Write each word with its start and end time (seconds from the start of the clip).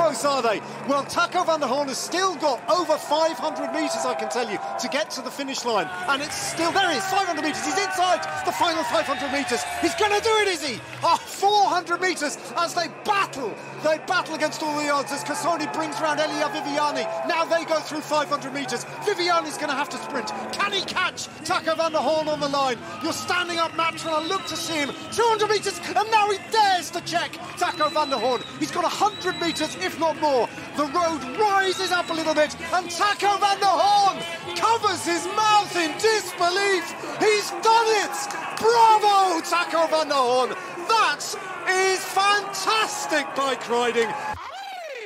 close 0.00 0.24
are 0.24 0.40
they? 0.40 0.60
Well, 0.88 1.04
Taco 1.04 1.44
van 1.44 1.60
der 1.60 1.66
Horn 1.66 1.88
has 1.88 1.98
still 1.98 2.34
got 2.36 2.58
over 2.70 2.96
500 2.96 3.72
metres, 3.72 4.04
I 4.06 4.14
can 4.14 4.30
tell 4.30 4.48
you, 4.50 4.58
to 4.80 4.88
get 4.88 5.10
to 5.10 5.22
the 5.22 5.30
finish 5.30 5.64
line. 5.64 5.88
And 6.08 6.22
it's 6.22 6.34
still, 6.34 6.72
there 6.72 6.90
he 6.90 6.96
is, 6.96 7.04
500 7.04 7.42
metres. 7.42 7.64
He's 7.64 7.76
inside 7.76 8.24
the 8.46 8.52
final 8.52 8.82
500 8.84 9.30
metres. 9.30 9.62
He's 9.82 9.94
going 9.96 10.16
to 10.16 10.22
do 10.24 10.34
it, 10.40 10.48
is 10.48 10.66
he? 10.66 10.80
Ah, 11.04 11.14
oh, 11.14 11.16
400 11.18 12.00
metres 12.00 12.38
as 12.56 12.74
they 12.74 12.88
battle. 13.04 13.52
They 13.84 13.98
battle 14.06 14.34
against 14.34 14.62
all 14.62 14.76
the 14.78 14.88
odds 14.90 15.12
as 15.12 15.22
Cassoni 15.22 15.70
brings 15.72 16.00
round 16.00 16.18
Elia 16.20 16.48
Viviani. 16.48 17.04
Now 17.28 17.44
they 17.44 17.64
go 17.64 17.78
through 17.80 18.00
500 18.00 18.54
metres. 18.54 18.84
Viviani's 19.04 19.56
going 19.56 19.68
to 19.68 19.76
have 19.76 19.90
to 19.90 19.98
sprint. 19.98 20.28
Can 20.52 20.72
he 20.72 20.80
catch 20.82 21.28
Taco 21.44 21.74
van 21.74 21.92
der 21.92 21.98
Horn 21.98 22.28
on 22.28 22.40
the 22.40 22.48
line? 22.48 22.78
You're 23.02 23.12
standing 23.12 23.58
up, 23.58 23.76
Matron. 23.76 24.14
I 24.14 24.26
look 24.26 24.46
to 24.46 24.56
see 24.56 24.74
him. 24.80 24.90
200 25.12 25.48
metres, 25.48 25.78
and 25.78 26.10
now 26.10 26.30
he 26.30 26.38
dares 26.50 26.90
to 26.90 27.00
check 27.02 27.32
Taco 27.58 27.90
van 27.90 28.08
der 28.08 28.18
Horn. 28.18 28.40
He's 28.58 28.70
got 28.70 28.84
100 28.84 29.40
metres, 29.40 29.76
if 29.76 29.89
not 29.98 30.20
more. 30.20 30.48
The 30.76 30.84
road 30.84 31.22
rises 31.38 31.90
up 31.90 32.10
a 32.10 32.12
little 32.12 32.34
bit, 32.34 32.54
and 32.72 32.90
Taco 32.90 33.38
van 33.38 33.58
der 33.58 33.66
Horn 33.66 34.18
covers 34.56 35.04
his 35.04 35.26
mouth 35.36 35.74
in 35.76 35.92
disbelief. 35.98 36.84
He's 37.18 37.50
done 37.62 37.88
it! 38.04 38.16
Bravo, 38.58 39.40
Taco 39.40 39.86
van 39.88 40.08
der 40.08 40.14
Horn! 40.14 40.50
That 40.88 41.22
is 41.68 42.00
fantastic 42.04 43.26
bike 43.34 43.68
riding. 43.68 44.08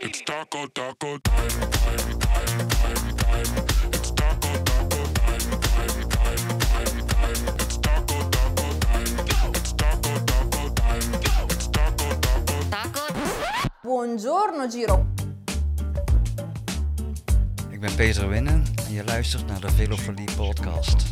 It's 0.02 0.20
taco, 0.22 0.66
taco 0.66 1.18
time, 1.18 1.63
Buongiorno 13.94 14.68
Giro. 14.68 15.06
Ik 17.70 17.80
ben 17.80 17.94
Peter 17.94 18.28
Winnen 18.28 18.64
en 18.86 18.92
je 18.92 19.04
luistert 19.04 19.46
naar 19.46 19.60
de 19.60 19.70
Velofolie 19.70 20.28
podcast. 20.36 21.04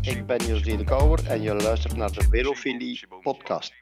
Ik 0.00 0.26
ben 0.26 0.46
José 0.46 0.76
de 0.76 0.84
Kouwer 0.84 1.26
en 1.26 1.42
je 1.42 1.54
luistert 1.54 1.96
naar 1.96 2.12
de 2.12 2.24
Velofilie 2.30 3.06
podcast. 3.22 3.72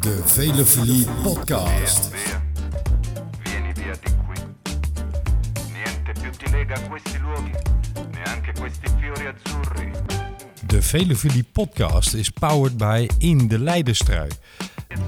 De 0.00 0.22
Velofilie 0.24 1.06
Podcast. 1.22 2.10
Lega 6.62 6.80
questi 6.88 7.18
luoghi, 7.18 7.50
neanche 8.12 8.52
questi 8.52 8.86
fiori 9.00 9.26
azzurri. 9.26 9.90
De 10.60 10.82
Velofilie 10.82 11.44
Podcast 11.52 12.14
is 12.14 12.30
powered 12.30 12.76
by 12.76 13.08
In 13.18 13.48
de 13.48 13.58
Leidenstrui. 13.58 14.28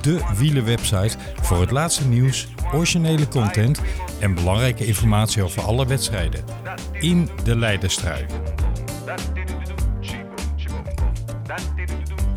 De 0.01 0.21
wielenwebsite 0.37 1.17
voor 1.41 1.61
het 1.61 1.71
laatste 1.71 2.07
nieuws, 2.07 2.49
originele 2.73 3.29
content 3.29 3.81
en 4.21 4.35
belangrijke 4.35 4.87
informatie 4.87 5.43
over 5.43 5.63
alle 5.63 5.87
wedstrijden. 5.87 6.45
In 7.01 7.29
de 7.45 7.57
Leidenstrui. 7.57 8.27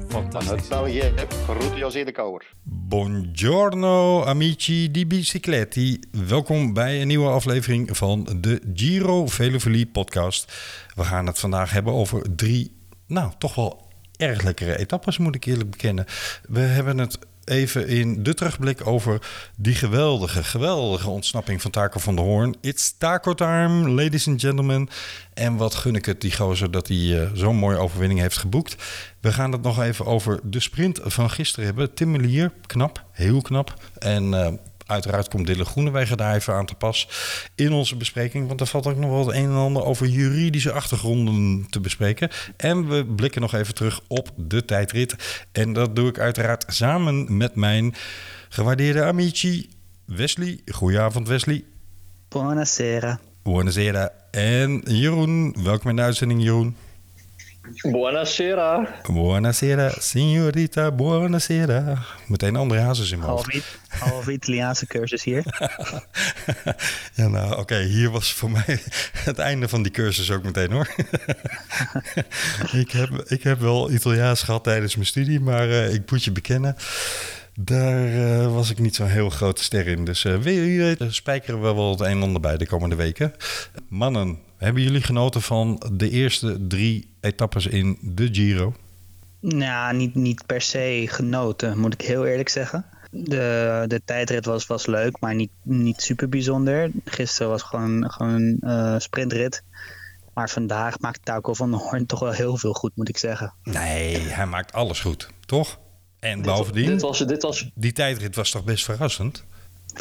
Fantastisch. 0.08 0.52
Uit 0.52 0.70
België, 0.70 1.14
groeten 1.44 1.78
José 1.78 2.04
de 2.04 2.12
Kouwer. 2.12 2.46
Buongiorno 2.64 4.24
amici 4.24 4.92
di 4.92 5.08
bicicletti. 5.08 6.00
Welkom 6.28 6.74
bij 6.74 7.02
een 7.02 7.08
nieuwe 7.08 7.30
aflevering 7.30 7.98
van 7.98 8.28
de 8.42 8.62
Giro 8.74 9.28
Velofilie 9.28 9.88
podcast. 9.88 10.54
We 10.96 11.04
gaan 11.04 11.26
het 11.26 11.40
vandaag 11.40 11.72
hebben 11.72 11.94
over 11.94 12.36
drie, 12.36 12.72
nou 13.08 13.32
toch 13.38 13.56
wel 13.56 13.88
erg 14.16 14.42
lekkere 14.42 14.78
etappes 14.78 15.18
moet 15.18 15.36
ik 15.36 15.46
eerlijk 15.46 15.70
bekennen. 15.70 16.06
We 16.50 16.60
hebben 16.60 16.98
het 16.98 17.20
even 17.48 17.88
in 17.88 18.24
de 18.24 18.34
terugblik 18.34 18.88
over 18.88 19.22
die 19.56 19.76
geweldige, 19.76 20.44
geweldige 20.44 21.10
ontsnapping 21.10 21.62
van 21.62 21.72
Taco 21.72 22.00
van 22.00 22.16
der 22.16 22.26
Hoorn. 22.26 22.56
It's 22.62 22.98
taco 22.98 23.34
time, 23.34 23.90
ladies 23.90 24.28
and 24.28 24.42
gentlemen. 24.42 24.90
En 25.34 25.56
wat 25.56 25.76
gun 25.76 25.96
ik 25.96 26.06
het 26.06 26.22
die 26.22 26.36
gozer 26.36 26.72
dat 26.72 26.88
hij 26.88 27.22
eh, 27.22 27.30
zo'n 27.34 27.56
mooie 27.56 27.78
overwinning 27.78 28.20
heeft 28.20 28.38
geboekt. 28.38 28.76
We 29.20 29.32
gaan 29.32 29.52
het 29.52 29.62
nog 29.62 29.82
even 29.82 30.06
over 30.06 30.40
de 30.44 30.60
sprint 30.60 31.00
van 31.04 31.30
gisteren 31.30 31.66
hebben. 31.66 31.94
Tim 31.94 32.12
Melier, 32.12 32.52
knap, 32.66 33.04
heel 33.12 33.42
knap. 33.42 33.74
En 34.00 34.34
eh, 34.34 34.54
uiteraard 34.88 35.28
komt 35.28 35.48
Dille 35.48 35.66
Groenewegen 35.66 36.18
daar 36.18 36.36
even 36.36 36.54
aan 36.54 36.66
te 36.66 36.76
pas 36.76 37.10
in 37.56 37.72
onze 37.72 37.96
bespreking. 37.96 38.48
Want 38.48 38.62
er 38.62 38.68
valt 38.68 38.88
ook 38.88 38.98
nog 38.98 39.10
wel 39.10 39.28
het 39.28 39.36
een 39.36 39.50
en 39.50 39.56
ander 39.56 39.84
over 39.84 40.08
juridische 40.08 40.72
achtergronden 40.72 41.68
te 41.70 41.80
bespreken. 41.80 42.30
En 42.58 42.88
we 42.88 43.06
blikken 43.06 43.42
nog 43.42 43.54
even 43.54 43.74
terug 43.74 44.02
op 44.08 44.30
de 44.36 44.66
tijdrit. 44.66 45.16
En 45.52 45.74
dat 45.74 45.96
doe 45.96 46.10
ik 46.10 46.20
uiteraard 46.20 46.66
samen 46.68 47.38
met 47.38 47.56
mijn 47.56 47.96
gewaardeerde 48.50 49.04
amici 49.04 49.70
Wesley. 50.06 50.60
Goedenavond 50.66 51.28
Wesley. 51.28 51.64
Buonasera. 52.30 53.20
Buonasera. 53.44 54.12
En 54.32 54.82
Jeroen. 54.86 55.56
Welkom 55.64 55.90
in 55.90 55.96
de 55.96 56.02
uitzending 56.02 56.44
Jeroen. 56.44 56.76
Buonasera. 57.82 58.88
Buonasera, 59.12 59.92
signorita, 60.00 60.92
buonasera. 60.92 61.98
Meteen 62.28 62.56
André 62.56 62.80
Hazes 62.80 63.12
in 63.12 63.20
mijn 63.20 63.30
hoofd. 63.32 63.46
Half, 63.46 63.56
It- 63.56 63.80
half 64.00 64.28
Italiaanse 64.28 64.88
cursus 64.88 65.24
hier. 65.24 65.44
Ja, 67.16 67.28
nou, 67.28 67.58
oké, 67.58 67.78
hier 67.80 68.10
was 68.10 68.34
voor 68.34 68.52
mij 68.52 68.80
het 69.14 69.40
einde 69.40 69.68
van 69.68 69.84
die 69.84 69.92
cursus 69.92 70.32
ook 70.32 70.44
meteen 70.44 70.72
hoor. 70.72 70.88
ik, 72.82 72.92
heb, 72.92 73.10
ik 73.28 73.44
heb 73.44 73.60
wel 73.60 73.92
Italiaans 73.92 74.44
gehad 74.44 74.64
tijdens 74.64 74.96
mijn 74.96 75.08
studie, 75.08 75.40
maar 75.40 75.70
eh, 75.70 75.94
ik 75.94 76.12
moet 76.12 76.24
je 76.24 76.32
bekennen, 76.32 76.76
daar 77.60 78.06
eh, 78.08 78.54
was 78.54 78.70
ik 78.70 78.80
niet 78.80 78.96
zo'n 78.96 79.08
heel 79.08 79.30
grote 79.30 79.64
ster 79.64 79.88
in. 79.88 80.06
Dus 80.06 80.26
eh 80.26 80.36
wie 80.38 80.80
weet, 80.80 81.04
spijkeren 81.10 81.62
we 81.62 81.74
wel 81.74 81.90
het 81.92 82.00
een 82.00 82.06
en 82.08 82.22
ander 82.22 82.42
bij 82.42 82.58
de 82.58 82.68
komende 82.68 82.96
weken. 82.96 83.34
Mannen, 83.90 84.40
hebben 84.58 84.84
jullie 84.84 85.02
genoten 85.02 85.42
van 85.42 85.84
de 85.94 86.10
eerste 86.10 86.68
drie 86.68 87.10
etappes 87.20 87.68
in 87.68 87.98
de 88.02 88.28
Giro? 88.32 88.74
Nou, 89.40 89.96
niet, 89.96 90.16
niet 90.16 90.46
per 90.46 90.62
se 90.62 91.06
genoten, 91.10 91.80
moet 91.80 91.94
ik 91.94 92.02
heel 92.02 92.26
eerlijk 92.26 92.50
zeggen. 92.50 92.86
De, 93.12 93.84
de 93.88 94.02
tijdrit 94.06 94.46
was, 94.46 94.68
was 94.68 94.86
leuk, 94.86 95.20
maar 95.20 95.36
niet, 95.36 95.52
niet 95.62 96.02
super 96.02 96.30
bijzonder. 96.30 96.92
Gisteren 97.06 97.52
was 97.52 97.62
gewoon, 97.62 98.12
gewoon 98.12 98.34
een 98.34 98.58
eh, 98.62 98.96
sprintrit. 98.98 99.64
Maar 100.34 100.50
vandaag 100.50 101.00
maakt 101.00 101.26
Taco 101.26 101.54
van 101.54 101.72
der 101.72 101.80
Hoorn 101.80 102.06
toch 102.06 102.20
wel 102.20 102.32
heel 102.32 102.58
veel 102.58 102.74
goed, 102.74 102.92
moet 102.96 103.10
ik 103.10 103.18
zeggen. 103.18 103.54
Nee, 103.64 104.18
hij 104.18 104.46
maakt 104.46 104.74
alles 104.74 105.00
goed, 105.00 105.30
toch? 105.46 105.80
En 106.20 106.42
bovendien, 106.42 106.86
Dit 106.86 107.02
was, 107.02 107.20
dit 107.20 107.42
was 107.42 107.70
die 107.76 107.92
tijdrit 107.92 108.36
was 108.36 108.52
toch 108.52 108.64
best 108.64 108.86
verrassend? 108.86 109.46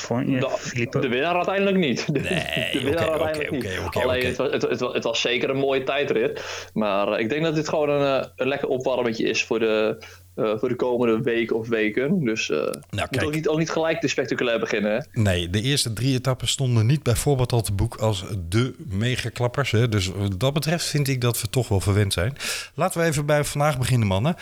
Voor, 0.01 0.25
ja, 0.29 0.41
de, 0.41 0.51
Filippo- 0.59 1.01
de 1.01 1.09
winnaar 1.09 1.35
uiteindelijk 1.35 1.77
niet. 1.77 2.07
De, 2.15 2.21
Nee, 2.21 2.69
de 2.73 2.81
winnaar 2.85 3.09
oké, 3.09 3.23
uiteindelijk 3.23 3.65
oké, 3.65 3.69
niet. 3.69 3.79
oké, 3.79 3.87
oké, 3.87 4.03
Alleen 4.03 4.19
oké. 4.19 4.27
Het, 4.27 4.37
was, 4.37 4.51
het, 4.53 4.63
het, 4.63 4.81
was, 4.81 4.95
het 4.95 5.05
was 5.05 5.21
zeker 5.21 5.51
een 5.51 5.57
mooie 5.57 5.83
tijdrit. 5.85 6.45
Maar 6.73 7.13
eh, 7.13 7.21
ik 7.21 7.29
denk 7.29 7.43
dat 7.45 7.55
dit 7.55 7.69
gewoon 7.69 7.89
een, 7.91 8.21
eh, 8.23 8.29
een 8.37 8.49
lekker 8.49 8.69
opwarmetje 8.69 9.25
is 9.29 9.45
voor 9.45 9.59
de, 9.59 10.05
eh, 10.35 10.59
voor 10.59 10.69
de 10.69 10.75
komende 10.77 11.21
week 11.21 11.53
of 11.55 11.69
weken. 11.69 12.25
Dus 12.25 12.51
eh 12.51 12.59
moet 12.59 12.77
Nou, 12.91 13.09
kijk. 13.11 13.25
ook 13.27 13.35
niet, 13.35 13.49
ook 13.49 13.59
niet 13.59 13.71
gelijk 13.71 14.01
te 14.01 14.09
spectaculair 14.09 14.59
beginnen. 14.61 14.93
Hè? 14.93 15.21
Nee, 15.23 15.51
de 15.51 15.61
eerste 15.63 15.93
drie 15.93 16.15
etappes 16.15 16.51
stonden 16.51 16.87
niet 16.87 17.03
bijvoorbeeld 17.03 17.53
al 17.53 17.63
te 17.63 17.73
boek 17.73 17.95
als 17.97 18.25
de 18.49 18.75
megaklappers. 18.89 19.71
Hè? 19.71 19.89
Dus 19.89 20.07
wat 20.07 20.41
dat 20.41 20.53
betreft 20.53 20.85
vind 20.85 21.09
ik 21.09 21.21
dat 21.21 21.41
we 21.41 21.49
toch 21.51 21.69
wel 21.69 21.81
verwend 21.81 22.13
zijn. 22.13 22.37
Laten 22.75 23.01
we 23.01 23.07
even 23.07 23.27
bij 23.27 23.45
vandaag 23.45 23.79
beginnen, 23.79 24.07
mannen. 24.09 24.37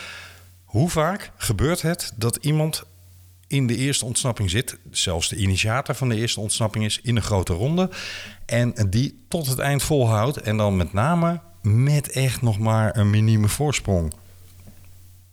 Hoe 0.65 0.91
vaak 0.91 1.31
gebeurt 1.37 1.83
het 1.83 2.13
dat 2.17 2.39
iemand 2.41 2.85
in 3.55 3.67
de 3.67 3.77
eerste 3.77 4.05
ontsnapping 4.05 4.51
zit, 4.51 4.79
zelfs 4.91 5.29
de 5.29 5.37
initiator 5.37 5.95
van 5.95 6.09
de 6.09 6.17
eerste 6.17 6.41
ontsnapping 6.41 6.85
is 6.85 7.01
in 7.03 7.17
een 7.17 7.23
grote 7.23 7.53
ronde, 7.53 7.91
en 8.47 8.75
die 8.91 9.25
tot 9.29 9.47
het 9.47 9.59
eind 9.59 9.83
volhoudt 9.83 10.37
en 10.37 10.57
dan 10.57 10.77
met 10.77 10.93
name 10.93 11.41
met 11.63 12.11
echt 12.11 12.43
nog 12.43 12.59
maar 12.59 12.97
een 12.97 13.11
minieme 13.11 13.49
voorsprong? 13.49 14.13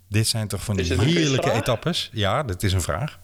Dit 0.10 0.28
zijn 0.28 0.48
toch 0.48 0.64
van 0.64 0.76
die 0.76 0.94
heerlijke 0.94 1.52
etappes? 1.52 2.10
Ja, 2.14 2.44
dat 2.44 2.64
is 2.64 2.74
een 2.74 2.82
vraag. 2.82 3.20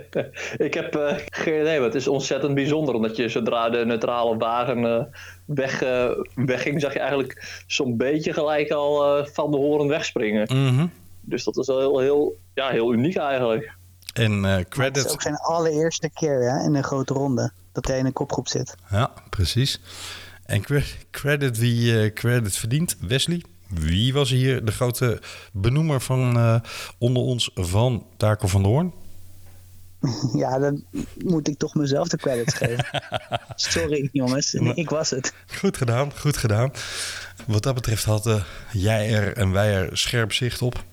Ik 0.66 0.74
heb 0.74 0.96
eh, 0.96 1.16
geen 1.26 1.60
idee, 1.60 1.76
maar 1.76 1.86
het 1.86 1.94
is 1.94 2.08
ontzettend 2.08 2.54
bijzonder. 2.54 2.94
Omdat 2.94 3.16
je 3.16 3.28
zodra 3.28 3.70
de 3.70 3.84
neutrale 3.84 4.36
wagen 4.36 4.84
eh, 4.84 5.04
weg, 5.44 5.82
eh, 5.82 6.10
wegging, 6.34 6.80
zag 6.80 6.92
je 6.92 6.98
eigenlijk 6.98 7.62
zo'n 7.66 7.96
beetje 7.96 8.32
gelijk 8.32 8.70
al 8.70 9.26
van 9.26 9.50
de 9.50 9.56
horen 9.56 9.88
wegspringen. 9.88 10.48
Mhm. 10.50 10.86
Dus 11.20 11.44
dat 11.44 11.56
is 11.56 11.66
wel 11.66 11.78
heel, 11.78 11.98
heel, 11.98 12.36
ja, 12.54 12.68
heel 12.68 12.92
uniek 12.92 13.16
eigenlijk. 13.16 13.72
En 14.12 14.44
eh, 14.44 14.50
Het 14.56 14.60
is 14.68 14.68
credit. 14.68 15.10
ook 15.12 15.22
zijn 15.22 15.36
allereerste 15.36 16.10
keer 16.14 16.50
hè, 16.52 16.64
in 16.64 16.74
een 16.74 16.84
grote 16.84 17.14
ronde 17.14 17.52
dat 17.72 17.86
hij 17.86 17.98
in 17.98 18.06
een 18.06 18.12
kopgroep 18.12 18.48
zit. 18.48 18.74
Ja, 18.90 19.10
precies. 19.30 19.80
En 20.44 20.60
cre- 20.62 20.84
credit 21.10 21.58
wie 21.58 22.00
eh, 22.02 22.12
credit 22.12 22.56
verdient. 22.56 22.96
Wesley, 23.00 23.42
wie 23.68 24.12
was 24.12 24.30
hier 24.30 24.64
de 24.64 24.72
grote 24.72 25.20
benoemer 25.52 26.00
van 26.00 26.36
eh, 26.36 26.60
onder 26.98 27.22
ons 27.22 27.50
van 27.54 28.06
Taco 28.16 28.46
van 28.46 28.62
der 28.62 28.70
Hoorn? 28.70 28.92
Ja, 30.42 30.58
dan 30.58 30.84
moet 31.24 31.48
ik 31.48 31.58
toch 31.58 31.74
mezelf 31.74 32.08
de 32.08 32.16
credits 32.16 32.54
geven. 32.54 32.84
Sorry 33.54 34.08
jongens, 34.12 34.54
ik 34.54 34.90
was 34.90 35.10
het. 35.10 35.32
Goed 35.58 35.76
gedaan, 35.76 36.12
goed 36.18 36.36
gedaan. 36.36 36.70
Wat 37.46 37.62
dat 37.62 37.74
betreft 37.74 38.04
hadden 38.04 38.44
jij 38.72 39.14
er 39.14 39.36
en 39.36 39.50
wij 39.52 39.74
er 39.74 39.96
scherp 39.98 40.32
zicht 40.32 40.62
op. 40.62 40.84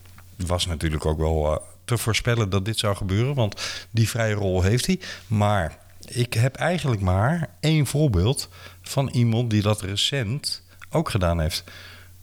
Was 0.48 0.66
natuurlijk 0.66 1.06
ook 1.06 1.18
wel 1.18 1.62
te 1.90 1.98
voorspellen 1.98 2.50
dat 2.50 2.66
dit 2.66 2.78
zou 2.78 2.96
gebeuren, 2.96 3.36
want 3.36 3.62
die 3.92 4.10
vrije 4.10 4.34
rol 4.34 4.62
heeft 4.62 4.86
hij. 4.86 5.00
Maar 5.28 5.78
ik 6.08 6.34
heb 6.34 6.56
eigenlijk 6.56 7.02
maar 7.02 7.50
één 7.60 7.86
voorbeeld 7.86 8.50
van 8.82 9.10
iemand 9.10 9.50
die 9.50 9.62
dat 9.62 9.82
recent 9.82 10.64
ook 10.90 11.10
gedaan 11.10 11.40
heeft. 11.40 11.64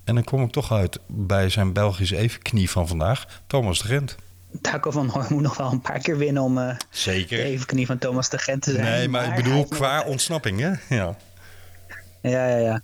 En 0.05 0.15
dan 0.15 0.25
kom 0.25 0.43
ik 0.43 0.51
toch 0.51 0.73
uit 0.73 0.99
bij 1.07 1.49
zijn 1.49 1.73
Belgische 1.73 2.17
evenknie 2.17 2.71
van 2.71 2.89
vandaag, 2.89 3.43
Thomas 3.47 3.79
de 3.79 3.89
Gent. 3.89 4.17
Taco 4.61 4.91
van 4.91 5.09
Hoorn 5.09 5.27
moet 5.29 5.43
nog 5.43 5.57
wel 5.57 5.73
een 5.73 5.81
paar 5.81 5.99
keer 5.99 6.19
winnen 6.19 6.43
om 6.43 6.59
eh 6.59 6.69
de 6.69 6.85
Zeker. 6.91 7.39
evenknie 7.39 7.87
van 7.87 7.99
Thomas 7.99 8.29
de 8.31 8.39
Gent 8.39 8.63
te 8.63 8.73
zijn. 8.73 8.85
Nee, 8.85 9.09
maar 9.09 9.25
ik 9.25 9.33
hij 9.33 9.43
bedoel 9.43 9.65
qua 9.67 10.03
ontsnapping, 10.03 10.61
hè? 10.61 10.97
Ja. 10.97 11.17
Ja, 12.23 12.49
ja, 12.49 12.57
ja. 12.57 12.81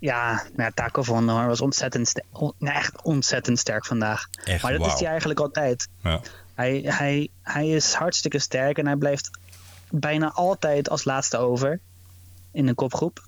Ja, 0.00 0.42
nou 0.56 0.72
Taco 0.74 1.02
van 1.02 1.28
Hoorn 1.28 1.46
was 1.46 1.60
ontzettend, 1.60 2.12
on- 2.32 2.52
nou, 2.58 2.76
echt 2.76 3.02
ontzettend 3.02 3.58
sterk 3.58 3.86
vandaag. 3.86 4.28
Echt, 4.44 4.62
maar 4.62 4.72
dat 4.72 4.80
is 4.86 4.98
hij 5.00 5.08
eigenlijk 5.08 5.40
altijd. 5.40 5.88
ja. 6.02 6.20
Hij, 6.54 6.80
hij, 6.86 7.28
hij 7.42 7.68
is 7.68 7.92
hartstikke 7.94 8.38
sterk 8.38 8.78
en 8.78 8.86
hij 8.86 8.96
blijft 8.96 9.30
bijna 9.90 10.32
altijd 10.32 10.90
als 10.90 11.04
laatste 11.04 11.36
over 11.38 11.80
in 12.52 12.68
een 12.68 12.74
kopgroep. 12.74 13.24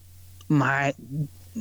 Maar 0.47 0.93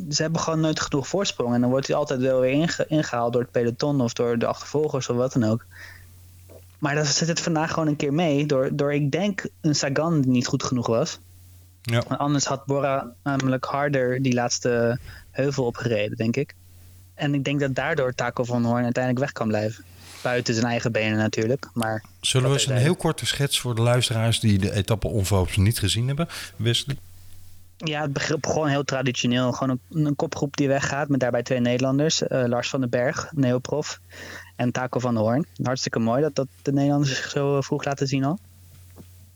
ze 0.09 0.21
hebben 0.21 0.41
gewoon 0.41 0.59
nooit 0.59 0.79
genoeg 0.79 1.07
voorsprong. 1.07 1.53
En 1.53 1.61
dan 1.61 1.69
wordt 1.69 1.87
hij 1.87 1.95
altijd 1.95 2.19
wel 2.19 2.39
weer 2.39 2.51
inge- 2.51 2.85
ingehaald 2.87 3.33
door 3.33 3.41
het 3.41 3.51
peloton 3.51 4.01
of 4.01 4.13
door 4.13 4.37
de 4.39 4.45
achtervolgers 4.45 5.09
of 5.09 5.15
wat 5.15 5.33
dan 5.33 5.43
ook. 5.43 5.65
Maar 6.79 6.95
dat 6.95 7.07
zit 7.07 7.27
het 7.27 7.39
vandaag 7.39 7.71
gewoon 7.73 7.87
een 7.87 7.95
keer 7.95 8.13
mee. 8.13 8.45
Door, 8.45 8.69
door 8.75 8.93
ik 8.93 9.11
denk 9.11 9.45
een 9.61 9.75
Sagan 9.75 10.21
die 10.21 10.31
niet 10.31 10.47
goed 10.47 10.63
genoeg 10.63 10.87
was. 10.87 11.19
Ja. 11.81 12.03
Want 12.07 12.19
anders 12.19 12.45
had 12.45 12.65
Bora 12.65 13.11
namelijk 13.23 13.65
harder 13.65 14.21
die 14.21 14.33
laatste 14.33 14.99
heuvel 15.31 15.65
opgereden, 15.65 16.17
denk 16.17 16.35
ik. 16.35 16.55
En 17.13 17.33
ik 17.33 17.43
denk 17.43 17.59
dat 17.59 17.75
daardoor 17.75 18.13
Taco 18.13 18.43
van 18.43 18.63
Hoorn 18.65 18.83
uiteindelijk 18.83 19.23
weg 19.23 19.33
kan 19.33 19.47
blijven. 19.47 19.83
Buiten 20.23 20.53
zijn 20.53 20.65
eigen 20.65 20.91
benen 20.91 21.17
natuurlijk. 21.17 21.69
Maar 21.73 22.03
Zullen 22.21 22.47
we 22.49 22.53
eens 22.53 22.67
een 22.67 22.75
heel 22.75 22.95
korte 22.95 23.25
schets 23.25 23.59
voor 23.59 23.75
de 23.75 23.81
luisteraars 23.81 24.39
die 24.39 24.59
de 24.59 24.71
etappe 24.73 25.07
onverhoops 25.07 25.57
niet 25.57 25.79
gezien 25.79 26.07
hebben? 26.07 26.27
Wesley? 26.55 26.97
Ja, 27.77 28.01
het 28.01 28.13
begrip 28.13 28.45
gewoon 28.45 28.67
heel 28.67 28.83
traditioneel. 28.83 29.51
Gewoon 29.51 29.79
een, 29.89 30.05
een 30.05 30.15
kopgroep 30.15 30.57
die 30.57 30.67
weggaat 30.67 31.09
met 31.09 31.19
daarbij 31.19 31.43
twee 31.43 31.59
Nederlanders. 31.59 32.27
eh, 32.27 32.43
Lars 32.47 32.69
van 32.69 32.79
den 32.79 32.89
Berg, 32.89 33.29
neoprof. 33.31 33.99
En 34.55 34.71
Taco 34.71 34.99
van 34.99 35.15
Hoorn. 35.15 35.45
Hartstikke 35.63 35.99
mooi 35.99 36.21
dat, 36.21 36.35
dat 36.35 36.47
de 36.61 36.73
Nederlanders 36.73 37.15
zich 37.15 37.29
zo 37.29 37.57
eh, 37.57 37.63
vroeg 37.63 37.83
laten 37.83 38.07
zien 38.07 38.23
al. 38.23 38.39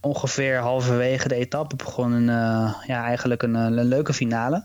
Ongeveer 0.06 0.58
halverwege 0.58 1.28
de 1.28 1.36
etappe 1.36 1.76
begon 1.76 2.12
een, 2.12 2.30
eh, 2.30 2.74
ja, 2.88 3.04
eigenlijk 3.04 3.44
een, 3.44 3.56
eh, 3.56 3.62
een 3.62 3.84
leuke 3.84 4.14
finale. 4.14 4.64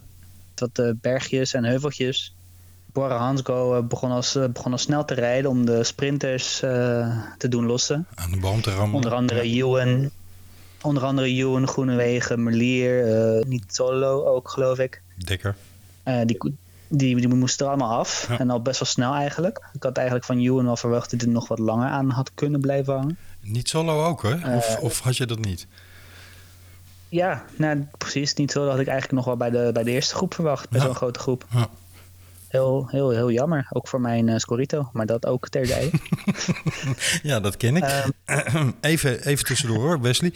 Wat 0.54 0.78
eh, 0.78 0.90
bergjes 1.00 1.54
en 1.54 1.64
heuveltjes. 1.64 2.34
Bora 2.92 3.16
Hansgo 3.16 3.82
begon, 3.82 4.10
als, 4.10 4.38
begon 4.52 4.72
al 4.72 4.78
snel 4.78 5.04
te 5.04 5.14
rijden 5.14 5.50
om 5.50 5.66
de 5.66 5.84
sprinters 5.84 6.58
te 7.38 7.48
doen 7.48 7.66
lossen. 7.66 8.06
Aan 8.14 8.30
de 8.30 8.38
boom 8.38 8.62
te 8.62 8.70
rammen. 8.70 8.94
Onder 8.94 9.14
andere 9.14 9.40
Ewan. 9.40 10.10
Onder 10.82 11.02
andere 11.02 11.26
Ewan, 11.26 11.68
Groenewegen, 11.68 12.42
Merlier, 12.42 13.04
niet 13.46 13.64
solo 13.66 14.24
ook 14.24 14.48
geloof 14.48 14.78
ik. 14.78 15.02
Dikker. 15.16 15.56
Die, 16.24 16.38
die, 16.88 17.16
die 17.16 17.28
moesten 17.28 17.66
er 17.66 17.72
allemaal 17.72 17.98
af. 17.98 18.26
Ja. 18.28 18.38
En 18.38 18.50
al 18.50 18.62
best 18.62 18.78
wel 18.78 18.88
snel 18.88 19.14
eigenlijk. 19.14 19.68
Ik 19.72 19.82
had 19.82 19.96
eigenlijk 19.96 20.26
van 20.26 20.38
Ewan 20.38 20.64
wel 20.64 20.76
verwacht 20.76 21.10
dat 21.10 21.20
hij 21.20 21.28
er 21.28 21.34
nog 21.34 21.48
wat 21.48 21.58
langer 21.58 21.88
aan 21.88 22.10
had 22.10 22.30
kunnen 22.34 22.60
blijven 22.60 22.94
hangen. 22.94 23.18
Niet 23.40 23.68
solo 23.68 24.04
ook, 24.04 24.22
hè? 24.22 24.56
Of, 24.56 24.76
Eh, 24.76 24.82
of 24.82 25.00
had 25.00 25.16
je 25.16 25.26
dat 25.26 25.38
niet? 25.38 25.66
Ja, 27.08 27.44
nou 27.56 27.86
precies. 27.98 28.34
Niet 28.34 28.50
zo 28.52 28.60
dat 28.62 28.70
had 28.70 28.80
ik 28.80 28.86
eigenlijk 28.86 29.16
nog 29.16 29.24
wel 29.24 29.36
bij 29.36 29.50
de, 29.50 29.70
bij 29.72 29.82
de 29.82 29.90
eerste 29.90 30.14
groep 30.14 30.34
verwacht. 30.34 30.68
Bij 30.70 30.80
Ja. 30.80 30.86
zo'n 30.86 30.94
grote 30.94 31.18
groep. 31.18 31.44
Ja. 31.50 31.68
Heel, 32.48 32.86
heel, 32.90 33.10
heel 33.10 33.30
jammer. 33.30 33.66
Ook 33.70 33.88
voor 33.88 34.00
mijn 34.00 34.28
eh, 34.28 34.36
Scorito. 34.38 34.90
Maar 34.92 35.06
dat 35.06 35.26
ook 35.26 35.48
terzijde. 35.48 35.90
Ja, 37.22 37.40
dat 37.40 37.56
ken 37.56 37.76
ik. 37.76 37.84
Ehm, 38.24 38.70
even, 38.80 39.24
even 39.26 39.44
tussendoor 39.44 40.00
Wesley. 40.00 40.34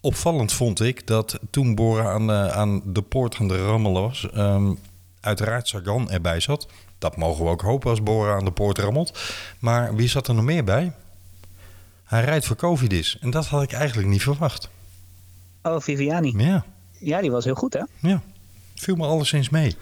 Opvallend 0.00 0.52
vond 0.52 0.80
ik 0.80 1.06
dat 1.06 1.38
toen 1.50 1.74
Bora 1.74 2.12
aan 2.12 2.26
de, 2.26 2.52
aan 2.52 2.82
de 2.84 3.02
poort 3.02 3.36
aan 3.40 3.48
de 3.48 3.64
rammelen 3.64 4.02
was... 4.02 4.30
ehm, 4.30 4.72
uiteraard 5.20 5.68
Sagan 5.68 6.10
erbij 6.10 6.40
zat. 6.40 6.66
Dat 6.98 7.16
mogen 7.16 7.44
we 7.44 7.50
ook 7.50 7.62
hopen 7.62 7.90
als 7.90 8.02
Bora 8.02 8.34
aan 8.36 8.44
de 8.44 8.50
poort 8.52 8.78
rammelt. 8.78 9.18
Maar 9.58 9.94
wie 9.94 10.08
zat 10.08 10.28
er 10.28 10.34
nog 10.34 10.44
meer 10.44 10.64
bij? 10.64 10.92
Hij 12.12 12.24
rijdt 12.24 12.46
voor 12.46 12.56
Covidis. 12.56 13.18
En 13.20 13.30
dat 13.30 13.46
had 13.46 13.62
ik 13.62 13.72
eigenlijk 13.72 14.08
niet 14.08 14.22
verwacht. 14.22 14.68
oh, 15.62 15.80
Viviani. 15.80 16.34
Ja, 16.36 16.64
Ja, 16.98 17.20
die 17.20 17.30
was 17.30 17.44
heel 17.44 17.54
goed 17.54 17.72
hè. 17.72 17.82
ja. 18.08 18.22
Viel 18.74 18.96
me 18.96 19.06
alleszins 19.06 19.48
mee. 19.48 19.76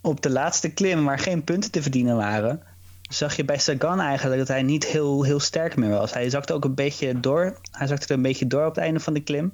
op 0.00 0.22
de 0.22 0.30
laatste 0.30 0.68
klim, 0.68 1.04
waar 1.04 1.18
geen 1.18 1.44
punten 1.44 1.70
te 1.70 1.82
verdienen 1.82 2.16
waren, 2.16 2.62
zag 3.02 3.36
je 3.36 3.44
bij 3.44 3.58
Sagan 3.58 4.00
eigenlijk 4.00 4.38
dat 4.38 4.48
hij 4.48 4.62
niet 4.62 4.86
heel, 4.86 5.22
heel 5.22 5.40
sterk 5.40 5.76
meer 5.76 5.90
was. 5.90 6.12
Hij 6.12 6.30
zakte 6.30 6.52
ook 6.52 6.64
een 6.64 6.74
beetje 6.74 7.20
door. 7.20 7.58
Hij 7.70 7.86
zakte 7.86 8.06
er 8.06 8.14
een 8.14 8.22
beetje 8.22 8.46
door 8.46 8.66
op 8.66 8.74
het 8.74 8.84
einde 8.84 9.00
van 9.00 9.14
de 9.14 9.22
klim. 9.22 9.52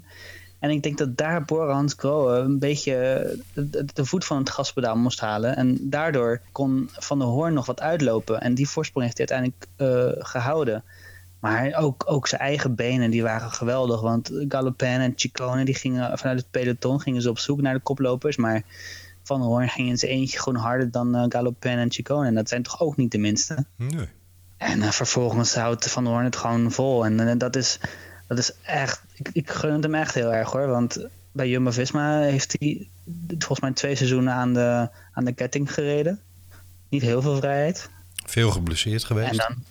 En 0.59 0.71
ik 0.71 0.83
denk 0.83 0.99
dat 0.99 1.17
daar 1.17 1.45
Bora 1.45 1.73
Hans 1.73 1.95
Grohe 1.97 2.39
een 2.39 2.59
beetje 2.59 2.93
de, 3.53 3.85
de 3.93 4.05
voet 4.05 4.25
van 4.25 4.39
het 4.39 4.51
gaspedaal 4.51 4.97
moest 4.97 5.21
halen. 5.21 5.57
En 5.57 5.79
daardoor 5.81 6.41
kon 6.53 6.91
Van 6.93 7.19
der 7.19 7.29
Hoorn 7.29 7.55
nog 7.55 7.67
wat 7.67 7.81
uitlopen. 7.81 8.41
En 8.41 8.55
die 8.55 8.69
voorsprong 8.69 9.05
heeft 9.05 9.19
hij 9.19 9.29
uiteindelijk 9.29 9.69
eh, 9.77 10.25
gehouden. 10.27 10.85
Maar 11.41 11.75
ook, 11.75 12.03
ook 12.07 12.27
zijn 12.27 12.41
eigen 12.41 12.75
benen 12.75 13.11
die 13.11 13.23
waren 13.23 13.51
geweldig. 13.51 14.01
Want 14.01 14.31
Galopin 14.49 15.01
en 15.01 15.13
Ciccone 15.17 15.65
die 15.65 15.75
gingen 15.75 16.19
vanuit 16.19 16.39
het 16.39 16.51
peloton 16.51 17.01
gingen 17.01 17.23
ze 17.23 17.31
op 17.31 17.39
zoek 17.39 17.61
naar 17.61 17.75
de 17.75 17.81
koplopers. 17.81 18.37
Maar 18.37 18.63
Van 19.23 19.41
Hoorn 19.41 19.69
ging 19.69 19.89
in 19.89 19.99
zijn 19.99 20.13
eentje 20.13 20.39
gewoon 20.39 20.63
harder 20.63 20.91
dan 20.91 21.15
eh, 21.15 21.25
Galopin 21.29 21.79
en 21.79 21.91
Ciccone. 21.91 22.27
En 22.27 22.35
dat 22.35 22.49
zijn 22.49 22.63
toch 22.63 22.81
ook 22.81 22.97
niet 22.97 23.13
de 23.13 23.19
minste. 23.19 23.65
Nee. 23.77 24.09
En 24.57 24.83
eh, 24.83 24.91
vervolgens 24.91 25.55
houdt 25.55 25.91
Van 25.91 26.05
der 26.05 26.13
Hoorn 26.13 26.25
het 26.25 26.37
gewoon 26.37 26.73
vol. 26.73 27.05
En 27.05 27.29
eh, 27.29 27.39
dat, 27.39 27.57
is, 27.57 27.79
dat 28.27 28.39
is 28.39 28.53
echt... 28.63 29.03
Ik, 29.15 29.31
ik 29.33 29.51
gun 29.51 29.73
het 29.73 29.83
hem 29.83 29.95
echt 29.95 30.15
heel 30.15 30.35
erg 30.35 30.51
hoor. 30.53 30.67
Want 30.67 31.07
bij 31.33 31.49
Jumbo-Visma 31.49 32.21
heeft 32.21 32.57
hij 32.59 32.89
volgens 33.29 33.61
mij 33.61 33.73
twee 33.73 33.97
seizoenen 33.97 34.33
aan 34.33 34.55
de, 34.55 34.89
aan 35.13 35.25
de 35.25 35.33
ketting 35.33 35.75
gereden. 35.75 36.21
Niet 36.89 37.03
heel 37.03 37.23
veel 37.23 37.37
vrijheid. 37.37 37.91
Veel 38.27 38.51
geblesseerd 38.51 39.05
geweest. 39.05 39.31
En 39.31 39.37
dan... 39.37 39.65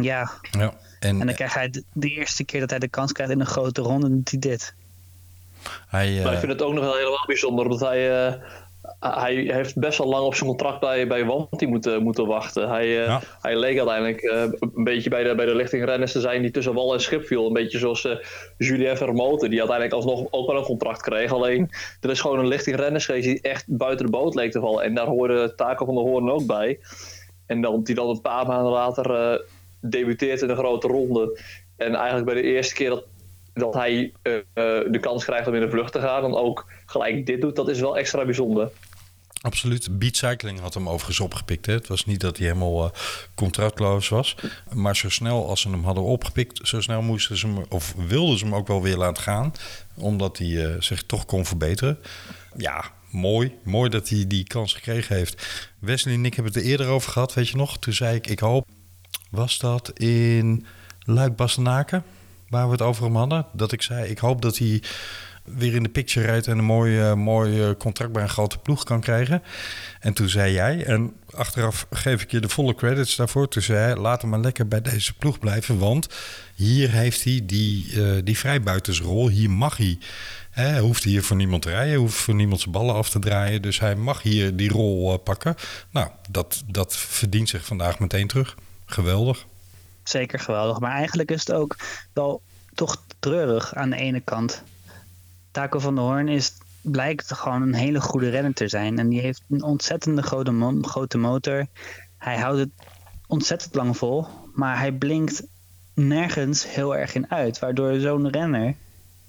Ja, 0.00 0.30
ja. 0.50 0.72
En, 1.00 1.20
en 1.20 1.26
dan 1.26 1.34
krijgt 1.34 1.54
hij 1.54 1.70
de, 1.70 1.84
de 1.92 2.08
eerste 2.08 2.44
keer 2.44 2.60
dat 2.60 2.70
hij 2.70 2.78
de 2.78 2.88
kans 2.88 3.12
krijgt 3.12 3.32
in 3.32 3.40
een 3.40 3.46
grote 3.46 3.82
ronde, 3.82 4.08
doet 4.10 4.30
hij 4.30 4.38
dit. 4.38 4.74
hij, 5.88 6.06
Maar 6.12 6.26
ik 6.26 6.32
eh, 6.32 6.38
vind 6.38 6.52
het 6.52 6.62
ook 6.62 6.72
nog 6.74 6.84
wel 6.84 6.96
helemaal 6.96 7.24
bijzonder, 7.26 7.64
omdat 7.64 7.80
hij, 7.80 8.26
eh, 8.26 8.34
hij 9.00 9.34
heeft 9.34 9.78
best 9.78 9.98
wel 9.98 10.06
lang 10.06 10.24
op 10.24 10.34
zijn 10.34 10.48
contract 10.48 10.80
bij, 10.80 11.06
bij 11.06 11.24
Wanty 11.24 11.64
moeten, 11.64 12.02
moeten 12.02 12.26
wachten. 12.26 12.68
Hij, 12.68 13.00
eh, 13.00 13.06
Ja. 13.06 13.20
hij 13.40 13.56
leek 13.56 13.76
uiteindelijk 13.78 14.20
eh, 14.20 14.42
een 14.74 14.84
beetje 14.84 15.10
bij 15.10 15.22
de, 15.22 15.34
bij 15.34 15.46
de 15.46 15.54
lichtingrenners 15.54 16.12
te 16.12 16.20
zijn 16.20 16.42
die 16.42 16.50
tussen 16.50 16.74
wal 16.74 16.92
en 16.92 17.00
schip 17.00 17.26
viel. 17.26 17.46
Een 17.46 17.52
beetje 17.52 17.78
zoals 17.78 18.04
eh, 18.04 18.16
Julien 18.58 18.96
Vermoten, 18.96 19.50
die 19.50 19.58
uiteindelijk 19.58 19.96
alsnog 19.96 20.26
ook 20.30 20.46
wel 20.46 20.56
een 20.56 20.64
contract 20.64 21.02
kreeg. 21.02 21.32
Alleen, 21.32 21.70
er 22.00 22.10
is 22.10 22.20
gewoon 22.20 22.38
een 22.38 22.48
lichtingrenners 22.48 23.04
geweest 23.04 23.24
die 23.24 23.40
echt 23.40 23.64
buiten 23.66 24.06
de 24.06 24.12
boot 24.12 24.34
leek 24.34 24.52
te 24.52 24.60
vallen. 24.60 24.84
En 24.84 24.94
daar 24.94 25.06
hoorde 25.06 25.54
Taco 25.54 25.84
van 25.84 25.94
der 25.94 26.04
Hoorn 26.04 26.30
ook 26.30 26.46
bij. 26.46 26.78
En 27.46 27.60
dan, 27.60 27.82
die 27.82 27.94
dan 27.94 28.08
een 28.08 28.20
paar 28.20 28.46
maanden 28.46 28.72
later 28.72 29.14
eh, 29.14 29.38
debuteert 29.90 30.42
in 30.42 30.48
een 30.48 30.56
grote 30.56 30.88
ronde. 30.88 31.40
En 31.76 31.94
eigenlijk 31.94 32.26
bij 32.26 32.34
de 32.34 32.42
eerste 32.42 32.74
keer 32.74 32.90
dat, 32.90 33.04
dat 33.54 33.74
hij 33.74 34.12
eh, 34.22 34.34
eh, 34.36 34.42
de 34.92 34.98
kans 35.00 35.24
krijgt 35.24 35.48
om 35.48 35.54
in 35.54 35.60
de 35.60 35.70
vlucht 35.70 35.92
te 35.92 36.00
gaan, 36.00 36.22
dan 36.22 36.36
ook 36.36 36.66
gelijk 36.86 37.26
dit 37.26 37.40
doet, 37.40 37.56
dat 37.56 37.68
is 37.68 37.80
wel 37.80 37.98
extra 37.98 38.24
bijzonder. 38.24 38.70
Absoluut. 39.40 39.98
Beat 39.98 40.16
Cycling 40.16 40.60
had 40.60 40.74
hem 40.74 40.88
overigens 40.88 41.20
opgepikt. 41.20 41.66
Hè. 41.66 41.72
Het 41.72 41.88
was 41.88 42.04
niet 42.04 42.20
dat 42.20 42.36
hij 42.36 42.46
helemaal 42.46 42.84
eh, 42.84 42.90
contractloos 43.34 44.08
was. 44.08 44.36
Maar 44.72 44.96
zo 44.96 45.10
snel 45.10 45.48
als 45.48 45.60
ze 45.60 45.70
hem 45.70 45.84
hadden 45.84 46.04
opgepikt, 46.04 46.68
zo 46.68 46.80
snel 46.80 47.02
moesten 47.02 47.36
ze 47.36 47.46
hem, 47.46 47.64
of 47.68 47.94
wilden 48.08 48.38
ze 48.38 48.44
hem 48.44 48.54
ook 48.54 48.66
wel 48.66 48.82
weer 48.82 48.96
laten 48.96 49.22
gaan. 49.22 49.52
Omdat 49.96 50.38
hij 50.38 50.76
zich 50.78 51.02
toch 51.02 51.24
kon 51.24 51.44
verbeteren. 51.44 51.98
Ja, 52.56 52.84
mooi. 53.10 53.58
Mooi 53.62 53.90
dat 53.90 54.08
hij 54.08 54.24
die 54.26 54.44
kans 54.44 54.72
gekregen 54.72 55.16
heeft. 55.16 55.68
Wesley 55.78 56.14
en 56.14 56.24
ik 56.24 56.34
hebben 56.34 56.52
het 56.52 56.62
er 56.62 56.68
eerder 56.68 56.86
over 56.88 57.12
gehad, 57.12 57.34
weet 57.34 57.48
je 57.48 57.56
nog? 57.56 57.78
Toen 57.78 57.92
zei 57.92 58.16
ik, 58.16 58.26
ik 58.26 58.38
hoop, 58.38 58.68
was 59.34 59.58
dat 59.58 59.90
in 59.98 60.66
Luik-Bastenaken, 61.00 62.04
waar 62.48 62.66
we 62.66 62.72
het 62.72 62.82
over 62.82 63.04
hem 63.04 63.16
hadden? 63.16 63.46
Dat 63.52 63.72
ik 63.72 63.82
zei, 63.82 64.10
ik 64.10 64.18
hoop 64.18 64.42
dat 64.42 64.58
hij 64.58 64.82
weer 65.44 65.74
in 65.74 65.82
de 65.82 65.88
picture 65.88 66.26
rijdt 66.26 66.46
en 66.46 66.58
een 66.58 66.64
mooi, 66.64 67.14
mooi 67.14 67.62
eh, 67.62 67.70
contract 67.78 68.12
bij 68.12 68.22
een 68.22 68.28
grote 68.28 68.58
ploeg 68.58 68.84
kan 68.84 69.00
krijgen. 69.00 69.42
En 70.00 70.12
toen 70.12 70.28
zei 70.28 70.52
jij, 70.52 70.84
en 70.84 71.12
achteraf 71.30 71.86
geef 71.90 72.22
ik 72.22 72.30
je 72.30 72.40
de 72.40 72.48
volle 72.48 72.74
credits 72.74 73.16
daarvoor. 73.16 73.48
Toen 73.48 73.62
zei 73.62 73.78
hij, 73.78 73.96
laat 73.96 74.20
hem 74.20 74.30
maar 74.30 74.40
lekker 74.40 74.68
bij 74.68 74.80
deze 74.80 75.14
ploeg 75.14 75.38
blijven. 75.38 75.78
Want 75.78 76.08
hier 76.54 76.90
heeft 76.90 77.24
hij 77.24 77.40
die, 77.44 78.02
eh, 78.02 78.22
die 78.24 78.38
vrijbuitersrol. 78.38 79.28
Hier 79.28 79.50
mag 79.50 79.76
hij. 79.76 79.98
Hij 80.50 80.78
hoeft 80.78 81.04
hier 81.04 81.22
voor 81.22 81.36
niemand 81.36 81.62
te 81.62 81.70
rijden, 81.70 81.98
hoeft 81.98 82.14
voor 82.14 82.34
niemand 82.34 82.60
zijn 82.60 82.72
ballen 82.72 82.94
af 82.94 83.10
te 83.10 83.18
draaien. 83.18 83.62
Dus 83.62 83.80
hij 83.80 83.96
mag 83.96 84.22
hier 84.22 84.56
die 84.56 84.70
rol 84.70 85.12
eh, 85.12 85.18
pakken. 85.24 85.54
Nou, 85.90 86.08
dat, 86.30 86.62
dat 86.66 86.96
verdient 86.96 87.48
zich 87.48 87.64
vandaag 87.64 87.98
meteen 87.98 88.26
terug. 88.26 88.56
Geweldig. 88.86 89.46
Zeker 90.02 90.38
geweldig. 90.38 90.78
Maar 90.80 90.92
eigenlijk 90.92 91.30
is 91.30 91.40
het 91.46 91.52
ook 91.52 91.76
wel 92.12 92.42
toch 92.74 93.02
treurig 93.18 93.74
aan 93.74 93.90
de 93.90 93.96
ene 93.96 94.20
kant. 94.20 94.62
Taco 95.50 95.78
van 95.78 95.94
der 95.94 96.04
Hoorn 96.04 96.28
is, 96.28 96.52
blijkt 96.80 97.32
gewoon 97.34 97.62
een 97.62 97.74
hele 97.74 98.00
goede 98.00 98.30
renner 98.30 98.54
te 98.54 98.68
zijn. 98.68 98.98
En 98.98 99.08
die 99.08 99.20
heeft 99.20 99.42
een 99.50 99.62
ontzettende 99.62 100.22
grote, 100.22 100.78
grote 100.82 101.18
motor. 101.18 101.66
Hij 102.18 102.38
houdt 102.38 102.58
het 102.58 102.70
ontzettend 103.26 103.74
lang 103.74 103.96
vol. 103.96 104.26
Maar 104.54 104.78
hij 104.78 104.92
blinkt 104.92 105.42
nergens 105.94 106.72
heel 106.74 106.96
erg 106.96 107.14
in 107.14 107.30
uit. 107.30 107.58
Waardoor 107.58 107.98
zo'n 108.00 108.30
renner 108.30 108.74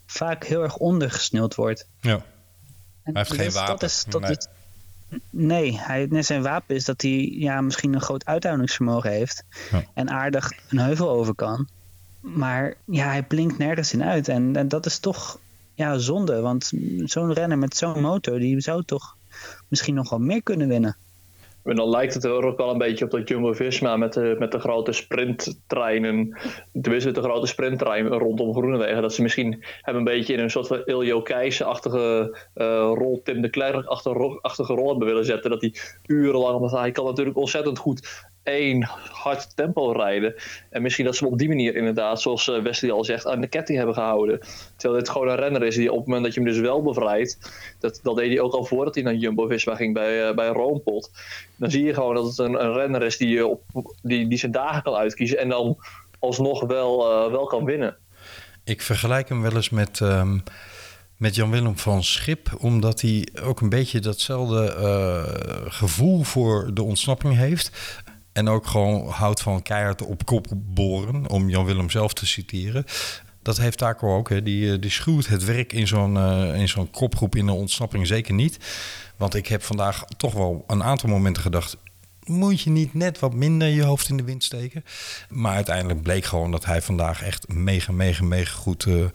vaak 0.06 0.44
heel 0.44 0.64
erg 0.64 0.78
ondergesneeuwd 0.78 1.56
wordt. 1.56 1.88
Ja. 2.02 2.12
En 2.14 2.22
Hij 3.04 3.14
heeft 3.14 3.30
geen 3.30 3.38
dat 3.38 3.48
is- 3.48 3.54
wapen. 3.54 3.72
Dat 3.80 3.84
is, 3.90 4.06
dat 4.10 4.22
Nee. 4.22 4.32
is, 4.32 4.48
nee, 5.30 5.80
hij, 5.80 6.08
net 6.10 6.26
zijn 6.26 6.42
wapen 6.42 6.76
is 6.76 6.86
dat 6.86 7.02
hij 7.02 7.36
ja, 7.38 7.62
misschien 7.62 7.94
een 7.94 8.02
groot 8.02 8.26
uithoudingsvermogen 8.26 9.12
heeft. 9.12 9.44
Ja. 9.72 9.84
En 9.94 10.10
aardig 10.10 10.52
een 10.70 10.80
heuvel 10.80 11.10
over 11.10 11.36
kan. 11.36 11.68
Maar 12.20 12.76
ja, 12.86 13.08
hij 13.08 13.24
blinkt 13.24 13.58
nergens 13.58 13.94
in 13.94 14.04
uit. 14.04 14.28
En, 14.28 14.56
en 14.56 14.68
dat 14.68 14.86
is 14.86 15.00
toch 15.00 15.40
ja, 15.74 15.98
zonde. 15.98 16.42
Want 16.42 16.72
zo'n 16.98 17.34
renner 17.34 17.58
met 17.58 17.78
zo'n 17.78 18.02
motor, 18.02 18.40
die 18.40 18.62
zou 18.62 18.84
toch 18.84 19.18
misschien 19.68 19.96
nog 19.96 20.10
wel 20.10 20.20
meer 20.20 20.44
kunnen 20.44 20.68
winnen. 20.68 20.98
En 21.66 21.76
dan 21.76 21.90
lijkt 21.90 22.14
het 22.14 22.24
er 22.24 22.46
ook 22.46 22.58
wel 22.58 22.70
een 22.70 22.78
beetje 22.78 23.06
op 23.06 23.12
dat 23.12 23.30
Jumbo-Visma 23.30 23.98
met 23.98 24.14
de, 24.14 24.36
met 24.40 24.52
de 24.52 24.60
grote 24.60 24.92
sprinttreinen, 24.92 26.38
tenminste 26.82 27.12
de 27.12 27.22
grote 27.22 27.48
sprinttrein 27.48 28.08
rondom 28.08 28.54
Groenewegen, 28.54 29.02
dat 29.02 29.14
ze 29.14 29.22
misschien 29.22 29.64
hebben 29.82 30.06
een 30.06 30.18
beetje 30.18 30.34
in 30.34 30.40
een 30.40 30.50
soort 30.50 30.68
van 30.68 30.82
Iljo 30.86 31.22
Keijsen-achtige 31.22 32.38
eh, 32.54 32.92
rol, 32.94 33.22
Tim 33.24 33.42
de 33.42 33.50
Klerk-achtige 33.50 34.40
achtige 34.42 34.74
rol 34.74 34.90
hebben 34.90 35.08
willen 35.08 35.26
zetten. 35.26 35.50
Dat 35.52 35.62
hij 35.62 35.74
urenlang, 36.06 36.60
want 36.60 36.72
hij 36.72 36.92
kan 36.92 37.06
natuurlijk 37.06 37.38
ontzettend 37.38 37.78
goed 37.78 38.28
één 38.46 38.84
hard 39.12 39.56
tempo 39.56 39.92
rijden. 39.92 40.36
En 40.70 40.82
misschien 40.82 41.06
dat 41.06 41.16
ze 41.16 41.24
hem 41.24 41.34
op 41.34 41.40
die 41.40 41.48
manier 41.48 41.76
inderdaad, 41.76 42.22
zoals 42.22 42.50
eh, 42.50 42.62
Wesley 42.62 42.92
al 42.92 43.04
zegt, 43.04 43.28
aan 43.28 43.42
de 43.42 43.48
ketting 43.48 43.78
hebben 43.78 43.96
gehouden. 43.96 44.40
Terwijl 44.76 45.02
dit 45.02 45.12
gewoon 45.12 45.28
een 45.28 45.36
renner 45.36 45.64
is 45.64 45.76
die 45.76 45.92
op 45.92 45.98
het 45.98 46.06
moment 46.06 46.26
dat 46.26 46.34
je 46.34 46.40
hem 46.40 46.50
dus 46.50 46.60
wel 46.60 46.82
bevrijdt, 46.82 47.52
dat, 47.80 48.00
dat 48.04 48.16
deed 48.16 48.30
hij 48.30 48.40
ook 48.40 48.54
al 48.54 48.66
voordat 48.66 48.96
hij 48.96 49.04
naar 49.04 49.14
Jumbo-Visma 49.14 49.76
ging 49.76 49.94
bij, 49.94 50.30
uh, 50.30 50.36
bij 50.36 50.48
Roompot. 50.48 51.12
Dan 51.56 51.72
zie 51.72 51.84
je 51.84 51.94
gewoon 51.94 52.16
dat 52.16 52.26
het 52.26 52.38
een, 52.38 52.74
renner 52.74 53.04
is 53.04 53.18
die, 53.18 53.30
je 53.30 53.48
op, 53.48 53.62
die, 54.02 54.28
die 54.28 54.38
zijn 54.38 54.52
dagen 54.52 54.84
kan 54.84 54.94
uitkiezen 54.94 55.38
en 55.38 55.50
dan 55.50 55.78
alsnog 56.20 56.66
wel, 56.66 56.98
wel 57.32 57.46
kan 57.46 57.66
winnen. 57.66 57.98
Ik 58.64 58.82
vergelijk 58.82 59.30
hem 59.30 59.42
wel 59.42 59.56
eens 59.56 59.70
met, 59.70 60.00
um, 60.00 60.44
met 61.18 61.36
Jan-Willem 61.36 61.78
van 61.78 62.04
Schip, 62.04 62.50
omdat 62.60 63.02
hij 63.02 63.28
ook 63.44 63.62
een 63.62 63.70
beetje 63.70 64.00
datzelfde 64.00 64.74
gevoel 65.68 66.24
voor 66.24 66.70
de 66.74 66.84
ontsnapping 66.84 67.36
heeft. 67.36 67.72
En 68.36 68.48
ook 68.48 68.68
gewoon 68.68 69.08
houdt 69.08 69.42
van 69.42 69.62
keihard 69.62 70.02
op 70.02 70.26
kop 70.26 70.48
boren, 70.56 71.30
om 71.30 71.50
Jan-Willem 71.50 71.90
zelf 71.90 72.14
te 72.14 72.26
citeren. 72.26 72.86
Dat 73.42 73.58
heeft 73.58 73.78
Taco 73.78 74.16
ook. 74.16 74.30
Hè. 74.30 74.44
Die, 74.44 74.80
die 74.80 74.92
schuwt 74.92 75.28
het 75.28 75.44
werk 75.44 75.74
in 75.74 75.88
zo'n, 75.88 76.16
uh, 76.16 76.60
in 76.60 76.68
zo'n 76.68 76.92
kopgroep 76.92 77.36
in 77.36 77.46
de 77.46 77.52
ontsnapping 77.52 78.08
zeker 78.08 78.34
niet. 78.34 78.58
Want 79.18 79.36
ik 79.36 79.48
heb 79.48 79.64
vandaag 79.64 80.06
toch 80.18 80.34
wel 80.34 80.64
een 80.68 80.84
aantal 80.84 81.10
momenten 81.10 81.42
gedacht... 81.42 81.78
moet 82.24 82.62
je 82.62 82.70
niet 82.70 82.94
net 82.94 83.20
wat 83.20 83.34
minder 83.34 83.68
je 83.68 83.84
hoofd 83.84 84.10
in 84.10 84.18
de 84.18 84.24
wind 84.24 84.44
steken? 84.44 84.84
Maar 85.30 85.56
uiteindelijk 85.56 86.02
bleek 86.02 86.26
gewoon 86.26 86.52
dat 86.52 86.66
hij 86.66 86.82
vandaag 86.82 87.24
echt 87.24 87.48
mega, 87.48 87.92
mega, 87.92 88.24
mega 88.24 88.54
goed 88.54 88.86
uh, 88.86 89.06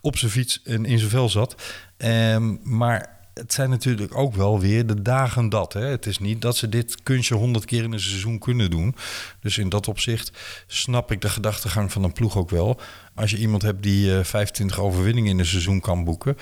op 0.00 0.16
zijn 0.16 0.30
fiets 0.30 0.60
en 0.64 0.84
in 0.84 0.98
zijn 0.98 1.10
vel 1.10 1.28
zat. 1.28 1.54
Um, 1.96 2.60
maar 2.62 3.19
het 3.34 3.52
zijn 3.52 3.70
natuurlijk 3.70 4.16
ook 4.16 4.34
wel 4.34 4.60
weer 4.60 4.86
de 4.86 5.02
dagen 5.02 5.48
dat. 5.48 5.72
Hè. 5.72 5.84
Het 5.84 6.06
is 6.06 6.18
niet 6.18 6.42
dat 6.42 6.56
ze 6.56 6.68
dit 6.68 7.02
kunstje 7.02 7.34
honderd 7.34 7.64
keer 7.64 7.82
in 7.82 7.92
een 7.92 8.00
seizoen 8.00 8.38
kunnen 8.38 8.70
doen. 8.70 8.94
Dus 9.40 9.58
in 9.58 9.68
dat 9.68 9.88
opzicht 9.88 10.32
snap 10.66 11.12
ik 11.12 11.20
de 11.20 11.28
gedachtegang 11.28 11.92
van 11.92 12.04
een 12.04 12.12
ploeg 12.12 12.36
ook 12.36 12.50
wel. 12.50 12.80
Als 13.14 13.30
je 13.30 13.36
iemand 13.36 13.62
hebt 13.62 13.82
die 13.82 14.10
uh, 14.10 14.24
25 14.24 14.78
overwinningen 14.78 15.30
in 15.30 15.38
een 15.38 15.46
seizoen 15.46 15.80
kan 15.80 16.04
boeken... 16.04 16.36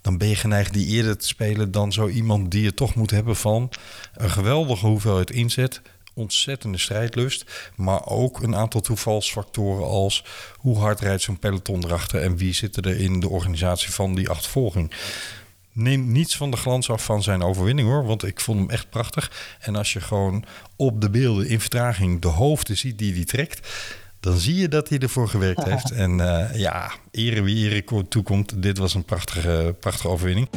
dan 0.00 0.18
ben 0.18 0.28
je 0.28 0.36
geneigd 0.36 0.72
die 0.72 0.86
eerder 0.86 1.18
te 1.18 1.26
spelen 1.26 1.70
dan 1.70 1.92
zo 1.92 2.08
iemand 2.08 2.50
die 2.50 2.62
je 2.62 2.74
toch 2.74 2.94
moet 2.94 3.10
hebben 3.10 3.36
van... 3.36 3.70
een 4.14 4.30
geweldige 4.30 4.86
hoeveelheid 4.86 5.30
inzet, 5.30 5.80
ontzettende 6.14 6.78
strijdlust... 6.78 7.70
maar 7.76 8.06
ook 8.06 8.42
een 8.42 8.56
aantal 8.56 8.80
toevalsfactoren 8.80 9.86
als... 9.86 10.24
hoe 10.56 10.78
hard 10.78 11.00
rijdt 11.00 11.22
zo'n 11.22 11.38
peloton 11.38 11.84
erachter... 11.84 12.22
en 12.22 12.36
wie 12.36 12.52
zit 12.52 12.76
er 12.76 13.00
in 13.00 13.20
de 13.20 13.28
organisatie 13.28 13.90
van 13.90 14.14
die 14.14 14.28
achtervolging 14.28 14.92
neem 15.82 16.12
niets 16.12 16.36
van 16.36 16.50
de 16.50 16.56
glans 16.56 16.90
af 16.90 17.04
van 17.04 17.22
zijn 17.22 17.42
overwinning 17.42 17.88
hoor. 17.88 18.04
Want 18.04 18.24
ik 18.24 18.40
vond 18.40 18.58
hem 18.58 18.70
echt 18.70 18.90
prachtig. 18.90 19.56
En 19.60 19.76
als 19.76 19.92
je 19.92 20.00
gewoon 20.00 20.44
op 20.76 21.00
de 21.00 21.10
beelden 21.10 21.48
in 21.48 21.60
vertraging 21.60 22.20
de 22.20 22.28
hoofden 22.28 22.76
ziet 22.76 22.98
die 22.98 23.14
hij 23.14 23.24
trekt. 23.24 23.68
Dan 24.20 24.36
zie 24.36 24.54
je 24.54 24.68
dat 24.68 24.88
hij 24.88 24.98
ervoor 24.98 25.28
gewerkt 25.28 25.64
heeft. 25.64 25.90
En 26.04 26.18
uh, 26.18 26.54
ja, 26.54 26.90
ere 27.10 27.42
wie 27.42 27.70
ere 27.70 28.08
toekomt. 28.08 28.62
Dit 28.62 28.78
was 28.78 28.94
een 28.94 29.04
prachtige, 29.04 29.76
prachtige 29.80 30.08
overwinning. 30.08 30.48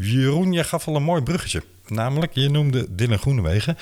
Jeroen, 0.00 0.52
jij 0.52 0.64
gaf 0.64 0.88
al 0.88 0.96
een 0.96 1.02
mooi 1.02 1.22
bruggetje. 1.22 1.62
Namelijk, 1.90 2.32
je 2.34 2.48
noemde 2.48 2.94
Dylan 2.94 3.18
Groenewegen. 3.18 3.76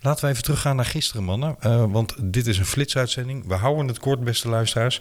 Laten 0.00 0.24
we 0.24 0.30
even 0.30 0.42
teruggaan 0.42 0.76
naar 0.76 0.84
gisteren, 0.84 1.24
mannen. 1.24 1.56
Uh, 1.66 1.84
want 1.88 2.14
dit 2.18 2.46
is 2.46 2.58
een 2.58 2.66
flitsuitzending. 2.66 3.46
We 3.46 3.54
houden 3.54 3.88
het 3.88 3.98
kort, 3.98 4.24
beste 4.24 4.48
luisteraars. 4.48 5.00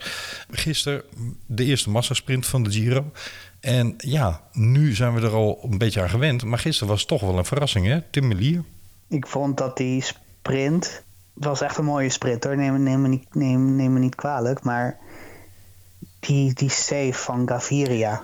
Gisteren 0.52 1.04
de 1.46 1.66
eerste 1.66 1.90
massasprint 1.90 2.46
van 2.46 2.64
de 2.64 2.72
Giro. 2.72 3.12
En 3.60 3.94
ja, 3.98 4.42
nu 4.52 4.94
zijn 4.94 5.14
we 5.14 5.22
er 5.22 5.34
al 5.34 5.60
een 5.72 5.78
beetje 5.78 6.02
aan 6.02 6.10
gewend. 6.10 6.44
Maar 6.44 6.60
gisteren 6.60 6.90
was 6.90 7.00
het 7.00 7.10
toch 7.10 7.22
wel 7.22 7.38
een 7.38 7.46
verrassing, 7.46 7.86
hè? 7.86 8.02
Tim 8.02 8.28
Melier. 8.28 8.64
Ik 9.08 9.28
vond 9.28 9.58
dat 9.58 9.78
die 9.78 10.02
sprint... 10.02 11.04
Het 11.34 11.46
was 11.46 11.62
echt 11.62 11.78
een 11.78 11.86
mooie 11.86 12.10
sprint, 12.10 12.44
hoor. 12.44 12.58
Neem, 12.58 12.84
neem, 12.84 13.02
me, 13.02 13.08
niet, 13.08 13.36
neem, 13.36 13.76
neem 13.76 14.00
niet 14.00 14.16
kwalijk. 14.16 14.64
Maar 14.64 14.98
die, 16.20 16.54
die 16.54 16.70
save 16.70 17.14
van 17.14 17.48
Gaviria 17.48 18.24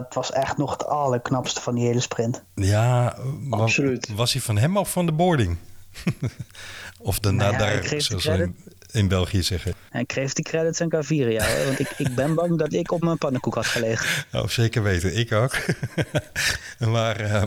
dat 0.00 0.14
was 0.14 0.32
echt 0.32 0.56
nog 0.56 0.70
het 0.70 0.86
allerknapste 0.86 1.60
van 1.60 1.74
die 1.74 1.86
hele 1.86 2.00
sprint. 2.00 2.42
Ja, 2.54 3.16
absoluut. 3.50 4.08
Was, 4.08 4.16
was 4.16 4.32
hij 4.32 4.42
van 4.42 4.58
hem 4.58 4.76
of 4.76 4.90
van 4.90 5.06
de 5.06 5.12
boarding? 5.12 5.58
of 6.98 7.18
de 7.18 7.30
nou 7.30 8.00
zoals 8.00 8.24
we 8.24 8.32
in, 8.32 8.56
in, 8.92 9.08
België 9.08 9.42
zeggen. 9.42 9.74
Ik 9.92 10.06
kreeg 10.06 10.32
die 10.32 10.44
credits 10.44 10.80
aan 10.80 10.90
Gaviria, 10.90 11.46
hoor, 11.46 11.64
want 11.64 11.78
ik, 11.78 11.90
ik 11.98 12.14
ben 12.14 12.34
bang 12.34 12.58
dat 12.58 12.72
ik 12.72 12.92
op 12.92 13.02
mijn 13.02 13.18
pannenkoek 13.18 13.54
had 13.54 13.66
gelegen. 13.66 14.24
Oh, 14.40 14.48
zeker 14.48 14.82
weten, 14.82 15.16
ik 15.16 15.32
ook. 15.32 15.56
maar 16.94 17.20
uh, 17.20 17.42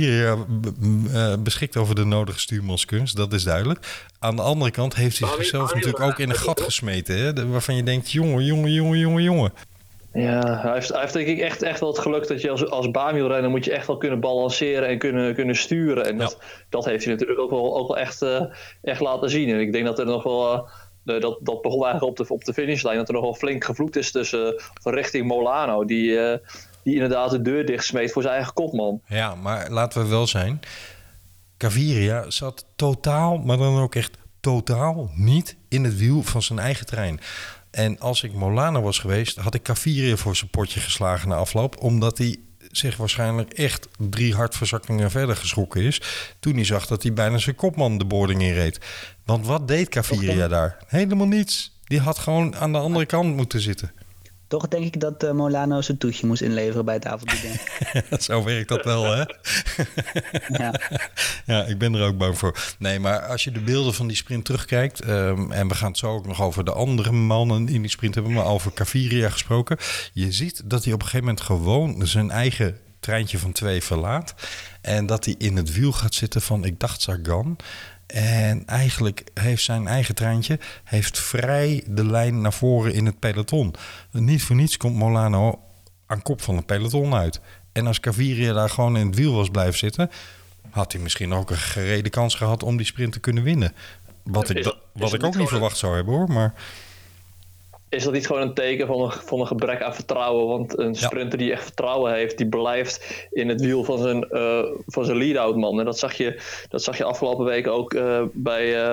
uh, 0.00 1.34
beschikt 1.38 1.76
over 1.76 1.94
de 1.94 2.04
nodige 2.04 2.38
stuurmanskunst, 2.38 3.16
dat 3.16 3.32
is 3.32 3.42
duidelijk. 3.42 4.06
Aan 4.18 4.36
de 4.36 4.42
andere 4.42 4.70
kant 4.70 4.94
heeft 4.94 5.18
hij 5.18 5.28
zichzelf 5.36 5.74
natuurlijk 5.74 6.00
ook 6.00 6.18
in 6.18 6.30
een 6.30 6.36
gat 6.36 6.60
gesmeten, 6.60 7.18
hè, 7.18 7.48
waarvan 7.48 7.76
je 7.76 7.82
denkt, 7.82 8.10
jongen, 8.10 8.44
jongen, 8.44 8.72
jongen, 8.72 8.98
jongen, 8.98 9.22
jongen. 9.22 9.52
Ja, 10.12 10.60
hij 10.60 10.72
heeft, 10.72 10.88
hij 10.88 11.00
heeft 11.00 11.12
denk 11.12 11.26
ik 11.26 11.38
echt, 11.38 11.62
echt 11.62 11.80
wel 11.80 11.88
het 11.88 11.98
geluk 11.98 12.28
dat 12.28 12.40
je 12.40 12.50
als, 12.50 12.70
als 12.70 12.90
baanwielrenner 12.90 13.50
moet 13.50 13.64
je 13.64 13.72
echt 13.72 13.86
wel 13.86 13.96
kunnen 13.96 14.20
balanceren 14.20 14.88
en 14.88 14.98
kunnen, 14.98 15.34
kunnen 15.34 15.56
sturen. 15.56 16.06
En 16.06 16.18
dat, 16.18 16.36
ja. 16.40 16.46
dat 16.68 16.84
heeft 16.84 17.04
hij 17.04 17.12
natuurlijk 17.12 17.40
ook 17.40 17.50
wel, 17.50 17.76
ook 17.76 17.88
wel 17.88 17.98
echt, 17.98 18.22
uh, 18.22 18.42
echt 18.82 19.00
laten 19.00 19.30
zien. 19.30 19.48
En 19.48 19.60
ik 19.60 19.72
denk 19.72 19.84
dat 19.84 19.98
er 19.98 20.06
nog 20.06 20.22
wel, 20.22 20.54
uh, 20.54 21.20
dat, 21.20 21.38
dat 21.42 21.62
begon 21.62 21.84
eigenlijk 21.84 22.04
op 22.04 22.16
de, 22.16 22.34
op 22.34 22.44
de 22.44 22.52
finishlijn, 22.52 22.96
dat 22.96 23.08
er 23.08 23.14
nog 23.14 23.22
wel 23.22 23.34
flink 23.34 23.64
gevloekt 23.64 23.96
is 23.96 24.10
tussen 24.10 24.54
uh, 24.54 24.62
richting 24.82 25.26
Molano, 25.26 25.84
die, 25.84 26.18
die 26.82 26.94
inderdaad 26.94 27.30
de 27.30 27.42
deur 27.42 27.66
dichtsmeet 27.66 28.12
voor 28.12 28.22
zijn 28.22 28.34
eigen 28.34 28.52
kopman. 28.52 29.00
Ja, 29.06 29.34
maar 29.34 29.70
laten 29.70 30.02
we 30.02 30.08
wel 30.08 30.26
zijn, 30.26 30.60
Caviria 31.56 32.30
zat 32.30 32.66
totaal, 32.76 33.38
maar 33.38 33.56
dan 33.56 33.80
ook 33.80 33.94
echt 33.94 34.18
totaal 34.40 35.10
niet 35.14 35.56
in 35.68 35.84
het 35.84 35.96
wiel 35.96 36.22
van 36.22 36.42
zijn 36.42 36.58
eigen 36.58 36.86
trein. 36.86 37.20
En 37.70 37.98
als 37.98 38.22
ik 38.22 38.32
Molano 38.32 38.82
was 38.82 38.98
geweest, 38.98 39.36
had 39.36 39.54
ik 39.54 39.62
Caviria 39.62 40.16
voor 40.16 40.36
zijn 40.36 40.50
potje 40.50 40.80
geslagen 40.80 41.28
na 41.28 41.34
afloop. 41.34 41.82
Omdat 41.82 42.18
hij 42.18 42.36
zich 42.70 42.96
waarschijnlijk 42.96 43.52
echt 43.52 43.88
drie 43.98 44.34
hartverzakkingen 44.34 45.10
verder 45.10 45.36
geschrokken 45.36 45.82
is. 45.82 46.02
Toen 46.40 46.54
hij 46.54 46.64
zag 46.64 46.86
dat 46.86 47.02
hij 47.02 47.12
bijna 47.12 47.38
zijn 47.38 47.56
kopman 47.56 47.98
de 47.98 48.04
boarding 48.04 48.42
inreed. 48.42 48.80
Want 49.24 49.46
wat 49.46 49.68
deed 49.68 49.88
Caviria 49.88 50.48
daar? 50.48 50.76
Helemaal 50.86 51.26
niets. 51.26 51.78
Die 51.84 52.00
had 52.00 52.18
gewoon 52.18 52.56
aan 52.56 52.72
de 52.72 52.78
andere 52.78 53.06
kant 53.06 53.36
moeten 53.36 53.60
zitten. 53.60 53.92
Toch 54.50 54.68
denk 54.68 54.84
ik 54.84 55.00
dat 55.00 55.24
uh, 55.24 55.30
Molano 55.30 55.80
zijn 55.80 55.98
toetje 55.98 56.26
moest 56.26 56.42
inleveren 56.42 56.84
bij 56.84 56.94
het 56.94 57.06
avondbieden. 57.06 57.60
Zo 58.22 58.44
werkt 58.44 58.68
dat 58.68 58.84
wel, 58.84 59.04
hè? 59.04 59.24
ja. 60.62 60.80
ja, 61.46 61.64
ik 61.64 61.78
ben 61.78 61.94
er 61.94 62.06
ook 62.06 62.18
bang 62.18 62.38
voor. 62.38 62.74
Nee, 62.78 63.00
maar 63.00 63.26
als 63.26 63.44
je 63.44 63.50
de 63.50 63.60
beelden 63.60 63.94
van 63.94 64.06
die 64.06 64.16
sprint 64.16 64.44
terugkijkt... 64.44 65.08
Um, 65.08 65.52
en 65.52 65.68
we 65.68 65.74
gaan 65.74 65.88
het 65.88 65.98
zo 65.98 66.14
ook 66.14 66.26
nog 66.26 66.42
over 66.42 66.64
de 66.64 66.72
andere 66.72 67.12
mannen 67.12 67.68
in 67.68 67.80
die 67.80 67.90
sprint 67.90 68.14
hebben... 68.14 68.32
maar 68.32 68.44
over 68.44 68.72
Caviria 68.72 69.28
gesproken. 69.28 69.76
Je 70.12 70.32
ziet 70.32 70.62
dat 70.64 70.84
hij 70.84 70.92
op 70.92 71.00
een 71.00 71.06
gegeven 71.06 71.26
moment 71.26 71.44
gewoon 71.44 72.06
zijn 72.06 72.30
eigen 72.30 72.78
treintje 73.00 73.38
van 73.38 73.52
twee 73.52 73.82
verlaat. 73.82 74.34
En 74.80 75.06
dat 75.06 75.24
hij 75.24 75.34
in 75.38 75.56
het 75.56 75.72
wiel 75.72 75.92
gaat 75.92 76.14
zitten 76.14 76.42
van, 76.42 76.64
ik 76.64 76.80
dacht 76.80 77.00
Sagan... 77.00 77.56
En 78.12 78.66
eigenlijk 78.66 79.24
heeft 79.34 79.62
zijn 79.62 79.86
eigen 79.86 80.14
treintje 80.14 80.58
heeft 80.84 81.18
vrij 81.18 81.84
de 81.86 82.06
lijn 82.06 82.40
naar 82.40 82.52
voren 82.52 82.92
in 82.94 83.06
het 83.06 83.18
peloton. 83.18 83.74
Niet 84.10 84.42
voor 84.42 84.56
niets 84.56 84.76
komt 84.76 84.96
Molano 84.96 85.58
aan 86.06 86.22
kop 86.22 86.42
van 86.42 86.56
het 86.56 86.66
peloton 86.66 87.14
uit. 87.14 87.40
En 87.72 87.86
als 87.86 88.00
Caviria 88.00 88.52
daar 88.52 88.70
gewoon 88.70 88.96
in 88.96 89.06
het 89.06 89.16
wiel 89.16 89.34
was 89.34 89.48
blijven 89.48 89.78
zitten, 89.78 90.10
had 90.70 90.92
hij 90.92 91.00
misschien 91.00 91.32
ook 91.32 91.50
een 91.50 91.56
gerede 91.56 92.10
kans 92.10 92.34
gehad 92.34 92.62
om 92.62 92.76
die 92.76 92.86
sprint 92.86 93.12
te 93.12 93.20
kunnen 93.20 93.42
winnen. 93.42 93.74
Wat 94.22 94.48
ik, 94.50 94.56
Is- 94.56 94.72
wat 94.92 95.12
ik 95.14 95.24
ook 95.24 95.36
niet 95.36 95.48
verwacht 95.48 95.76
zou 95.76 95.94
hebben 95.94 96.14
hoor. 96.14 96.28
Maar 96.32 96.54
Is 97.90 98.04
dat 98.04 98.12
niet 98.12 98.26
gewoon 98.26 98.42
een 98.42 98.54
teken 98.54 98.86
van 98.86 99.00
een, 99.00 99.10
van 99.10 99.40
een 99.40 99.46
gebrek 99.46 99.82
aan 99.82 99.94
vertrouwen? 99.94 100.46
Want 100.46 100.78
een 100.78 100.94
sprinter 100.94 101.38
die 101.38 101.52
echt 101.52 101.62
vertrouwen 101.62 102.12
heeft, 102.12 102.36
die 102.38 102.48
blijft 102.48 103.26
in 103.30 103.48
het 103.48 103.60
wiel 103.60 103.84
van 103.84 103.98
zijn, 103.98 104.28
eh, 104.28 104.64
van 104.86 105.04
zijn 105.04 105.16
lead-out 105.16 105.56
man. 105.56 105.78
En 105.78 105.84
dat 105.84 105.98
zag 105.98 106.12
je, 106.12 106.40
dat 106.68 106.82
zag 106.82 106.98
je 106.98 107.04
afgelopen 107.04 107.44
week 107.44 107.66
ook 107.66 107.94
eh, 107.94 108.22
bij, 108.32 108.84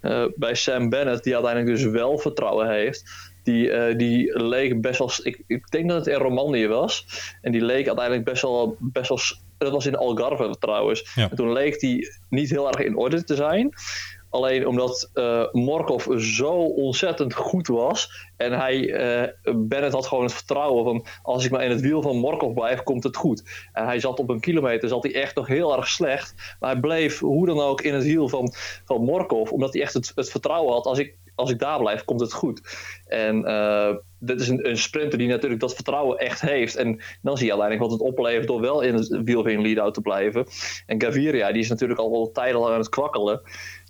eh, 0.00 0.24
bij 0.36 0.54
Sam 0.54 0.88
Bennett, 0.88 1.24
die 1.24 1.34
uiteindelijk 1.34 1.76
dus 1.76 1.84
wel 1.92 2.18
vertrouwen 2.18 2.70
heeft. 2.70 3.04
Die, 3.42 3.96
die 3.96 4.42
leek 4.42 4.80
best 4.80 4.98
wel. 4.98 5.10
Ik, 5.22 5.42
ik 5.46 5.70
denk 5.70 5.88
dat 5.88 5.96
het 5.96 6.14
in 6.14 6.20
Romandie 6.20 6.68
was. 6.68 7.06
En 7.42 7.52
die 7.52 7.64
leek 7.64 7.86
uiteindelijk 7.86 8.24
best 8.24 8.42
wel. 8.42 8.76
Best 8.78 9.08
wel 9.08 9.18
dat 9.58 9.72
was 9.72 9.86
in 9.86 9.96
Algarve 9.96 10.56
trouwens. 10.58 11.12
Ja. 11.14 11.30
En 11.30 11.36
toen 11.36 11.52
leek 11.52 11.80
die 11.80 12.08
niet 12.28 12.50
heel 12.50 12.68
erg 12.68 12.86
in 12.86 12.96
orde 12.96 13.24
te 13.24 13.34
zijn. 13.34 13.74
Alleen 14.30 14.66
omdat 14.66 15.10
eh 15.14 15.44
Morkov 15.52 16.06
zo 16.18 16.52
ontzettend 16.52 17.34
goed 17.34 17.66
was. 17.66 18.28
En 18.36 18.52
hij, 18.52 18.92
eh, 18.92 19.54
Bennett 19.56 19.92
had 19.92 20.06
gewoon 20.06 20.24
het 20.24 20.32
vertrouwen 20.32 20.84
van... 20.84 21.06
als 21.22 21.44
ik 21.44 21.50
maar 21.50 21.64
in 21.64 21.70
het 21.70 21.80
wiel 21.80 22.02
van 22.02 22.16
Morkov 22.16 22.54
blijf, 22.54 22.82
komt 22.82 23.04
het 23.04 23.16
goed. 23.16 23.68
En 23.72 23.84
hij 23.84 24.00
zat 24.00 24.18
op 24.18 24.28
een 24.28 24.40
kilometer, 24.40 24.88
zat 24.88 25.02
hij 25.02 25.14
echt 25.14 25.34
nog 25.34 25.46
heel 25.46 25.76
erg 25.76 25.88
slecht. 25.88 26.56
Maar 26.60 26.70
hij 26.70 26.80
bleef 26.80 27.18
hoe 27.18 27.46
dan 27.46 27.60
ook 27.60 27.80
in 27.80 27.94
het 27.94 28.04
wiel 28.04 28.28
van, 28.28 28.52
van 28.84 29.04
Morkov. 29.04 29.50
Omdat 29.50 29.72
hij 29.72 29.82
echt 29.82 29.94
het, 29.94 30.12
het 30.14 30.30
vertrouwen 30.30 30.72
had... 30.72 30.84
Als 30.86 30.98
ik, 30.98 31.16
als 31.34 31.50
ik 31.50 31.58
daar 31.58 31.78
blijf, 31.78 32.04
komt 32.04 32.20
het 32.20 32.32
goed. 32.32 32.60
En 33.06 33.44
eh, 33.44 33.94
dit 34.20 34.40
is 34.40 34.48
een, 34.48 34.68
een 34.68 34.78
sprinter 34.78 35.18
die 35.18 35.28
natuurlijk 35.28 35.60
dat 35.60 35.74
vertrouwen 35.74 36.18
echt 36.18 36.40
heeft. 36.40 36.76
En 36.76 37.00
dan 37.22 37.36
zie 37.36 37.46
je 37.46 37.52
uiteindelijk 37.52 37.90
wat 37.90 38.00
het 38.00 38.08
oplevert 38.08 38.46
door 38.46 38.60
wel 38.60 38.80
in 38.80 38.94
het 38.94 39.20
wiel 39.24 39.42
van 39.42 39.60
lead-out 39.62 39.94
te 39.94 40.00
blijven. 40.00 40.46
En 40.86 41.02
Gaviria, 41.02 41.52
die 41.52 41.62
is 41.62 41.68
natuurlijk 41.68 42.00
al 42.00 42.10
wel 42.10 42.30
tijdenlang 42.32 42.72
aan 42.72 42.78
het 42.80 42.88
kwakkelen. 42.88 43.40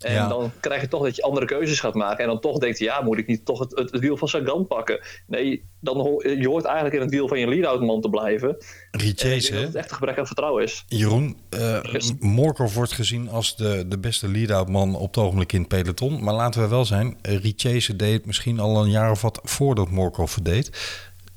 En 0.01 0.13
Ja. 0.13 0.29
dan 0.29 0.51
krijg 0.61 0.81
je 0.81 0.89
toch 0.89 1.03
dat 1.03 1.17
je 1.17 1.23
andere 1.23 1.47
keuzes 1.47 1.81
gaat 1.81 1.95
maken. 1.95 2.19
En 2.25 2.27
dan 2.27 2.41
toch 2.41 2.59
denkt 2.59 2.79
je, 2.79 2.85
ja, 2.85 3.01
moet 3.03 3.19
ik 3.19 3.27
niet 3.27 3.45
toch 3.45 3.59
het, 3.59 3.71
het, 3.79 3.91
het 3.91 4.01
wiel 4.01 4.17
van 4.17 4.29
Sagan 4.29 4.67
pakken? 4.67 5.01
Nee, 5.27 5.65
dan 5.81 5.97
ho- 6.01 6.23
je 6.29 6.47
hoort 6.49 6.65
eigenlijk 6.65 6.95
in 6.95 7.01
het 7.01 7.11
wiel 7.11 7.29
van 7.29 7.39
je 7.39 7.47
lead-out 7.49 7.81
man 7.81 8.01
te 8.01 8.09
blijven. 8.11 8.57
Richese, 8.91 9.53
dat 9.53 9.63
het 9.63 9.75
echt 9.75 9.91
een 9.91 9.97
gebrek 9.97 10.19
aan 10.19 10.27
vertrouwen 10.27 10.63
is. 10.63 10.85
Jeroen, 10.89 11.37
eh 11.51 11.79
Morkov 12.19 12.75
wordt 12.75 12.93
gezien 12.93 13.29
als 13.29 13.57
de, 13.57 13.85
de 13.89 13.99
beste 13.99 14.29
lead-out 14.29 14.69
man 14.69 14.95
op 14.95 15.15
het 15.15 15.25
ogenblik 15.25 15.53
in 15.53 15.59
het 15.61 15.69
peloton. 15.69 16.25
Maar 16.25 16.35
laten 16.35 16.63
we 16.63 16.69
wel 16.69 16.85
zijn, 16.85 17.19
eh, 17.23 17.37
Richese 17.39 17.97
deed 17.97 18.13
het 18.13 18.27
misschien 18.27 18.59
al 18.61 18.83
een 18.85 18.91
jaar 18.91 19.11
of 19.11 19.23
wat 19.23 19.41
voordat 19.43 19.91
Morkov 19.91 20.20
deed. 20.43 20.71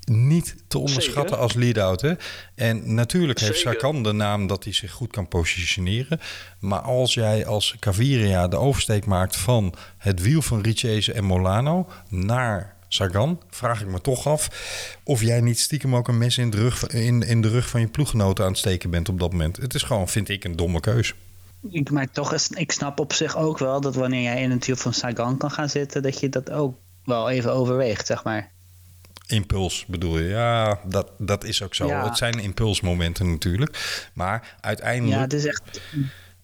Niet 0.06 0.56
te 0.68 0.78
onderschatten 0.78 1.24
Zeker. 1.24 1.44
als 1.44 1.54
lead-out. 1.54 2.02
Hè? 2.02 2.13
En 2.56 2.94
natuurlijk 2.94 3.40
heeft 3.40 3.60
Zeker. 3.60 3.74
Sagan 3.74 4.04
de 4.04 4.12
naam 4.12 4.48
dat 4.48 4.63
hij 4.63 4.74
zich 4.74 4.92
goed 4.92 5.12
kan 5.12 5.28
positioneren. 5.28 6.20
Maar 6.60 6.80
als 6.80 7.13
jij 7.13 7.46
als 7.46 7.75
Caviria 7.80 8.48
de 8.48 8.58
oversteek 8.58 9.06
maakt 9.06 9.36
van 9.36 9.74
het 9.98 10.22
wiel 10.22 10.42
van 10.42 10.62
Richese 10.62 11.13
en 11.13 11.24
Molano 11.24 11.88
naar 12.10 12.75
Sagan, 12.88 13.42
vraag 13.50 13.82
ik 13.82 13.88
me 13.88 14.02
toch 14.02 14.28
af 14.28 14.50
of 15.04 15.22
jij 15.22 15.42
niet 15.42 15.60
stiekem 15.60 15.96
ook 15.96 16.08
een 16.08 16.18
mes 16.18 16.38
in 16.38 16.50
de 16.50 16.58
rug, 16.58 16.88
in, 16.88 17.22
in 17.22 17.42
de 17.42 17.50
rug 17.50 17.70
van 17.70 17.80
je 17.80 17.88
ploeggenoten 17.88 18.44
aan 18.44 18.50
het 18.50 18.60
steken 18.60 18.90
bent 18.90 19.10
op 19.10 19.20
dat 19.20 19.32
moment. 19.32 19.58
Het 19.58 19.74
is 19.74 19.84
gewoon, 19.84 20.08
vind 20.08 20.30
ik, 20.30 20.44
een 20.44 20.56
domme 20.56 20.80
keus. 20.80 21.13
Ik, 21.70 21.92
maar 21.92 22.12
toch, 22.12 22.34
is, 22.34 22.50
ik 22.50 22.72
snap 22.72 23.00
op 23.00 23.13
zich 23.13 23.38
ook 23.38 23.58
wel 23.58 23.82
dat 23.82 23.96
wanneer 23.96 24.22
jij 24.22 24.42
in 24.42 24.52
het 24.52 24.66
wiel 24.66 24.75
van 24.75 24.94
Sagan 24.94 25.38
kan 25.38 25.52
gaan 25.52 25.70
zitten, 25.70 26.02
dat 26.02 26.20
je 26.20 26.30
dat 26.30 26.52
ook 26.52 26.78
wel 27.04 27.30
even 27.30 27.54
overweegt, 27.54 28.08
zeg 28.08 28.24
maar. 28.24 28.53
Impuls 29.34 29.86
bedoel 29.88 30.20
je? 30.20 30.28
Ja, 30.30 30.80
dat, 30.86 31.12
dat 31.18 31.44
is 31.44 31.62
ook 31.62 31.75
zo. 31.75 31.88
Ja. 31.88 32.08
Het 32.08 32.18
zijn 32.18 32.40
impulsmomenten 32.40 33.30
natuurlijk. 33.30 34.10
Maar 34.13 34.56
uiteindelijk, 34.62 35.16
Ja, 35.16 35.22
het 35.22 35.34
is 35.34 35.46
echt. 35.46 35.82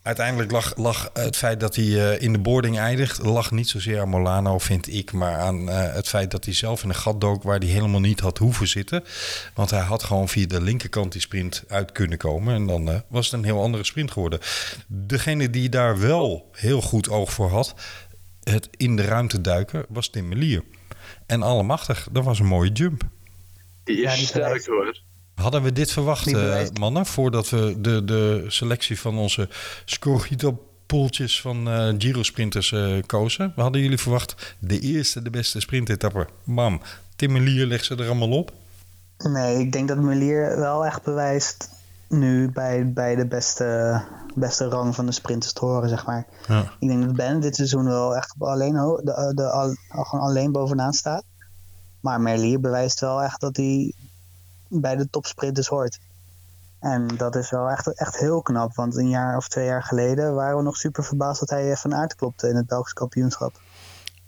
uiteindelijk 0.02 0.52
lag, 0.52 0.78
lag 0.78 1.10
het 1.14 1.38
feit 1.38 1.60
dat 1.60 1.76
hij 1.76 1.86
eh, 1.86 2.22
in 2.22 2.32
de 2.32 2.40
boarding 2.40 2.78
eindigt... 2.80 3.24
lag 3.24 3.52
niet 3.52 3.70
zozeer 3.70 4.00
aan 4.00 4.10
Molano, 4.10 4.58
vind 4.60 4.94
ik... 4.94 5.12
maar 5.12 5.38
aan 5.38 5.70
eh, 5.70 5.94
het 5.94 6.08
feit 6.08 6.32
dat 6.32 6.46
hij 6.46 6.54
zelf 6.54 6.84
in 6.84 6.90
een 6.90 6.96
gat 6.96 7.22
dook... 7.22 7.44
waar 7.44 7.60
hij 7.60 7.68
helemaal 7.68 8.00
niet 8.00 8.20
had 8.20 8.38
hoeven 8.38 8.68
zitten. 8.68 9.04
Want 9.54 9.70
hij 9.70 9.80
had 9.80 10.04
gewoon 10.04 10.30
via 10.30 10.48
de 10.48 10.62
linkerkant 10.62 11.12
die 11.12 11.22
sprint 11.22 11.64
uit 11.68 11.92
kunnen 11.92 12.18
komen. 12.18 12.56
En 12.56 12.68
dan 12.68 12.90
eh, 12.90 13.00
was 13.08 13.26
het 13.26 13.34
een 13.34 13.46
heel 13.46 13.62
andere 13.62 13.84
sprint 13.84 14.12
geworden. 14.12 14.40
Degene 14.88 15.50
die 15.50 15.70
daar 15.70 16.00
wel 16.00 16.50
heel 16.52 16.82
goed 16.82 17.10
oog 17.10 17.34
voor 17.34 17.50
had... 17.50 17.74
het 18.44 18.70
in 18.78 18.96
de 18.96 19.04
ruimte 19.06 19.42
duiken, 19.42 19.86
was 19.90 20.10
Tim 20.10 20.28
Melier. 20.28 20.64
En 21.30 21.42
allemachtig, 21.44 22.08
dat 22.12 22.24
was 22.24 22.40
een 22.40 22.46
mooie 22.46 22.72
jump. 22.72 23.04
Die 23.84 24.02
is 24.02 24.20
Ja, 24.20 24.26
sterk 24.26 24.66
hoor. 24.66 25.02
Hadden 25.36 25.64
we 25.64 25.72
dit 25.72 25.92
verwacht, 25.92 26.34
eh, 26.34 26.62
mannen, 26.80 27.06
voordat 27.06 27.50
we 27.50 27.76
de, 27.78 28.06
de 28.06 28.46
selectie 28.48 29.00
van 29.00 29.18
onze 29.18 29.50
Scorito-poeltjes 29.86 31.42
van 31.42 31.70
eh 31.70 31.94
Giro-sprinters 31.98 32.72
eh, 32.72 32.94
kozen? 33.06 33.54
We 33.56 33.62
hadden 33.62 33.82
jullie 33.82 33.98
verwacht 33.98 34.56
de 34.60 34.80
eerste, 34.80 35.22
de 35.22 35.30
beste 35.30 35.60
sprintetappe. 35.60 36.28
Bam, 36.44 36.82
Tim 37.16 37.32
Melier 37.32 37.66
legt 37.66 37.86
ze 37.86 37.96
er 37.96 38.06
allemaal 38.06 38.32
op. 38.32 38.52
Nee, 39.18 39.60
ik 39.60 39.72
denk 39.72 39.88
dat 39.88 39.98
Melier 39.98 40.60
wel 40.60 40.86
echt 40.86 41.04
bewijst 41.04 41.70
nu 42.08 42.52
bij, 42.52 42.92
bij 42.94 43.16
de 43.16 43.26
beste, 43.26 44.02
beste 44.36 44.68
rang 44.68 44.96
van 44.96 45.06
de 45.06 45.12
sprinters 45.12 45.54
te 45.54 45.66
horen, 45.66 45.90
zeg 45.90 46.06
maar. 46.06 46.28
Ja. 46.48 46.72
Ik 46.80 46.88
denk 46.88 47.06
dat 47.06 47.16
Ben 47.16 47.40
dit 47.40 47.56
seizoen 47.56 47.86
wel 47.86 48.16
echt 48.16 48.36
alleen, 48.40 48.74
de, 48.74 49.32
de, 49.36 49.50
al, 49.50 49.76
gewoon 49.90 50.26
alleen 50.26 50.52
bovenaan 50.52 50.94
staat. 50.94 51.24
Maar 52.00 52.22
Merlier 52.22 52.60
bewijst 52.60 53.00
wel 53.00 53.22
echt 53.22 53.42
dat 53.42 53.58
hij 53.58 53.94
bij 54.68 54.96
de 54.96 55.10
topsprinters 55.10 55.68
hoort. 55.68 56.00
En 56.80 57.08
dat 57.08 57.36
is 57.36 57.50
wel 57.50 57.70
echt, 57.70 57.94
echt 57.94 58.18
heel 58.18 58.42
knap. 58.42 58.76
Want 58.76 58.96
een 58.96 59.10
jaar 59.10 59.38
of 59.38 59.48
twee 59.48 59.66
jaar 59.66 59.84
geleden 59.84 60.36
waren 60.36 60.58
we 60.58 60.64
nog 60.64 60.76
super 60.78 61.04
verbaasd 61.04 61.40
dat 61.40 61.50
hij 61.50 61.76
van 61.76 61.96
aard 61.96 62.16
klopte 62.16 62.50
in 62.50 62.56
het 62.56 62.68
Belgisch 62.68 62.94
kampioenschap. 62.94 63.60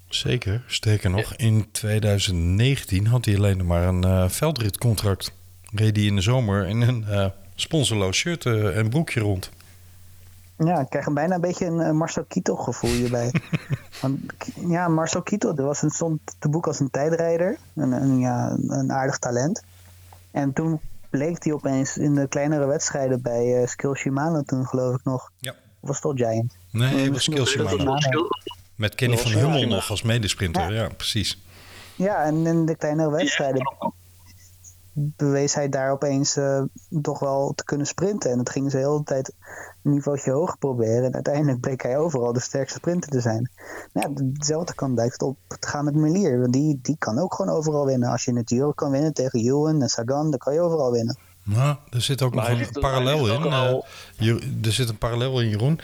Zeker, 0.08 0.64
sterker 0.68 1.10
nog, 1.10 1.36
in 1.36 1.72
2019 1.72 3.08
had 3.08 3.26
hij 3.26 3.36
alleen 3.36 3.58
nog 3.58 3.68
maar 3.68 3.88
een 3.88 4.04
eh, 4.04 4.30
veldritcontract. 4.30 5.32
Reed 5.74 5.96
hij 5.96 6.06
in 6.06 6.16
de 6.16 6.22
zomer 6.22 6.68
in 6.68 6.82
een 6.82 7.06
eh, 7.08 7.26
sponsorloos 7.56 8.18
shirt 8.18 8.46
eh, 8.46 8.78
en 8.78 8.90
broekje 8.90 9.20
rond. 9.20 9.50
Ja, 10.66 10.80
ik 10.80 10.90
krijg 10.90 11.06
een 11.06 11.14
bijna 11.14 11.36
een 11.36 11.42
beetje 11.42 11.66
een 11.66 11.80
eh, 11.82 11.92
Marcel 11.92 12.24
Kittel 12.24 12.56
gevoel 12.56 12.90
hierbij. 12.92 13.34
Want, 14.02 14.20
ja, 14.68 14.88
Marcel 14.88 15.22
Kittel 15.22 15.56
er 15.56 15.64
was 15.64 15.82
een, 15.82 15.90
stond 15.90 16.20
te 16.40 16.50
boek 16.50 16.68
als 16.68 16.80
een 16.80 16.90
tijdrijder. 16.90 17.58
Een, 17.76 17.92
een, 17.92 18.20
ja, 18.20 18.58
een 18.68 18.92
aardig 18.92 19.18
talent. 19.18 19.64
En 20.32 20.54
toen 20.54 20.80
bleek 21.10 21.44
hij 21.44 21.54
opeens 21.54 21.98
in 21.98 22.16
de 22.16 22.28
kleinere 22.28 22.66
wedstrijden 22.66 23.22
bij 23.22 23.62
eh 23.62 23.68
Skill 23.68 23.94
Shimano 23.96 24.42
toen 24.42 24.66
geloof 24.66 24.96
ik 24.96 25.04
nog. 25.04 25.32
Ja. 25.40 25.52
Of 25.80 25.90
was 25.90 26.02
dat 26.02 26.18
Giant? 26.18 26.56
Nee, 26.72 26.96
het 27.04 27.14
was 27.14 27.28
nog- 27.28 27.48
Shimano. 27.48 27.98
Met 28.76 28.96
Kenny 28.96 29.16
Dat 29.16 29.24
van 29.24 29.32
Hummel 29.32 29.68
nog 29.68 29.90
als 29.90 30.02
medesprinter. 30.02 30.74
Ja, 30.74 30.90
precies. 30.98 31.44
Ja, 31.96 32.24
en 32.24 32.46
in 32.46 32.66
de 32.66 32.76
kleinere 32.76 33.12
wedstrijden 33.12 33.74
bewees 34.94 35.54
hij 35.56 35.70
daar 35.70 35.92
opeens 35.92 36.36
eh, 36.38 36.62
toch 37.02 37.20
wel 37.20 37.54
te 37.56 37.64
kunnen 37.64 37.88
sprinten. 37.88 38.32
En 38.32 38.38
dat 38.38 38.50
gingen 38.50 38.72
ze 38.72 38.78
de 38.78 38.84
hele 38.84 39.04
tijd 39.04 39.34
een 39.84 39.92
niveautje 39.94 40.32
hoger 40.32 40.58
proberen. 40.58 41.04
En 41.04 41.14
uiteindelijk 41.14 41.60
bleek 41.60 41.82
hij 41.82 41.98
overal 41.98 42.34
de 42.34 42.40
sterkste 42.40 42.78
sprinter 42.78 43.10
te 43.12 43.20
zijn. 43.22 43.50
Nou, 43.94 44.10
ja, 44.16 44.22
dezelfde 44.24 44.74
kant 44.76 44.96
lijkt 44.96 45.14
het 45.14 45.22
op 45.22 45.38
te 45.60 45.68
gaan 45.68 45.86
met 45.86 45.96
Melier. 45.96 46.40
Want 46.40 46.54
die, 46.54 46.80
die 46.82 46.96
kan 47.00 47.20
ook 47.20 47.34
gewoon 47.34 47.56
overal 47.56 47.86
winnen. 47.86 48.10
Als 48.10 48.24
je 48.26 48.32
in 48.32 48.38
het 48.38 48.48
Giro 48.50 48.72
kan 48.72 48.92
winnen 48.92 49.14
tegen 49.14 49.40
Ewan 49.40 49.82
en 49.82 49.90
Sagan, 49.90 50.30
dan 50.30 50.40
kan 50.40 50.54
je 50.54 50.60
overal 50.62 50.92
winnen. 50.92 51.18
Nou, 51.44 51.76
er 51.90 52.02
zit 52.02 52.22
ook 52.22 52.36
Maar 52.36 52.58
nog 52.58 52.68
een 52.74 52.82
parallel 52.82 53.28
in. 53.28 53.44
eh, 53.44 53.60
al- 53.70 53.86
er 54.64 54.72
zit 54.72 54.90
een 54.90 54.98
parallel 54.98 55.42
in, 55.42 55.50
Jeroen. 55.50 55.80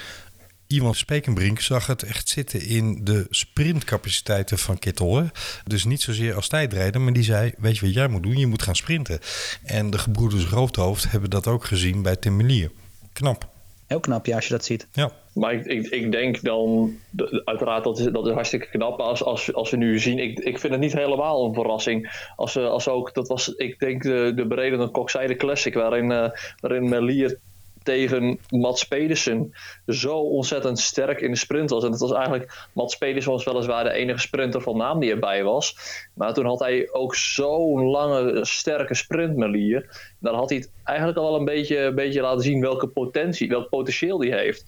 Iemand 0.68 0.98
Spekenbrink 0.98 1.60
zag 1.60 1.88
het 1.88 2.04
echt 2.04 2.30
zitten 2.30 2.62
in 2.62 3.00
de 3.04 3.28
sprintcapaciteiten 3.30 4.58
van 4.58 4.80
Kittel. 4.80 5.16
Hè? 5.16 5.24
Dus 5.66 5.86
niet 5.86 6.02
zozeer 6.02 6.36
als 6.36 6.48
tijdrijder, 6.48 7.02
maar 7.02 7.14
die 7.14 7.24
zei: 7.24 7.52
Weet 7.58 7.78
je 7.78 7.86
wat 7.86 7.94
jij 7.94 8.08
moet 8.08 8.24
doen? 8.24 8.38
Je 8.38 8.48
moet 8.48 8.62
gaan 8.62 8.76
sprinten. 8.76 9.20
En 9.64 9.90
de 9.90 9.98
gebroeders 9.98 10.46
Roodhoofd 10.46 11.12
hebben 11.12 11.30
dat 11.30 11.48
ook 11.48 11.66
gezien 11.66 12.02
bij 12.02 12.16
Tim 12.16 12.36
Melier. 12.36 12.72
Knap. 13.14 13.48
Heel 13.88 14.00
knap, 14.00 14.26
ja, 14.26 14.36
als 14.36 14.48
je 14.48 14.54
dat 14.54 14.66
ziet. 14.66 14.88
Ja, 14.94 15.12
Maar 15.34 15.54
ik, 15.54 15.66
ik, 15.66 15.88
ik 15.88 16.12
denk 16.12 16.42
dan, 16.42 16.96
uiteraard 17.44 17.84
dat 17.84 18.00
is, 18.00 18.06
dat 18.06 18.28
is 18.28 18.34
hartstikke 18.34 18.70
knap 18.70 19.00
als, 19.00 19.24
als, 19.24 19.54
als 19.54 19.70
we 19.70 19.78
nu 19.78 20.00
zien. 20.00 20.20
Ik, 20.20 20.40
ik 20.40 20.60
vind 20.60 20.74
het 20.74 20.82
niet 20.82 20.94
helemaal 20.94 21.46
een 21.46 21.54
verrassing. 21.54 22.26
Als, 22.36 22.54
we 22.54 22.62
als 22.62 22.88
ook, 22.88 23.14
dat 23.14 23.28
was 23.28 23.48
ik 23.48 23.80
denk 23.80 24.04
de, 24.04 24.32
de 24.36 24.46
beredende 24.46 24.88
Kokzijde 24.88 25.36
Classic 25.36 25.74
waarin, 25.74 26.12
eh 26.12 26.30
waarin 26.60 26.90
Melier 26.90 27.40
tegen 27.88 28.40
Mats 28.50 28.84
Pedersen 28.84 29.54
zo 29.88 30.18
ontzettend 30.18 30.80
sterk 30.80 31.22
in 31.22 31.32
de 31.32 31.38
sprint 31.38 31.70
was. 31.70 31.84
En 31.84 31.92
het 31.92 32.00
was 32.00 32.12
eigenlijk, 32.12 32.68
Mats 32.74 32.98
Pedersen 32.98 33.32
was 33.32 33.44
weliswaar 33.44 33.84
de 33.84 33.92
enige 33.92 34.20
sprinter 34.20 34.62
van 34.62 34.78
naam 34.78 35.00
die 35.00 35.12
erbij 35.12 35.44
was. 35.44 35.76
Maar 36.14 36.34
toen 36.34 36.46
had 36.46 36.60
hij 36.60 36.90
ook 36.92 37.16
zo'n 37.16 37.84
lange, 37.84 38.46
sterke 38.46 38.94
sprint 38.96 39.36
Melier. 39.36 40.12
Dan 40.20 40.36
had 40.36 40.50
hij 40.50 40.58
het 40.58 40.72
eigenlijk 40.84 41.18
al 41.18 41.24
wel 41.24 41.40
een 41.40 41.46
beetje, 41.46 41.80
een 41.80 41.96
beetje 41.96 42.22
laten 42.22 42.44
zien 42.44 42.62
welke 42.62 42.88
potentie, 42.88 43.50
welk 43.50 43.70
potentieel 43.70 44.18
die 44.18 44.34
heeft. 44.34 44.66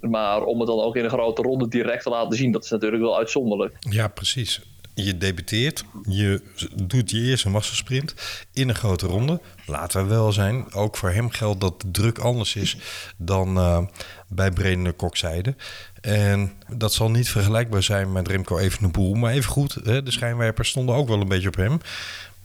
Maar 0.00 0.44
om 0.44 0.58
het 0.58 0.68
dan 0.68 0.80
ook 0.80 0.96
in 0.96 1.04
een 1.04 1.10
grote 1.10 1.42
ronde 1.42 1.68
direct 1.68 2.02
te 2.02 2.10
laten 2.10 2.36
zien, 2.36 2.52
dat 2.52 2.64
is 2.64 2.70
natuurlijk 2.70 3.02
wel 3.02 3.18
uitzonderlijk. 3.18 3.76
ja 3.80 4.08
precies. 4.08 4.60
Je 4.94 5.18
debuteert, 5.18 5.84
je 6.08 6.42
doet 6.74 7.10
je 7.10 7.20
eerste 7.20 7.48
massasprint 7.48 8.14
in 8.52 8.68
een 8.68 8.74
grote 8.74 9.06
ronde. 9.06 9.40
Laten 9.66 10.02
we 10.02 10.08
wel 10.08 10.32
zijn, 10.32 10.72
ook 10.72 10.96
voor 10.96 11.10
hem 11.10 11.30
geldt 11.30 11.60
dat 11.60 11.80
de 11.80 11.90
druk 11.90 12.18
anders 12.18 12.56
is 12.56 12.76
dan 13.16 13.56
eh, 13.56 13.86
bij 14.28 14.50
Brenner 14.50 14.92
Kokzijde. 14.92 15.54
En 16.00 16.52
dat 16.68 16.92
zal 16.92 17.10
niet 17.10 17.28
vergelijkbaar 17.28 17.82
zijn 17.82 18.12
met 18.12 18.28
Remco 18.28 18.58
Evenepoel. 18.58 19.14
Maar 19.14 19.32
even 19.32 19.50
goed, 19.50 19.78
hè, 19.84 20.02
de 20.02 20.10
schijnwerpers 20.10 20.68
stonden 20.68 20.94
ook 20.94 21.08
wel 21.08 21.20
een 21.20 21.28
beetje 21.28 21.48
op 21.48 21.56
hem. 21.56 21.80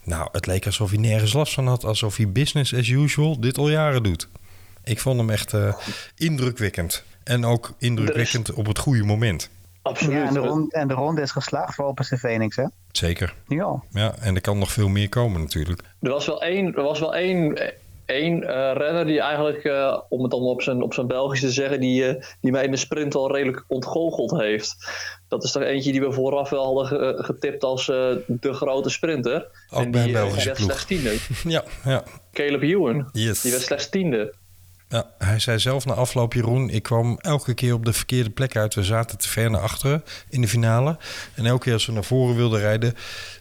Nou, 0.04 0.28
het 0.32 0.46
leek 0.46 0.66
alsof 0.66 0.90
hij 0.90 0.98
nergens 0.98 1.32
last 1.32 1.54
van 1.54 1.66
had. 1.66 1.84
Alsof 1.84 2.16
hij 2.16 2.32
business 2.32 2.74
as 2.74 2.88
usual 2.88 3.40
dit 3.40 3.58
al 3.58 3.70
jaren 3.70 4.02
doet. 4.02 4.28
Ik 4.84 5.00
vond 5.00 5.20
hem 5.20 5.30
echt 5.30 5.52
eh, 5.52 5.74
indrukwekkend. 6.16 7.04
En 7.24 7.44
ook 7.44 7.74
indrukwekkend 7.78 8.52
op 8.52 8.66
het 8.66 8.78
goede 8.78 9.04
moment. 9.04 9.50
Absoluut. 9.82 10.16
Ja, 10.16 10.26
en 10.26 10.32
de, 10.34 10.38
ronde, 10.40 10.72
en 10.74 10.88
de 10.88 10.94
ronde 10.94 11.20
is 11.22 11.30
geslaagd 11.30 11.74
voor 11.74 11.84
Opus 11.84 12.08
de 12.08 12.18
Phoenix, 12.18 12.56
hè? 12.56 12.64
Zeker. 12.92 13.34
Al. 13.60 13.84
Ja, 13.90 14.14
en 14.20 14.34
er 14.34 14.40
kan 14.40 14.58
nog 14.58 14.72
veel 14.72 14.88
meer 14.88 15.08
komen 15.08 15.40
natuurlijk. 15.40 15.82
Er 16.00 16.10
was 16.10 16.26
wel 16.26 16.42
één, 16.42 16.74
er 16.74 16.82
was 16.82 17.00
wel 17.00 17.14
één, 17.14 17.58
één 18.06 18.42
eh, 18.42 18.76
renner 18.76 19.06
die 19.06 19.20
eigenlijk, 19.20 19.64
eh, 19.64 19.98
om 20.08 20.22
het 20.22 20.30
dan 20.30 20.40
op 20.40 20.62
zijn, 20.62 20.82
op 20.82 20.94
zijn 20.94 21.06
Belgisch 21.06 21.40
te 21.40 21.50
zeggen, 21.50 21.80
die, 21.80 22.06
eh, 22.06 22.22
die 22.40 22.52
mij 22.52 22.64
in 22.64 22.70
de 22.70 22.76
sprint 22.76 23.14
al 23.14 23.32
redelijk 23.34 23.64
ontgoocheld 23.68 24.30
heeft. 24.30 24.76
Dat 25.28 25.44
is 25.44 25.52
toch 25.52 25.62
eentje 25.62 25.92
die 25.92 26.00
we 26.00 26.12
vooraf 26.12 26.50
wel 26.50 26.64
hadden 26.64 26.86
ge- 26.86 27.22
getipt 27.22 27.64
als 27.64 27.88
eh, 27.88 28.10
de 28.26 28.52
grote 28.52 28.90
sprinter. 28.90 29.46
Ook 29.70 29.82
en 29.84 29.90
bij 29.90 30.04
die, 30.04 30.10
een 30.10 30.16
eh, 30.16 30.22
Belgische 30.22 30.36
die 30.38 30.44
werd 30.46 30.56
ploeg. 30.56 30.80
slechts 30.80 30.84
tiende. 30.84 31.16
Ja, 31.84 31.90
ja. 31.90 32.02
Caleb 32.32 32.62
Ewan. 32.62 33.08
Yes. 33.12 33.40
Die 33.40 33.50
werd 33.50 33.62
slechts 33.62 33.88
tiende. 33.88 34.34
Ja, 34.90 35.06
hij 35.18 35.38
zei 35.38 35.58
zelf 35.58 35.84
na 35.84 35.92
afloop, 35.92 36.32
Jeroen, 36.32 36.70
ik 36.70 36.82
kwam 36.82 37.18
elke 37.18 37.54
keer 37.54 37.74
op 37.74 37.84
de 37.84 37.92
verkeerde 37.92 38.30
plek 38.30 38.56
uit. 38.56 38.74
We 38.74 38.84
zaten 38.84 39.18
te 39.18 39.28
ver 39.28 39.50
naar 39.50 39.60
achteren 39.60 40.04
in 40.28 40.40
de 40.40 40.48
finale. 40.48 40.98
En 41.34 41.46
elke 41.46 41.64
keer 41.64 41.72
als 41.72 41.86
we 41.86 41.92
naar 41.92 42.04
voren 42.04 42.36
wilden 42.36 42.60
rijden, 42.60 42.94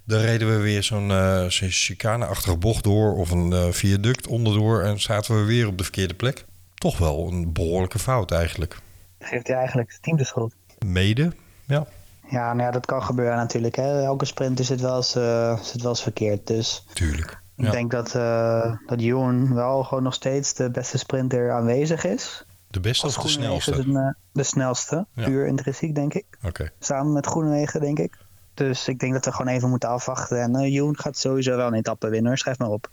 dan 0.03 0.19
reden 0.19 0.49
we 0.49 0.57
weer 0.57 0.83
zo'n 0.83 1.11
zo'n 1.51 1.69
chicaneachtige 1.69 2.57
bocht 2.57 2.83
door 2.83 3.15
of 3.15 3.31
een 3.31 3.53
eh, 3.53 3.67
viaduct 3.69 4.27
onderdoor 4.27 4.81
en 4.81 5.01
zaten 5.01 5.35
we 5.35 5.43
weer 5.43 5.67
op 5.67 5.77
de 5.77 5.83
verkeerde 5.83 6.13
plek. 6.13 6.45
Toch 6.73 6.97
wel 6.97 7.27
een 7.27 7.53
behoorlijke 7.53 7.99
fout 7.99 8.31
eigenlijk. 8.31 8.77
Geeft 9.19 9.47
hij 9.47 9.55
eigenlijk 9.57 9.91
het 9.91 10.03
team 10.03 10.17
de 10.17 10.23
schuld. 10.25 10.53
Mede, 10.85 11.31
ja. 11.65 11.87
Ja, 12.29 12.53
nou 12.53 12.61
ja, 12.65 12.71
dat 12.71 12.85
kan 12.85 13.03
gebeuren 13.03 13.37
natuurlijk. 13.37 13.75
Hè. 13.75 14.03
Elke 14.03 14.25
sprint 14.25 14.59
is 14.59 14.69
het 14.69 14.81
wel 14.81 14.95
eens, 14.95 15.15
eh, 15.15 15.59
is 15.61 15.71
het 15.71 15.81
wel 15.81 15.91
eens 15.91 16.01
verkeerd. 16.01 16.47
Dus 16.47 16.85
Tuurlijk. 16.93 17.39
Ik 17.59 17.65
Ja. 17.65 17.71
denk 17.71 17.91
dat, 17.91 18.15
eh 18.15 18.73
dat 18.85 18.99
Ewan 19.01 19.53
wel 19.53 19.83
gewoon 19.83 20.03
nog 20.03 20.13
steeds 20.13 20.53
de 20.53 20.71
beste 20.71 20.97
sprinter 20.97 21.51
aanwezig 21.51 22.03
is. 22.05 22.45
De 22.67 22.79
beste 22.79 23.05
of 23.05 23.17
de 23.17 23.27
snelste? 23.27 23.71
eh, 23.71 24.07
de 24.31 24.43
snelste, 24.43 25.05
Ja. 25.13 25.23
puur 25.25 25.47
intrinsiek 25.47 25.95
denk 25.95 26.13
ik. 26.13 26.25
Oké. 26.43 26.71
Samen 26.79 27.13
met 27.13 27.25
Groenewegen 27.25 27.79
denk 27.81 27.99
ik. 27.99 28.17
Dus 28.53 28.87
ik 28.87 28.99
denk 28.99 29.13
dat 29.13 29.25
we 29.25 29.31
gewoon 29.31 29.53
even 29.53 29.69
moeten 29.69 29.89
afwachten. 29.89 30.41
En 30.41 30.73
uh, 30.73 30.89
gaat 30.91 31.17
sowieso 31.17 31.55
wel 31.55 31.67
een 31.67 31.73
etappe 31.73 32.09
winnen, 32.09 32.37
schrijf 32.37 32.57
maar 32.57 32.69
op. 32.69 32.89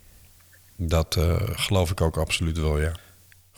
Dat 0.76 1.16
geloof 1.52 1.90
ik 1.90 2.00
ook 2.00 2.16
absoluut 2.16 2.58
wel, 2.58 2.80
ja. 2.80 2.92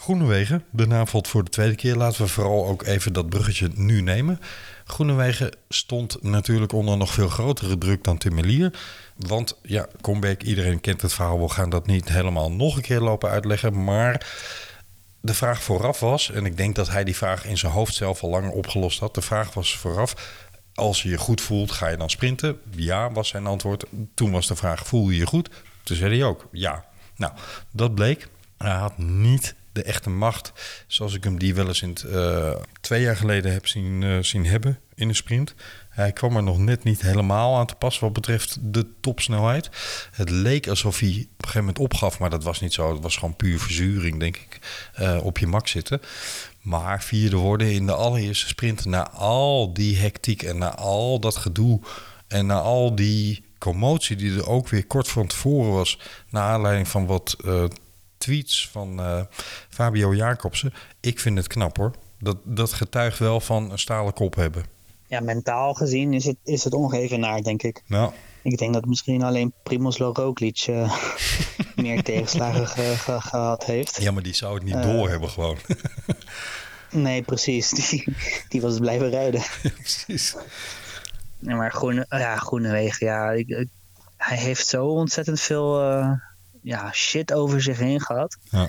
Groenewegen, 0.00 0.64
de 0.70 0.86
naam 0.86 1.06
voor 1.08 1.44
de 1.44 1.50
tweede 1.50 1.74
keer. 1.74 1.96
Laten 1.96 2.22
we 2.22 2.28
vooral 2.28 2.66
ook 2.66 2.82
even 2.82 3.12
dat 3.12 3.28
bruggetje 3.28 3.70
nu 3.74 4.00
nemen. 4.00 4.40
Groenewegen 4.84 5.50
stond 5.68 6.22
natuurlijk 6.22 6.72
onder 6.72 6.96
nog 6.96 7.12
veel 7.12 7.28
grotere 7.28 7.78
druk 7.78 8.04
dan 8.04 8.18
Timmelier. 8.18 8.78
Want 9.16 9.58
ja, 9.62 9.86
comeback, 10.00 10.42
iedereen 10.42 10.80
kent 10.80 11.02
het 11.02 11.12
verhaal. 11.12 11.40
We 11.40 11.48
gaan 11.48 11.70
dat 11.70 11.86
niet 11.86 12.08
helemaal 12.08 12.52
nog 12.52 12.76
een 12.76 12.82
keer 12.82 13.00
lopen 13.00 13.30
uitleggen. 13.30 13.84
Maar 13.84 14.26
de 15.20 15.34
vraag 15.34 15.62
vooraf 15.62 16.00
was, 16.00 16.30
en 16.30 16.44
ik 16.44 16.56
denk 16.56 16.74
dat 16.74 16.90
hij 16.90 17.04
die 17.04 17.16
vraag 17.16 17.44
in 17.44 17.58
zijn 17.58 17.72
hoofd 17.72 17.94
zelf 17.94 18.22
al 18.22 18.30
langer 18.30 18.50
opgelost 18.50 19.00
had. 19.00 19.14
De 19.14 19.22
vraag 19.22 19.54
was 19.54 19.76
vooraf, 19.76 20.40
als 20.74 21.02
je 21.02 21.08
je 21.08 21.18
goed 21.18 21.40
voelt, 21.40 21.70
ga 21.70 21.88
je 21.88 21.96
dan 21.96 22.10
sprinten? 22.10 22.60
Ja, 22.70 23.12
was 23.12 23.28
zijn 23.28 23.46
antwoord. 23.46 23.84
Toen 24.14 24.30
was 24.30 24.46
de 24.46 24.56
vraag, 24.56 24.86
voel 24.86 25.10
je 25.10 25.18
je 25.18 25.26
goed? 25.26 25.50
Toen 25.82 25.96
zei 25.96 26.18
hij 26.18 26.26
ook, 26.26 26.48
ja. 26.52 26.84
Nou, 27.16 27.32
dat 27.70 27.94
bleek. 27.94 28.28
Hij 28.58 28.70
had 28.74 28.98
niet 28.98 29.54
de 29.78 29.84
echte 29.84 30.10
macht 30.10 30.52
zoals 30.86 31.14
ik 31.14 31.24
hem 31.24 31.38
die 31.38 31.54
wel 31.54 31.66
eens 31.66 31.82
in 31.82 31.96
eh, 32.12 32.54
twee 32.80 33.02
jaar 33.02 33.16
geleden 33.16 33.52
heb 33.52 33.66
zien, 33.66 34.02
eh, 34.02 34.18
zien 34.20 34.46
hebben 34.46 34.78
in 34.94 35.08
een 35.08 35.14
sprint. 35.14 35.54
Hij 35.88 36.12
kwam 36.12 36.36
er 36.36 36.42
nog 36.42 36.58
net 36.58 36.84
niet 36.84 37.02
helemaal 37.02 37.56
aan 37.56 37.66
te 37.66 37.74
pas 37.74 37.98
wat 37.98 38.12
betreft 38.12 38.58
de 38.60 38.86
topsnelheid. 39.00 39.70
Het 40.10 40.30
leek 40.30 40.68
alsof 40.68 40.98
hij 40.98 41.08
op 41.08 41.14
een 41.14 41.26
gegeven 41.38 41.60
moment 41.60 41.78
opgaf, 41.78 42.18
maar 42.18 42.30
dat 42.30 42.44
was 42.44 42.60
niet 42.60 42.72
zo. 42.72 42.92
Het 42.92 43.02
was 43.02 43.16
gewoon 43.16 43.36
puur 43.36 43.58
verzuring, 43.60 44.20
denk 44.20 44.36
ik, 44.36 44.58
eh, 44.94 45.18
op 45.22 45.38
je 45.38 45.46
mak 45.46 45.68
zitten. 45.68 46.00
Maar 46.60 47.02
vierde 47.02 47.36
worden 47.36 47.72
in 47.72 47.86
de 47.86 47.94
allereerste 47.94 48.46
sprint, 48.46 48.84
na 48.84 49.10
al 49.10 49.72
die 49.72 49.96
hectiek 49.96 50.42
en 50.42 50.58
na 50.58 50.74
al 50.74 51.20
dat 51.20 51.36
gedoe 51.36 51.80
en 52.28 52.46
na 52.46 52.60
al 52.60 52.94
die 52.94 53.44
commotie 53.58 54.16
die 54.16 54.36
er 54.36 54.48
ook 54.48 54.68
weer 54.68 54.86
kort 54.86 55.08
van 55.08 55.26
tevoren 55.26 55.72
was, 55.72 55.98
naar 56.30 56.52
aanleiding 56.52 56.88
van 56.88 57.06
wat 57.06 57.36
tweets 58.18 58.68
van 58.72 59.00
eh, 59.00 59.20
Fabio 59.68 60.14
Jacobsen. 60.14 60.74
Ik 61.00 61.20
vind 61.20 61.36
het 61.38 61.46
knap 61.46 61.76
hoor. 61.76 61.92
Dat, 62.18 62.36
dat 62.44 62.72
getuigt 62.72 63.18
wel 63.18 63.40
van 63.40 63.70
een 63.70 63.78
stalen 63.78 64.12
kop 64.12 64.34
hebben. 64.34 64.64
Ja, 65.06 65.20
mentaal 65.20 65.74
gezien 65.74 66.12
is 66.14 66.24
het, 66.24 66.36
is 66.44 66.64
het 66.64 66.72
ongevenaard, 66.72 67.44
denk 67.44 67.62
ik. 67.62 67.82
Nou, 67.86 68.12
Ik 68.42 68.58
denk 68.58 68.74
dat 68.74 68.84
misschien 68.84 69.22
alleen 69.22 69.52
Primoz 69.62 69.98
Roglic 69.98 70.64
eh 70.66 70.92
meer 71.76 72.02
tegenslagen 72.02 72.66
ge- 72.68 72.94
ge- 72.96 73.20
gehad 73.20 73.64
heeft. 73.64 74.02
ja, 74.02 74.10
maar 74.10 74.22
die 74.22 74.34
zou 74.34 74.54
het 74.54 74.62
niet 74.64 74.74
Eh. 74.74 74.82
door 74.82 75.08
hebben 75.08 75.28
gewoon. 75.30 75.56
Nee, 76.90 77.22
precies. 77.22 77.70
Die, 77.70 78.04
die 78.48 78.60
was 78.60 78.78
blijven 78.78 79.10
rijden. 79.10 79.42
Precies. 79.78 80.36
Ja, 81.38 81.54
maar 81.56 81.72
Groene, 81.72 82.06
ja, 82.08 82.36
Groenewegen, 82.36 83.06
ja, 83.06 83.30
ik, 83.30 83.48
ik- 83.48 83.68
hij 84.16 84.36
heeft 84.36 84.66
zo 84.66 84.86
ontzettend 84.86 85.40
veel 85.40 85.80
ja, 86.68 86.92
shit 86.92 87.32
over 87.32 87.62
zich 87.62 87.78
heen 87.78 88.00
gehad. 88.00 88.38
Ja. 88.42 88.68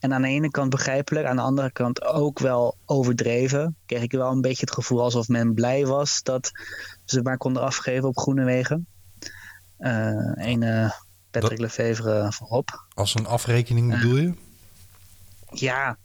En 0.00 0.14
aan 0.14 0.22
de 0.22 0.28
ene 0.28 0.50
kant 0.50 0.70
begrijpelijk, 0.70 1.26
aan 1.26 1.36
de 1.36 1.42
andere 1.42 1.70
kant 1.70 2.04
ook 2.04 2.38
wel 2.38 2.76
overdreven. 2.84 3.76
Kreeg 3.86 4.02
ik 4.02 4.12
wel 4.12 4.30
een 4.30 4.40
beetje 4.40 4.64
het 4.64 4.74
gevoel 4.74 5.02
alsof 5.02 5.28
men 5.28 5.54
blij 5.54 5.86
was 5.86 6.22
dat 6.22 6.52
ze 7.04 7.22
maar 7.22 7.36
konden 7.36 7.62
afgeven 7.62 8.08
op 8.08 8.18
Groenewegen. 8.18 8.86
Eh 9.76 10.32
een 10.34 10.62
eh, 10.62 10.90
Patrick 11.30 11.58
Lefevre 11.58 12.32
voorop. 12.32 12.86
Als 12.94 13.14
een 13.14 13.26
afrekening 13.26 13.90
bedoel 13.90 14.16
je? 14.16 14.34
Ja, 15.50 15.96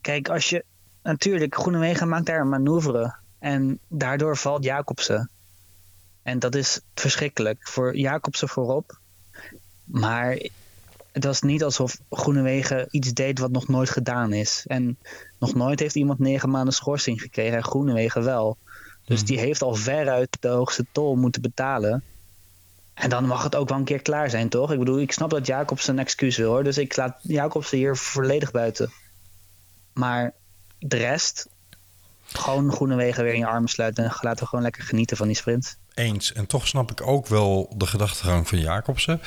kijk, 0.00 0.28
als 0.28 0.48
je. 0.48 0.64
Natuurlijk, 1.02 1.54
Groenewegen 1.54 2.08
maakt 2.08 2.26
daar 2.26 2.40
een 2.40 2.48
manoeuvre. 2.48 3.14
En 3.38 3.78
daardoor 3.88 4.36
valt 4.36 4.64
Jacobsen. 4.64 5.30
En 6.22 6.38
dat 6.38 6.54
is 6.54 6.80
verschrikkelijk 6.94 7.68
voor 7.68 7.96
Jacobsen 7.96 8.48
voorop. 8.48 8.98
Maar 9.84 10.38
het 11.14 11.24
was 11.24 11.42
niet 11.42 11.64
alsof 11.64 11.98
Groenewegen 12.10 12.86
iets 12.90 13.12
deed 13.12 13.38
wat 13.38 13.50
nog 13.50 13.68
nooit 13.68 13.90
gedaan 13.90 14.32
is. 14.32 14.64
En 14.66 14.98
nog 15.38 15.54
nooit 15.54 15.80
heeft 15.80 15.94
iemand 15.94 16.18
negen 16.18 16.50
maanden 16.50 16.74
schorsing 16.74 17.20
gekregen. 17.20 17.56
En 17.56 17.64
Groenewegen 17.64 18.24
wel. 18.24 18.56
Dus 19.04 19.24
die 19.24 19.38
heeft 19.38 19.62
al 19.62 19.74
veruit 19.74 20.36
de 20.40 20.48
hoogste 20.48 20.86
tol 20.92 21.16
moeten 21.16 21.42
betalen. 21.42 22.02
En 22.94 23.10
dan 23.10 23.26
mag 23.26 23.42
het 23.42 23.54
ook 23.54 23.68
wel 23.68 23.78
een 23.78 23.84
keer 23.84 24.02
klaar 24.02 24.30
zijn, 24.30 24.48
toch? 24.48 24.72
Ik 24.72 24.78
bedoel, 24.78 25.00
ik 25.00 25.12
snap 25.12 25.30
dat 25.30 25.46
Jacobsen 25.46 25.92
een 25.92 26.04
excuus 26.04 26.36
wil 26.36 26.50
hoor. 26.50 26.64
Dus 26.64 26.78
ik 26.78 26.96
laat 26.96 27.18
Jacobsen 27.22 27.78
hier 27.78 27.96
volledig 27.96 28.50
buiten. 28.50 28.92
Maar 29.92 30.32
de 30.78 30.96
rest, 30.96 31.48
gewoon 32.26 32.72
Groenewegen 32.72 33.24
weer 33.24 33.32
in 33.32 33.38
je 33.38 33.46
armen 33.46 33.68
sluiten. 33.68 34.04
En 34.04 34.10
laten 34.20 34.42
we 34.42 34.48
gewoon 34.48 34.64
lekker 34.64 34.82
genieten 34.82 35.16
van 35.16 35.26
die 35.26 35.36
sprint. 35.36 35.78
Eens. 35.94 36.32
En 36.32 36.46
toch 36.46 36.66
snap 36.66 36.90
ik 36.90 37.06
ook 37.06 37.26
wel 37.26 37.74
de 37.76 37.86
gedachtegang 37.86 38.48
van 38.48 38.58
Jacobsen. 38.58 39.20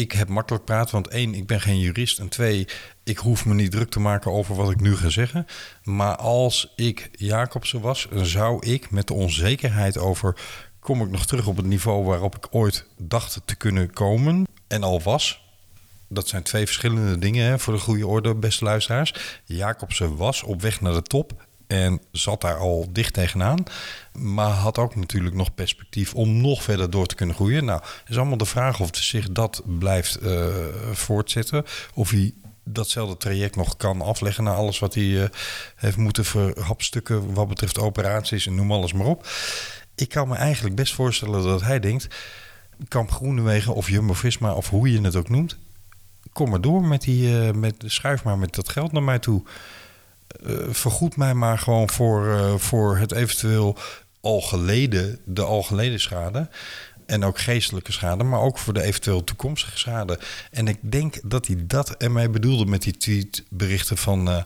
Ik 0.00 0.12
heb 0.12 0.28
makkelijk 0.28 0.64
praten, 0.64 0.92
want 0.92 1.08
één, 1.08 1.34
ik 1.34 1.46
ben 1.46 1.60
geen 1.60 1.78
jurist. 1.78 2.18
En 2.18 2.28
twee, 2.28 2.68
ik 3.04 3.18
hoef 3.18 3.44
me 3.44 3.54
niet 3.54 3.70
druk 3.70 3.90
te 3.90 4.00
maken 4.00 4.32
over 4.32 4.54
wat 4.54 4.70
ik 4.70 4.80
nu 4.80 4.96
ga 4.96 5.08
zeggen. 5.08 5.46
Maar 5.82 6.16
als 6.16 6.72
ik 6.76 7.10
Jacobsen 7.12 7.80
was, 7.80 8.08
zou 8.10 8.66
ik 8.66 8.90
met 8.90 9.06
de 9.06 9.14
onzekerheid 9.14 9.98
over... 9.98 10.40
kom 10.78 11.02
ik 11.02 11.10
nog 11.10 11.26
terug 11.26 11.46
op 11.46 11.56
het 11.56 11.66
niveau 11.66 12.04
waarop 12.04 12.36
ik 12.36 12.46
ooit 12.50 12.86
dacht 12.98 13.40
te 13.44 13.54
kunnen 13.54 13.92
komen 13.92 14.46
en 14.68 14.82
al 14.82 15.02
was... 15.02 15.48
Dat 16.08 16.28
zijn 16.28 16.42
twee 16.42 16.66
verschillende 16.66 17.18
dingen 17.18 17.46
hè, 17.46 17.58
voor 17.58 17.72
de 17.72 17.80
goede 17.80 18.06
orde, 18.06 18.34
beste 18.34 18.64
luisteraars. 18.64 19.40
Jacobsen 19.44 20.16
was 20.16 20.42
op 20.42 20.62
weg 20.62 20.80
naar 20.80 20.92
de 20.92 21.02
top 21.02 21.48
en 21.70 22.00
zat 22.12 22.40
daar 22.40 22.56
al 22.56 22.86
dicht 22.92 23.12
tegenaan. 23.12 23.62
Maar 24.12 24.50
had 24.50 24.78
ook 24.78 24.96
natuurlijk 24.96 25.34
nog 25.34 25.54
perspectief 25.54 26.14
om 26.14 26.40
nog 26.40 26.62
verder 26.62 26.90
door 26.90 27.06
te 27.06 27.14
kunnen 27.14 27.34
groeien. 27.34 27.64
Nou, 27.64 27.82
is 28.06 28.16
allemaal 28.16 28.36
de 28.36 28.44
vraag 28.44 28.80
of 28.80 28.88
zich 28.92 29.30
dat 29.30 29.62
blijft 29.64 30.16
eh, 30.16 30.46
voortzetten. 30.92 31.64
Of 31.94 32.10
hij 32.10 32.34
datzelfde 32.64 33.16
traject 33.16 33.56
nog 33.56 33.76
kan 33.76 34.02
afleggen 34.02 34.44
na 34.44 34.54
alles 34.54 34.78
wat 34.78 34.94
hij 34.94 35.22
eh, 35.22 35.28
heeft 35.76 35.96
moeten 35.96 36.24
verhapstukken 36.24 37.34
wat 37.34 37.48
betreft 37.48 37.78
operaties 37.78 38.46
en 38.46 38.54
noem 38.54 38.72
alles 38.72 38.92
maar 38.92 39.06
op. 39.06 39.26
Ik 39.94 40.08
kan 40.08 40.28
me 40.28 40.34
eigenlijk 40.34 40.74
best 40.74 40.94
voorstellen 40.94 41.42
dat 41.42 41.62
hij 41.62 41.80
denkt... 41.80 42.08
Kamp 42.88 43.10
Groenewegen 43.10 43.74
of 43.74 43.88
Jumbo-Visma 43.88 44.54
of 44.54 44.70
hoe 44.70 44.92
je 44.92 45.00
het 45.00 45.16
ook 45.16 45.28
noemt... 45.28 45.58
kom 46.32 46.50
maar 46.50 46.60
door 46.60 46.82
met 46.82 47.02
die... 47.02 47.46
eh, 47.46 47.54
met, 47.54 47.74
schuif 47.86 48.24
maar 48.24 48.38
met 48.38 48.54
dat 48.54 48.68
geld 48.68 48.92
naar 48.92 49.02
mij 49.02 49.18
toe. 49.18 49.42
Eh, 50.46 50.56
vergoed 50.70 51.16
mij 51.16 51.34
maar 51.34 51.58
gewoon 51.58 51.90
voor, 51.90 52.34
eh, 52.34 52.54
voor 52.54 52.98
het 52.98 53.12
eventueel 53.12 53.76
al 54.20 54.40
geleden, 54.40 55.18
de 55.24 55.42
al 55.42 55.62
geleden 55.62 56.00
schade. 56.00 56.48
En 57.06 57.24
ook 57.24 57.38
geestelijke 57.38 57.92
schade, 57.92 58.24
maar 58.24 58.40
ook 58.40 58.58
voor 58.58 58.72
de 58.72 58.82
eventueel 58.82 59.24
toekomstige 59.24 59.78
schade. 59.78 60.18
En 60.50 60.68
ik 60.68 60.78
denk 60.80 61.20
dat 61.24 61.46
hij 61.46 61.56
dat 61.66 61.90
ermee 61.90 62.28
bedoelde 62.28 62.64
met 62.64 62.82
die 62.82 62.96
tweetberichten 62.96 63.96
van... 63.96 64.28
eh, 64.28 64.42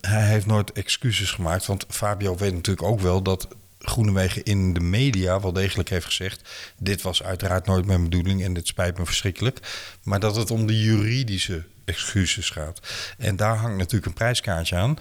hij 0.00 0.26
heeft 0.26 0.46
nooit 0.46 0.72
excuses 0.72 1.30
gemaakt. 1.30 1.66
Want 1.66 1.86
Fabio 1.88 2.36
weet 2.36 2.52
natuurlijk 2.52 2.88
ook 2.88 3.00
wel 3.00 3.22
dat 3.22 3.48
Groenewegen 3.78 4.44
in 4.44 4.74
de 4.74 4.80
media 4.80 5.40
wel 5.40 5.52
degelijk 5.52 5.88
heeft 5.88 6.06
gezegd... 6.06 6.48
dit 6.78 7.02
was 7.02 7.22
uiteraard 7.22 7.66
nooit 7.66 7.86
mijn 7.86 8.02
bedoeling 8.02 8.44
en 8.44 8.54
dit 8.54 8.66
spijt 8.66 8.98
me 8.98 9.06
verschrikkelijk. 9.06 9.60
Maar 10.02 10.20
dat 10.20 10.36
het 10.36 10.50
om 10.50 10.66
de 10.66 10.80
juridische 10.80 11.64
excuses 11.84 12.50
gaat. 12.50 12.80
En 13.18 13.36
daar 13.36 13.56
hangt 13.56 13.76
natuurlijk 13.78 14.06
een 14.06 14.12
prijskaartje 14.14 14.76
aan. 14.76 14.96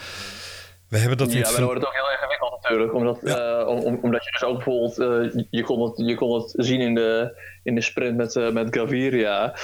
We 0.90 0.98
hebben 1.00 1.18
dat 1.18 1.32
Ja, 1.32 1.38
het 1.38 1.46
maar 1.46 1.56
dan 1.56 1.64
wordt 1.66 1.80
het 1.80 1.88
ook 1.90 1.96
heel 1.96 2.12
ingewikkeld 2.12 2.52
natuurlijk. 2.62 2.94
Omdat, 2.94 3.24
eh, 3.24 3.68
om, 3.68 3.80
om- 3.80 4.00
omdat 4.02 4.24
je 4.24 4.32
dus 4.32 4.44
ook 4.44 4.54
bijvoorbeeld, 4.56 5.00
eh, 5.00 5.44
je, 5.50 5.64
kon 5.64 5.82
het, 5.82 6.08
je 6.08 6.16
kon 6.16 6.42
het 6.42 6.54
zien 6.58 6.80
in 6.82 6.96
de, 6.96 7.42
in 7.64 7.76
de 7.76 7.82
sprint 7.82 8.18
met, 8.18 8.36
eh, 8.36 8.50
met 8.52 8.76
Gaviria, 8.78 9.56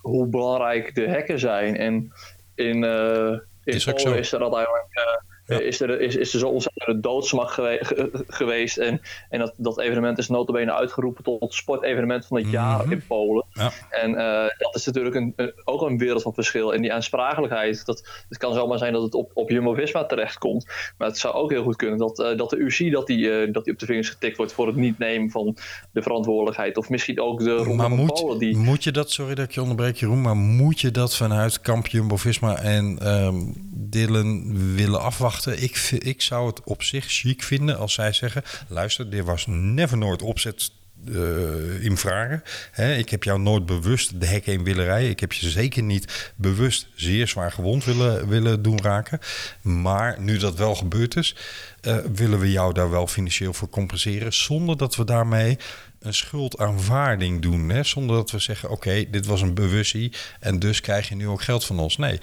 hoe 0.00 0.26
belangrijk 0.26 0.94
de 0.94 1.08
hekken 1.08 1.38
zijn. 1.38 1.76
En 1.76 2.12
in, 2.54 2.84
in 2.84 3.40
Is 3.64 3.88
ook 3.88 3.94
Polen 3.96 4.12
zo. 4.12 4.18
is 4.18 4.32
er 4.32 4.40
uiteindelijk 4.42 4.86
eh, 4.90 5.02
Ja. 5.46 5.58
is, 5.60 5.80
er, 5.80 6.00
is, 6.00 6.16
is 6.16 6.32
er 6.32 6.38
zo 6.38 6.48
ontzettend 6.48 7.02
doodsmacht 7.02 7.54
gewe- 7.54 7.78
ge- 7.80 8.24
geweest. 8.28 8.76
En, 8.76 9.00
en 9.28 9.38
dat, 9.38 9.54
dat 9.56 9.78
evenement 9.80 10.18
is 10.18 10.28
notabene 10.28 10.72
uitgeroepen 10.72 11.24
tot 11.24 11.54
sportevenement 11.54 12.26
van 12.26 12.36
het 12.36 12.50
jaar 12.50 12.90
in 12.92 13.02
Polen. 13.08 13.44
Ja. 13.52 13.72
En 13.90 14.14
eh, 14.14 14.48
dat 14.58 14.74
is 14.74 14.86
natuurlijk 14.86 15.14
een, 15.14 15.32
een- 15.36 15.52
ook 15.64 15.82
een 15.82 15.98
wereld 15.98 16.22
van 16.22 16.34
verschil. 16.34 16.74
En 16.74 16.82
die 16.82 16.92
aansprakelijkheid, 16.92 17.86
dat, 17.86 18.08
het 18.28 18.38
kan 18.38 18.54
zomaar 18.54 18.78
zijn 18.78 18.92
dat 18.92 19.02
het 19.02 19.14
op, 19.14 19.30
op 19.34 19.50
Jumbo-Visma 19.50 20.04
terechtkomt. 20.04 20.66
Maar 20.98 21.08
het 21.08 21.18
zou 21.18 21.34
ook 21.34 21.50
heel 21.50 21.62
goed 21.62 21.76
kunnen 21.76 21.98
dat, 21.98 22.18
eh, 22.20 22.36
dat 22.36 22.50
de 22.50 22.56
UC 22.56 22.92
dat 22.92 23.06
die, 23.06 23.30
eh, 23.40 23.52
dat 23.52 23.64
die 23.64 23.72
op 23.72 23.78
de 23.78 23.86
vingers 23.86 24.08
getikt 24.08 24.36
wordt 24.36 24.52
voor 24.52 24.66
het 24.66 24.76
niet 24.76 24.98
nemen 24.98 25.30
van 25.30 25.56
de 25.92 26.02
verantwoordelijkheid. 26.02 26.76
Of 26.76 26.88
misschien 26.88 27.20
ook 27.20 27.38
de 27.38 27.54
Ronde 27.56 27.74
Maar 27.74 27.90
moet, 27.90 28.12
Polen. 28.14 28.38
Die, 28.38 28.56
moet 28.56 28.84
je 28.84 28.92
dat, 28.92 29.10
sorry 29.10 29.34
dat 29.34 29.44
ik 29.44 29.52
je 29.52 29.60
onderbreek 29.62 29.96
Jeroen, 29.96 30.20
maar 30.20 30.36
moet 30.36 30.80
je 30.80 30.90
dat 30.90 31.16
vanuit 31.16 31.60
kamp 31.60 31.86
Jumbo-Visma 31.86 32.56
en 32.56 32.98
ehm 33.02 33.36
Dylan 33.76 34.52
willen 34.76 35.00
afwachten? 35.00 35.43
Ik, 35.46 35.76
ik 35.98 36.22
zou 36.22 36.46
het 36.46 36.60
op 36.64 36.82
zich 36.82 37.04
chic 37.08 37.42
vinden 37.42 37.78
als 37.78 37.94
zij 37.94 38.12
zeggen, 38.12 38.42
luister, 38.68 39.10
dit 39.10 39.24
was 39.24 39.46
never 39.46 39.98
nooit 39.98 40.22
opzet 40.22 40.70
eh, 41.08 41.84
in 41.84 41.96
vragen. 41.96 42.42
Ik 42.98 43.08
heb 43.10 43.24
jou 43.24 43.40
nooit 43.40 43.66
bewust 43.66 44.20
de 44.20 44.26
hek 44.26 44.46
in 44.46 44.64
willen 44.64 44.84
rijden. 44.84 45.10
Ik 45.10 45.20
heb 45.20 45.32
je 45.32 45.48
zeker 45.50 45.82
niet 45.82 46.32
bewust 46.34 46.88
zeer 46.94 47.28
zwaar 47.28 47.52
gewond 47.52 47.84
willen, 47.84 48.28
willen 48.28 48.62
doen 48.62 48.80
raken. 48.82 49.18
Maar 49.62 50.20
nu 50.20 50.38
dat 50.38 50.58
wel 50.58 50.74
gebeurd 50.74 51.16
is, 51.16 51.36
eh, 51.80 51.96
willen 52.14 52.38
we 52.38 52.50
jou 52.50 52.72
daar 52.72 52.90
wel 52.90 53.06
financieel 53.06 53.52
voor 53.52 53.68
compenseren. 53.68 54.32
Zonder 54.32 54.76
dat 54.76 54.96
we 54.96 55.04
daarmee 55.04 55.58
een 56.00 56.14
schuldaanvaarding 56.14 57.42
doen. 57.42 57.84
Zonder 57.84 58.16
dat 58.16 58.30
we 58.30 58.38
zeggen, 58.38 58.70
oké, 58.70 59.04
dit 59.10 59.26
was 59.26 59.40
een 59.40 59.54
bewustie 59.54 60.12
en 60.40 60.58
dus 60.58 60.80
krijg 60.80 61.08
je 61.08 61.14
nu 61.14 61.28
ook 61.28 61.42
geld 61.42 61.64
van 61.64 61.78
ons. 61.78 61.96
Nee, 61.96 62.20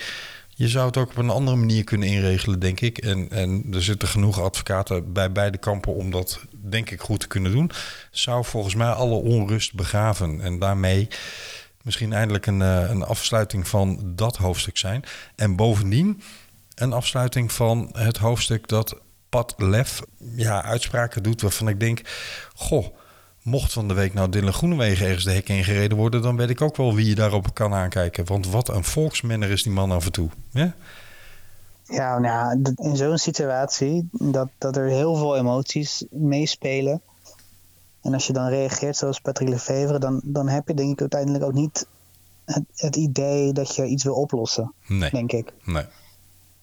je 0.62 0.68
zou 0.68 0.86
het 0.86 0.98
ook 0.98 1.10
op 1.10 1.18
een 1.18 1.30
andere 1.30 1.58
manier 1.58 1.84
kunnen 1.84 2.08
inregelen, 2.08 2.60
denk 2.60 2.80
ik. 2.80 2.98
En, 2.98 3.30
en 3.30 3.66
er 3.74 3.84
zitten 3.84 4.08
genoeg 4.08 4.42
advocaten 4.42 5.14
bij 5.14 5.32
beide 5.32 5.58
kampen 5.58 5.94
om 5.94 6.12
dat, 6.12 6.40
denk 6.52 6.90
ik, 6.90 7.02
goed 7.02 7.20
te 7.20 7.28
kunnen 7.28 7.52
doen. 7.52 7.72
Zou 8.12 8.46
volgens 8.46 8.76
mij 8.76 8.88
alle 8.88 9.16
onrust 9.16 9.74
begraven 9.74 10.42
en 10.42 10.60
daarmee 10.60 11.08
misschien 11.82 12.14
eindelijk 12.14 12.46
een, 12.46 12.62
eh, 12.62 12.90
een 12.90 13.04
afsluiting 13.04 13.68
van 13.68 14.14
dat 14.16 14.38
hoofdstuk 14.38 14.78
zijn. 14.78 15.04
En 15.36 15.56
bovendien 15.56 16.22
een 16.76 16.94
afsluiting 16.94 17.52
van 17.52 17.90
het 17.94 18.18
hoofdstuk 18.18 18.68
dat 18.68 18.96
Pat 19.30 19.54
Lef 19.58 20.02
ja, 20.36 20.64
uitspraken 20.64 21.24
doet 21.24 21.42
waarvan 21.42 21.68
ik 21.68 21.80
denk, 21.80 22.02
goh, 22.56 22.86
mocht 23.42 23.74
van 23.74 23.88
de 23.88 23.94
week 23.94 24.14
nou 24.14 24.30
Dylan 24.30 24.54
Groenewegen 24.54 25.06
ergens 25.06 25.24
de 25.26 25.32
hek 25.32 25.50
ingereden 25.50 25.98
worden, 25.98 26.22
dan 26.22 26.36
weet 26.38 26.50
ik 26.50 26.62
ook 26.62 26.78
wel 26.78 26.96
wie 26.96 27.06
je 27.08 27.16
daarop 27.16 27.54
kan 27.54 27.74
aankijken. 27.74 28.26
Want 28.26 28.48
wat 28.48 28.70
een 28.70 28.84
volksmenner 28.84 29.50
is 29.50 29.64
die 29.64 29.72
man 29.72 29.92
af 29.92 30.06
en 30.06 30.12
toe. 30.12 30.30
Ja? 30.50 30.74
Ja, 31.84 32.20
nou 32.20 32.62
in 32.76 32.96
zo'n 32.96 33.18
situatie 33.18 34.08
dat, 34.12 34.48
dat 34.58 34.76
er 34.76 34.88
heel 34.88 35.16
veel 35.16 35.38
emoties 35.38 36.06
meespelen. 36.10 37.02
En 38.02 38.14
als 38.14 38.28
je 38.28 38.34
dan 38.34 38.48
reageert 38.48 38.98
zoals 38.98 39.20
Patrick 39.20 39.50
Lefevre, 39.50 40.00
dan, 40.00 40.22
dan 40.24 40.48
heb 40.48 40.68
je 40.68 40.74
denk 40.74 40.92
ik 40.92 41.00
uiteindelijk 41.00 41.44
ook 41.44 41.54
niet 41.54 41.86
het, 42.46 42.64
het 42.76 42.96
idee 42.96 43.54
dat 43.54 43.76
je 43.76 43.86
iets 43.86 44.04
wil 44.04 44.14
oplossen, 44.16 44.74
Nee, 44.88 45.10
denk 45.10 45.32
ik. 45.32 45.54
nee. 45.66 45.84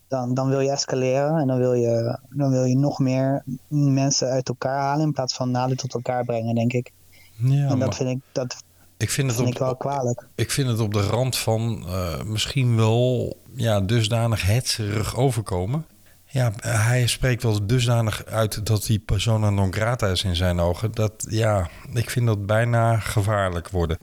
Dan, 0.08 0.34
dan 0.34 0.48
wil 0.48 0.60
je 0.60 0.70
escaleren 0.70 1.38
en 1.38 1.46
dan 1.46 1.58
wil 1.58 1.72
je, 1.72 2.18
dan 2.28 2.50
wil 2.50 2.64
je 2.64 2.76
nog 2.76 2.98
meer 2.98 3.42
mensen 3.68 4.28
uit 4.28 4.48
elkaar 4.48 4.78
halen 4.78 5.06
in 5.06 5.12
plaats 5.12 5.34
van 5.34 5.50
nader 5.50 5.76
tot 5.76 5.94
elkaar 5.94 6.24
brengen, 6.24 6.54
denk 6.54 6.72
ik. 6.72 6.92
Ja, 7.36 7.68
en 7.68 7.78
dat 7.78 7.96
vind 7.96 8.10
ik, 8.10 8.18
dat 8.32 8.62
ik 8.98 9.10
vind 9.10 9.30
het 9.30 9.40
op, 9.40 9.46
ik 9.46 9.58
wel 9.58 9.76
kwalijk. 9.76 10.26
Ik 10.34 10.50
vind 10.50 10.68
het 10.68 10.80
op 10.80 10.92
de 10.92 11.06
rand 11.06 11.36
van 11.36 11.84
eh, 11.86 12.22
misschien 12.22 12.76
wel 12.76 13.36
ja, 13.54 13.80
dusdanig 13.80 14.42
hetzerig 14.46 15.16
overkomen. 15.16 15.86
Ja, 16.30 16.52
hij 16.60 17.06
spreekt 17.06 17.42
wel 17.42 17.66
dusdanig 17.66 18.24
uit 18.24 18.66
dat 18.66 18.86
die 18.86 18.98
persona 18.98 19.50
non 19.50 19.72
grata 19.72 20.06
is 20.06 20.24
in 20.24 20.36
zijn 20.36 20.60
ogen. 20.60 20.92
Dat 20.92 21.26
ja, 21.28 21.68
ik 21.94 22.10
vind 22.10 22.26
dat 22.26 22.46
bijna 22.46 22.98
gevaarlijk 22.98 23.68
worden. 23.68 23.98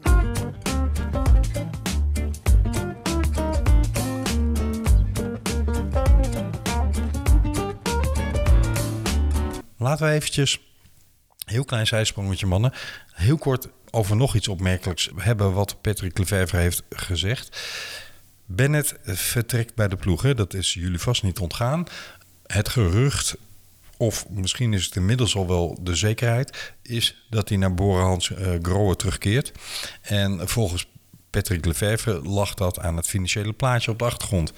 Laten 9.96 10.10
we 10.10 10.20
eventjes, 10.20 10.60
heel 11.46 11.66
klein 11.66 11.88
zijsprongetje 11.88 12.46
mannen, 12.46 12.74
heel 13.12 13.38
kort 13.38 13.68
over 13.92 14.16
nog 14.16 14.36
iets 14.36 14.48
opmerkelijks 14.48 15.10
hebben 15.16 15.54
wat 15.54 15.82
Patrick 15.82 16.18
Lefevre 16.18 16.58
heeft 16.58 16.84
gezegd. 16.90 17.60
Bennett 18.46 18.96
vertrekt 19.04 19.76
bij 19.76 19.88
de 19.88 19.96
ploeg, 19.96 20.34
dat 20.34 20.54
is 20.54 20.74
jullie 20.74 21.00
vast 21.00 21.24
niet 21.24 21.40
ontgaan. 21.40 21.86
Het 22.46 22.70
gerucht, 22.70 23.36
of 23.98 24.30
misschien 24.30 24.74
is 24.74 24.86
het 24.86 24.96
inmiddels 24.96 25.36
al 25.36 25.48
wel 25.48 25.78
de 25.82 25.96
zekerheid, 25.96 26.74
is 26.82 27.26
dat 27.30 27.50
hij 27.50 27.58
naar 27.58 27.74
Borenhans 27.74 28.30
uh, 28.30 28.38
Grohe 28.62 28.96
terugkeert. 28.96 29.52
En 30.02 30.50
volgens 30.50 30.88
Patrick 31.36 31.66
Lefevre 31.66 32.22
lag 32.22 32.54
dat 32.54 32.80
aan 32.80 32.96
het 32.96 33.08
financiële 33.08 33.54
plaatje 33.54 33.92
op 33.92 34.00
de 34.00 34.06
achtergrond. 34.06 34.54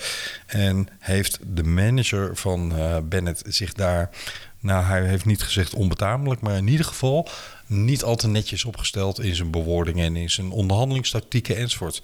En 0.45 0.87
heeft 0.99 1.39
de 1.43 1.63
manager 1.63 2.35
van 2.35 2.77
uh, 2.77 2.97
Bennett 3.03 3.43
zich 3.47 3.73
daar, 3.73 4.09
nou 4.59 4.83
hij 4.83 5.05
heeft 5.05 5.25
niet 5.25 5.43
gezegd 5.43 5.73
onbetamelijk, 5.73 6.41
maar 6.41 6.55
in 6.55 6.67
ieder 6.67 6.85
geval 6.85 7.29
niet 7.65 8.03
al 8.03 8.15
te 8.15 8.27
netjes 8.27 8.65
opgesteld 8.65 9.19
in 9.19 9.35
zijn 9.35 9.51
bewoordingen 9.51 10.05
en 10.05 10.15
in 10.15 10.29
zijn 10.29 10.51
onderhandelingstactieken 10.51 11.57
enzovoort. 11.57 12.01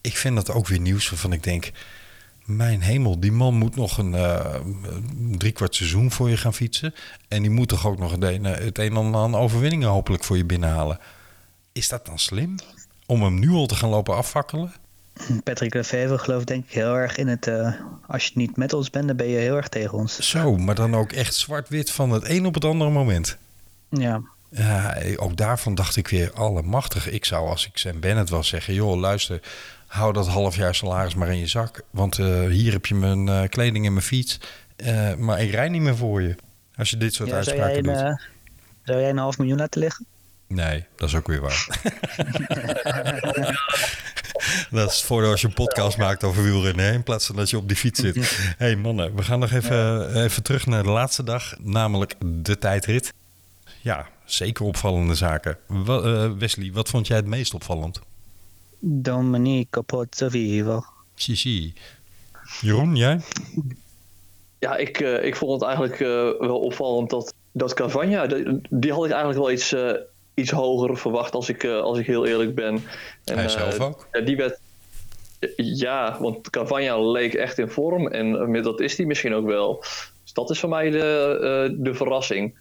Ik 0.00 0.16
vind 0.16 0.34
dat 0.34 0.50
ook 0.50 0.66
weer 0.66 0.80
nieuws 0.80 1.10
waarvan 1.10 1.32
ik 1.32 1.42
denk, 1.42 1.72
mijn 2.44 2.80
hemel, 2.80 3.20
die 3.20 3.32
man 3.32 3.54
moet 3.54 3.76
nog 3.76 3.98
een 3.98 4.12
uh, 4.12 4.54
driekwart 5.38 5.74
seizoen 5.74 6.10
voor 6.10 6.30
je 6.30 6.36
gaan 6.36 6.54
fietsen. 6.54 6.94
En 7.28 7.42
die 7.42 7.50
moet 7.50 7.68
toch 7.68 7.86
ook 7.86 7.98
nog 7.98 8.10
het 8.10 8.22
een, 8.78 8.96
en 8.96 9.14
ander 9.14 9.40
overwinningen 9.40 9.88
hopelijk 9.88 10.24
voor 10.24 10.36
je 10.36 10.44
binnenhalen. 10.44 10.98
Is 11.72 11.88
dat 11.88 12.06
dan 12.06 12.18
slim? 12.18 12.54
Om 13.06 13.22
hem 13.22 13.38
nu 13.38 13.50
al 13.50 13.66
te 13.66 13.74
gaan 13.74 13.88
lopen 13.88 14.16
afvakkelen? 14.16 14.72
Patrick 15.44 15.74
Lefevre 15.74 16.18
gelooft 16.18 16.46
denk 16.46 16.64
ik 16.64 16.72
heel 16.72 16.96
erg 16.96 17.16
in 17.16 17.28
het... 17.28 17.46
Uh, 17.46 17.74
als 18.06 18.24
je 18.24 18.30
niet 18.34 18.56
met 18.56 18.72
ons 18.72 18.90
bent, 18.90 19.06
dan 19.06 19.16
ben 19.16 19.28
je 19.28 19.38
heel 19.38 19.56
erg 19.56 19.68
tegen 19.68 19.98
ons. 19.98 20.30
Zo, 20.30 20.56
maar 20.56 20.74
dan 20.74 20.94
ook 20.94 21.12
echt 21.12 21.34
zwart-wit 21.34 21.90
van 21.90 22.10
het 22.10 22.28
een 22.28 22.46
op 22.46 22.54
het 22.54 22.64
andere 22.64 22.90
moment. 22.90 23.36
Ja. 23.88 24.22
Ja, 24.50 24.96
ook 25.16 25.36
daarvan 25.36 25.74
dacht 25.74 25.96
ik 25.96 26.08
weer 26.08 26.32
allemachtig. 26.32 27.10
Ik 27.10 27.24
zou 27.24 27.48
als 27.48 27.66
ik 27.66 27.76
Sam 27.78 28.00
Bennett 28.00 28.30
was 28.30 28.48
zeggen... 28.48 28.74
joh, 28.74 28.98
luister, 28.98 29.40
hou 29.86 30.12
dat 30.12 30.28
half 30.28 30.56
jaar 30.56 30.74
salaris 30.74 31.14
maar 31.14 31.28
in 31.28 31.38
je 31.38 31.46
zak. 31.46 31.82
Want 31.90 32.18
uh, 32.18 32.46
hier 32.46 32.72
heb 32.72 32.86
je 32.86 32.94
mijn 32.94 33.26
uh, 33.26 33.42
kleding 33.48 33.86
en 33.86 33.92
mijn 33.92 34.04
fiets. 34.04 34.40
Uh, 34.76 35.14
maar 35.14 35.40
ik 35.40 35.50
rij 35.50 35.68
niet 35.68 35.82
meer 35.82 35.96
voor 35.96 36.22
je. 36.22 36.34
Als 36.76 36.90
je 36.90 36.96
dit 36.96 37.14
soort 37.14 37.28
ja, 37.28 37.34
uitspraken 37.34 37.84
zou 37.84 37.96
doet. 37.96 38.04
Een, 38.04 38.20
zou 38.82 39.00
jij 39.00 39.10
een 39.10 39.18
half 39.18 39.38
miljoen 39.38 39.58
laten 39.58 39.80
liggen? 39.80 40.06
Nee, 40.46 40.84
dat 40.96 41.08
is 41.08 41.14
ook 41.14 41.26
weer 41.26 41.40
waar. 41.40 41.66
dat 44.70 44.90
is 44.90 45.02
voor 45.02 45.24
als 45.24 45.40
je 45.40 45.46
een 45.46 45.54
podcast 45.54 45.98
maakt 45.98 46.24
over 46.24 46.42
wielrennen, 46.42 46.92
in 46.92 47.02
plaats 47.02 47.26
van 47.26 47.36
dat 47.36 47.50
je 47.50 47.56
op 47.56 47.68
die 47.68 47.76
fiets 47.76 48.00
zit. 48.00 48.14
Hé 48.14 48.54
hey 48.66 48.76
mannen, 48.76 49.14
we 49.14 49.22
gaan 49.22 49.38
nog 49.38 49.50
even, 49.52 49.76
ja. 49.76 50.22
even 50.22 50.42
terug 50.42 50.66
naar 50.66 50.82
de 50.82 50.90
laatste 50.90 51.24
dag, 51.24 51.54
namelijk 51.60 52.14
de 52.24 52.58
tijdrit. 52.58 53.12
Ja, 53.80 54.08
zeker 54.24 54.64
opvallende 54.64 55.14
zaken. 55.14 55.58
Uh, 55.70 56.30
Wesley, 56.38 56.70
wat 56.72 56.88
vond 56.88 57.06
jij 57.06 57.16
het 57.16 57.26
meest 57.26 57.54
opvallend? 57.54 58.00
Dominique 58.78 59.82
Pozzovivo. 59.82 60.84
Chichi. 61.14 61.74
Jeroen, 62.60 62.96
jij? 62.96 63.20
Ja, 64.58 64.76
ik, 64.76 65.00
uh, 65.00 65.24
ik 65.24 65.36
vond 65.36 65.52
het 65.52 65.62
eigenlijk 65.62 65.98
wel 66.38 66.58
opvallend 66.58 67.10
dat, 67.10 67.34
dat 67.52 67.74
Cavagna, 67.74 68.26
die, 68.26 68.60
die 68.70 68.92
had 68.92 69.04
ik 69.04 69.10
eigenlijk 69.10 69.40
wel 69.40 69.50
iets, 69.50 69.72
uh, 69.72 69.92
iets 70.34 70.50
hoger 70.50 70.96
verwacht 70.96 71.34
als 71.34 71.48
ik, 71.48 71.64
als 71.64 71.98
ik 71.98 72.06
heel 72.06 72.26
eerlijk 72.26 72.54
ben. 72.54 72.84
En, 73.24 73.38
Hij 73.38 73.48
zelf 73.48 73.80
ook? 73.80 74.08
die 74.24 74.36
werd, 74.36 74.58
ja, 75.56 76.16
want 76.20 76.50
Cavagna 76.50 76.98
leek 77.00 77.34
echt 77.34 77.58
in 77.58 77.68
vorm 77.68 78.08
en 78.08 78.62
dat 78.62 78.80
is 78.80 78.96
hij 78.96 79.06
misschien 79.06 79.34
ook 79.34 79.46
wel. 79.46 79.84
Dus 80.22 80.32
dat 80.32 80.50
is 80.50 80.60
voor 80.60 80.68
mij 80.68 80.90
de, 80.90 81.76
de 81.78 81.94
verrassing. 81.94 82.54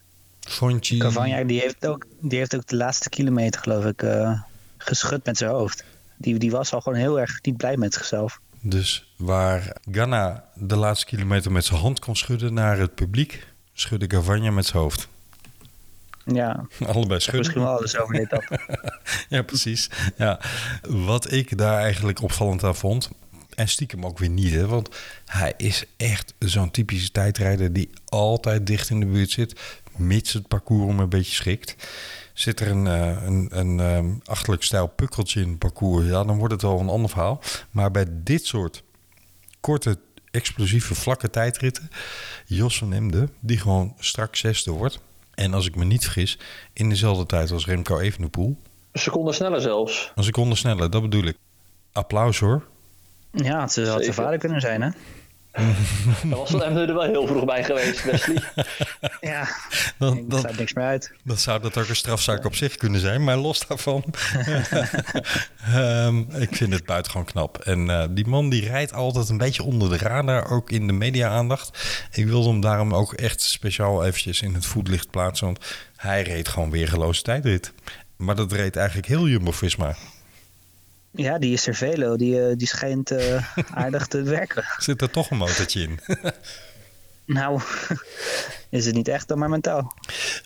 Vond 0.47 0.87
je... 0.87 0.97
Cavagna 0.97 1.43
die 1.43 1.59
heeft, 1.59 1.87
ook, 1.87 2.05
die 2.19 2.37
heeft 2.37 2.55
ook 2.55 2.67
de 2.67 2.75
laatste 2.75 3.09
kilometer, 3.09 3.61
geloof 3.61 3.85
ik, 3.85 4.01
eh, 4.01 4.41
geschud 4.77 5.25
met 5.25 5.37
zijn 5.37 5.51
hoofd. 5.51 5.83
Die, 6.17 6.37
die 6.37 6.51
was 6.51 6.73
al 6.73 6.81
gewoon 6.81 6.97
heel 6.97 7.19
erg 7.19 7.39
niet 7.41 7.57
blij 7.57 7.77
met 7.77 7.93
zichzelf. 7.93 8.39
Dus 8.61 9.13
waar 9.17 9.75
Ganna 9.91 10.45
de 10.55 10.75
laatste 10.75 11.05
kilometer 11.05 11.51
met 11.51 11.65
zijn 11.65 11.79
hand 11.79 11.99
kon 11.99 12.15
schudden 12.15 12.53
naar 12.53 12.77
het 12.77 12.95
publiek, 12.95 13.47
schudde 13.73 14.07
Cavagna 14.07 14.51
met 14.51 14.65
zijn 14.65 14.83
hoofd. 14.83 15.07
Ja, 16.33 16.65
Allebei 16.93 17.19
zeg 17.19 17.35
misschien 17.35 17.43
schudden. 17.43 17.63
wel 17.63 17.77
alles 17.77 17.97
over 17.97 18.13
dit 18.15 18.29
dat. 18.29 18.43
Ja, 19.29 19.41
precies. 19.41 19.89
Ja. 20.17 20.39
Wat 20.81 21.31
ik 21.31 21.57
daar 21.57 21.77
eigenlijk 21.79 22.21
opvallend 22.21 22.63
aan 22.63 22.75
vond, 22.75 23.09
en 23.55 23.67
stiekem 23.67 24.05
ook 24.05 24.19
weer 24.19 24.29
niet, 24.29 24.51
hè, 24.53 24.67
want 24.67 24.89
hij 25.25 25.53
is 25.57 25.83
echt 25.97 26.33
zo'n 26.39 26.71
typische 26.71 27.11
tijdrijder 27.11 27.73
die 27.73 27.89
altijd 28.05 28.67
dicht 28.67 28.89
in 28.89 28.99
de 28.99 29.05
buurt 29.05 29.31
zit, 29.31 29.59
mits 29.95 30.33
het 30.33 30.47
parcours 30.47 30.87
hem 30.87 30.99
een 30.99 31.09
beetje 31.09 31.35
schikt. 31.35 31.75
Zit 32.33 32.59
er 32.59 32.67
een, 32.67 32.87
eh, 32.87 33.23
een, 33.25 33.47
een 33.51 33.79
ehm, 33.79 34.09
achterlijk 34.23 34.63
stijl 34.63 34.87
pukkeltje 34.87 35.41
in 35.41 35.49
het 35.49 35.59
parcours, 35.59 36.05
ja, 36.07 36.23
dan 36.23 36.37
wordt 36.37 36.53
het 36.53 36.61
wel 36.61 36.79
een 36.79 36.89
ander 36.89 37.09
verhaal. 37.09 37.41
Maar 37.71 37.91
bij 37.91 38.05
dit 38.09 38.45
soort 38.45 38.83
korte, 39.59 39.99
explosieve, 40.31 40.95
vlakke 40.95 41.29
tijdritten, 41.29 41.89
Jos 42.45 42.77
van 42.77 42.93
Emden, 42.93 43.29
die 43.39 43.57
gewoon 43.57 43.95
straks 43.99 44.39
zesde 44.39 44.71
wordt. 44.71 44.99
En 45.33 45.53
als 45.53 45.67
ik 45.67 45.75
me 45.75 45.85
niet 45.85 46.03
vergis, 46.03 46.39
in 46.73 46.89
dezelfde 46.89 47.25
tijd 47.25 47.51
als 47.51 47.65
Remco 47.65 47.99
Evenepoel. 47.99 48.57
Een 48.91 48.99
seconde 48.99 49.33
sneller 49.33 49.61
zelfs. 49.61 50.11
Een 50.15 50.23
seconde 50.23 50.55
sneller, 50.55 50.89
dat 50.89 51.01
bedoel 51.01 51.23
ik. 51.23 51.37
Applaus 51.91 52.39
hoor. 52.39 52.63
Ja, 53.31 53.61
het 53.61 53.71
zou 53.71 53.87
Zeker. 53.87 54.13
vader 54.13 54.39
kunnen 54.39 54.61
zijn, 54.61 54.81
hè? 54.81 54.89
Daar 56.29 56.37
was 56.37 56.49
hem 56.49 56.77
er 56.77 56.93
wel 56.93 57.01
heel 57.01 57.27
vroeg 57.27 57.45
bij 57.45 57.63
geweest, 57.63 58.03
Wesley. 58.03 58.41
Ja, 59.21 59.47
Dan, 59.97 60.17
ik 60.17 60.29
dan, 60.29 60.39
sluit 60.39 60.57
niks 60.57 60.73
meer 60.73 60.85
uit. 60.85 61.11
dan 61.23 61.37
zou 61.37 61.61
dat 61.61 61.77
ook 61.77 61.87
een 61.87 61.95
strafzaak 61.95 62.45
op 62.45 62.55
zich 62.55 62.75
kunnen 62.75 62.99
zijn, 62.99 63.23
maar 63.23 63.37
los 63.37 63.67
daarvan. 63.67 64.03
Ehm, 65.73 66.17
ik 66.19 66.55
vind 66.55 66.73
het 66.73 66.85
buitengewoon 66.85 67.25
knap. 67.25 67.57
En 67.57 67.89
eh, 67.89 68.03
die 68.09 68.27
man 68.27 68.49
die 68.49 68.67
rijdt 68.67 68.93
altijd 68.93 69.29
een 69.29 69.37
beetje 69.37 69.63
onder 69.63 69.89
de 69.89 69.97
radar, 69.97 70.49
ook 70.51 70.69
in 70.71 70.87
de 70.87 70.93
media-aandacht. 70.93 71.79
Ik 72.11 72.25
wilde 72.25 72.49
hem 72.49 72.61
daarom 72.61 72.93
ook 72.93 73.13
echt 73.13 73.41
speciaal 73.41 74.05
eventjes 74.05 74.41
in 74.41 74.53
het 74.53 74.65
voetlicht 74.65 75.09
plaatsen, 75.09 75.45
want 75.45 75.59
hij 75.95 76.21
reed 76.21 76.47
gewoon 76.47 76.71
weergeloze 76.71 77.21
tijdrit. 77.21 77.73
Maar 78.17 78.35
dat 78.35 78.51
reed 78.51 78.75
eigenlijk 78.75 79.07
heel 79.07 79.27
Jumbo-Visma. 79.27 79.95
Ja, 81.13 81.37
die 81.39 81.57
Cervelo, 81.57 82.15
die, 82.15 82.47
eh, 82.47 82.57
die 82.57 82.67
schijnt 82.67 83.11
eh, 83.11 83.43
aardig 83.83 84.07
te 84.07 84.21
werken. 84.21 84.63
Zit 84.77 85.01
er 85.01 85.09
toch 85.09 85.29
een 85.29 85.37
motortje 85.37 85.81
in? 85.81 85.99
Nou, 87.25 87.61
is 88.69 88.85
het 88.85 88.95
niet 88.95 89.07
echt 89.07 89.27
dan 89.27 89.39
maar 89.39 89.49
mentaal. 89.49 89.93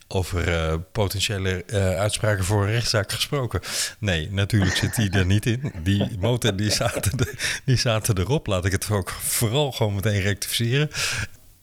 Over 0.08 0.54
eh, 0.54 0.75
potentiële 0.91 1.63
uitspraken 1.97 2.43
voor 2.43 2.63
een 2.63 2.71
rechtszaak 2.71 3.12
gesproken. 3.12 3.62
Nee, 3.99 4.32
natuurlijk 4.32 4.75
zit 4.75 4.95
die 4.95 5.10
er 5.10 5.25
niet 5.25 5.45
in. 5.45 5.71
Die 5.84 6.17
motor 6.19 6.56
die 6.56 6.71
zaten, 6.71 7.19
er, 7.19 7.60
die 7.65 7.75
zaten 7.78 8.17
erop. 8.17 8.47
Laat 8.47 8.65
ik 8.65 8.71
het 8.71 8.89
ook 8.89 9.10
vooral 9.10 9.71
gewoon 9.71 9.95
meteen 9.95 10.21
rectificeren. 10.21 10.89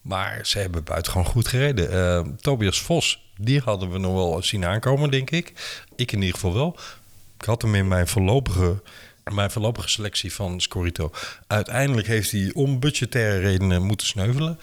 Maar 0.01 0.47
ze 0.47 0.59
hebben 0.59 0.85
buitengewoon 0.85 1.27
goed 1.27 1.49
gereden. 1.49 2.37
Tobias 2.41 2.81
Vos, 2.81 3.33
die 3.37 3.61
hadden 3.61 3.91
we 3.91 3.99
nog 3.99 4.15
wel 4.15 4.43
zien 4.43 4.65
aankomen, 4.65 5.11
denk 5.11 5.31
ik. 5.31 5.53
Ik 5.97 6.13
in 6.13 6.19
ieder 6.19 6.35
geval 6.35 6.55
wel. 6.55 6.79
Ik 7.43 7.49
had 7.49 7.63
hem 7.63 7.75
in 7.75 7.89
mijn 7.89 8.09
voorlopige, 8.09 8.83
mijn 9.33 9.51
voorlopige 9.51 9.89
selectie 9.89 10.33
van 10.33 10.61
Scorito. 10.61 11.11
Uiteindelijk 11.47 12.07
heeft 12.07 12.31
hij 12.31 12.51
om 12.55 12.81
budgettaire 12.81 13.39
redenen 13.39 13.83
moeten 13.83 14.07
sneuvelen. 14.07 14.59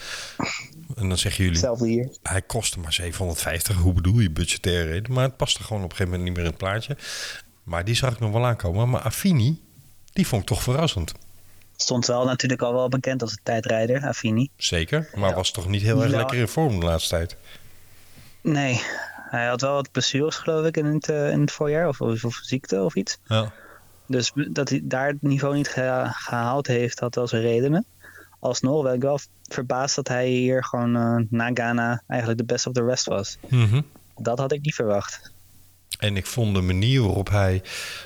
En 0.96 1.10
dan 1.10 1.18
zeggen 1.18 1.44
jullie, 1.44 1.60
Hetzelfde 1.60 1.88
hier. 1.88 2.10
hij 2.24 2.42
kostte 2.42 2.80
maar 2.80 2.94
750. 2.94 3.76
Hoe 3.76 3.94
bedoel 3.94 4.20
je 4.20 4.30
budgettaire 4.32 4.89
reden? 4.89 5.13
Maar 5.13 5.24
het 5.24 5.38
paste 5.38 5.63
gewoon 5.63 5.84
op 5.84 5.89
een 5.89 5.96
gegeven 5.96 6.12
moment 6.20 6.30
niet 6.30 6.38
meer 6.38 6.46
in 6.46 6.58
het 6.58 6.70
plaatje. 6.70 6.98
Maar 7.63 7.86
die 7.86 7.96
zag 7.96 8.13
ik 8.13 8.20
nog 8.20 8.32
wel 8.32 8.46
aankomen. 8.46 8.89
Maar 8.89 9.02
Affini, 9.02 9.62
die 10.13 10.28
vond 10.28 10.42
ik 10.42 10.48
toch 10.48 10.63
verrassend. 10.63 11.13
Stond 11.76 12.06
wel 12.06 12.26
natuurlijk 12.26 12.62
al 12.62 12.74
wel 12.74 12.89
bekend 12.89 13.22
als 13.22 13.32
een 13.32 13.39
tijdrijder, 13.44 14.08
Affini. 14.08 14.50
Zeker. 14.58 15.10
Maar 15.15 15.34
was 15.36 15.52
toch 15.52 15.68
niet 15.68 15.82
heel 15.82 16.04
erg 16.04 16.12
lekker 16.12 16.38
in 16.38 16.48
vorm 16.48 16.80
de 16.80 16.86
laatste 16.86 17.15
tijd. 17.15 17.36
Nee, 18.42 18.82
hij 19.30 19.48
had 19.48 19.62
wel 19.62 19.74
wat 19.74 19.92
blessures 19.92 20.36
geloof 20.36 20.65
ik 20.65 20.78
in 20.78 20.86
het, 20.86 21.10
eh, 21.10 21.32
in 21.32 21.42
het 21.42 21.52
voorjaar. 21.52 21.88
Of, 21.88 22.02
of, 22.02 22.26
of 22.26 22.36
ziekte 22.42 22.84
of 22.84 22.96
iets. 22.96 23.18
Ja. 23.28 23.52
Dus 24.06 24.32
dat 24.50 24.70
hij 24.70 24.82
daar 24.84 25.08
het 25.08 25.22
niveau 25.22 25.56
niet 25.56 25.68
geha- 25.68 26.12
gehaald 26.12 26.68
heeft, 26.68 27.00
had 27.00 27.15
wel 27.15 27.28
zijn 27.28 27.42
redenen. 27.42 27.86
Alsnog 28.39 28.84
ben 28.84 28.94
ik 28.94 29.02
wel 29.02 29.20
verbaasd 29.44 29.96
dat 29.96 30.08
hij 30.08 30.28
hier 30.28 30.63
gewoon 30.63 30.96
eh, 30.96 31.15
na 31.30 31.50
Ghana 31.54 32.04
eigenlijk 32.08 32.39
de 32.39 32.46
best 32.46 32.68
of 32.68 32.74
the 32.74 32.86
rest 32.86 33.06
was. 33.06 33.38
Mhm. 33.48 33.82
Dat 34.18 34.38
had 34.38 34.52
ik 34.52 34.62
niet 34.62 34.76
verwacht. 34.76 35.32
En 36.00 36.18
ik 36.18 36.26
vond 36.26 36.56
de 36.56 36.62
manier 36.62 37.02
waarop 37.02 37.30
hij, 37.30 37.62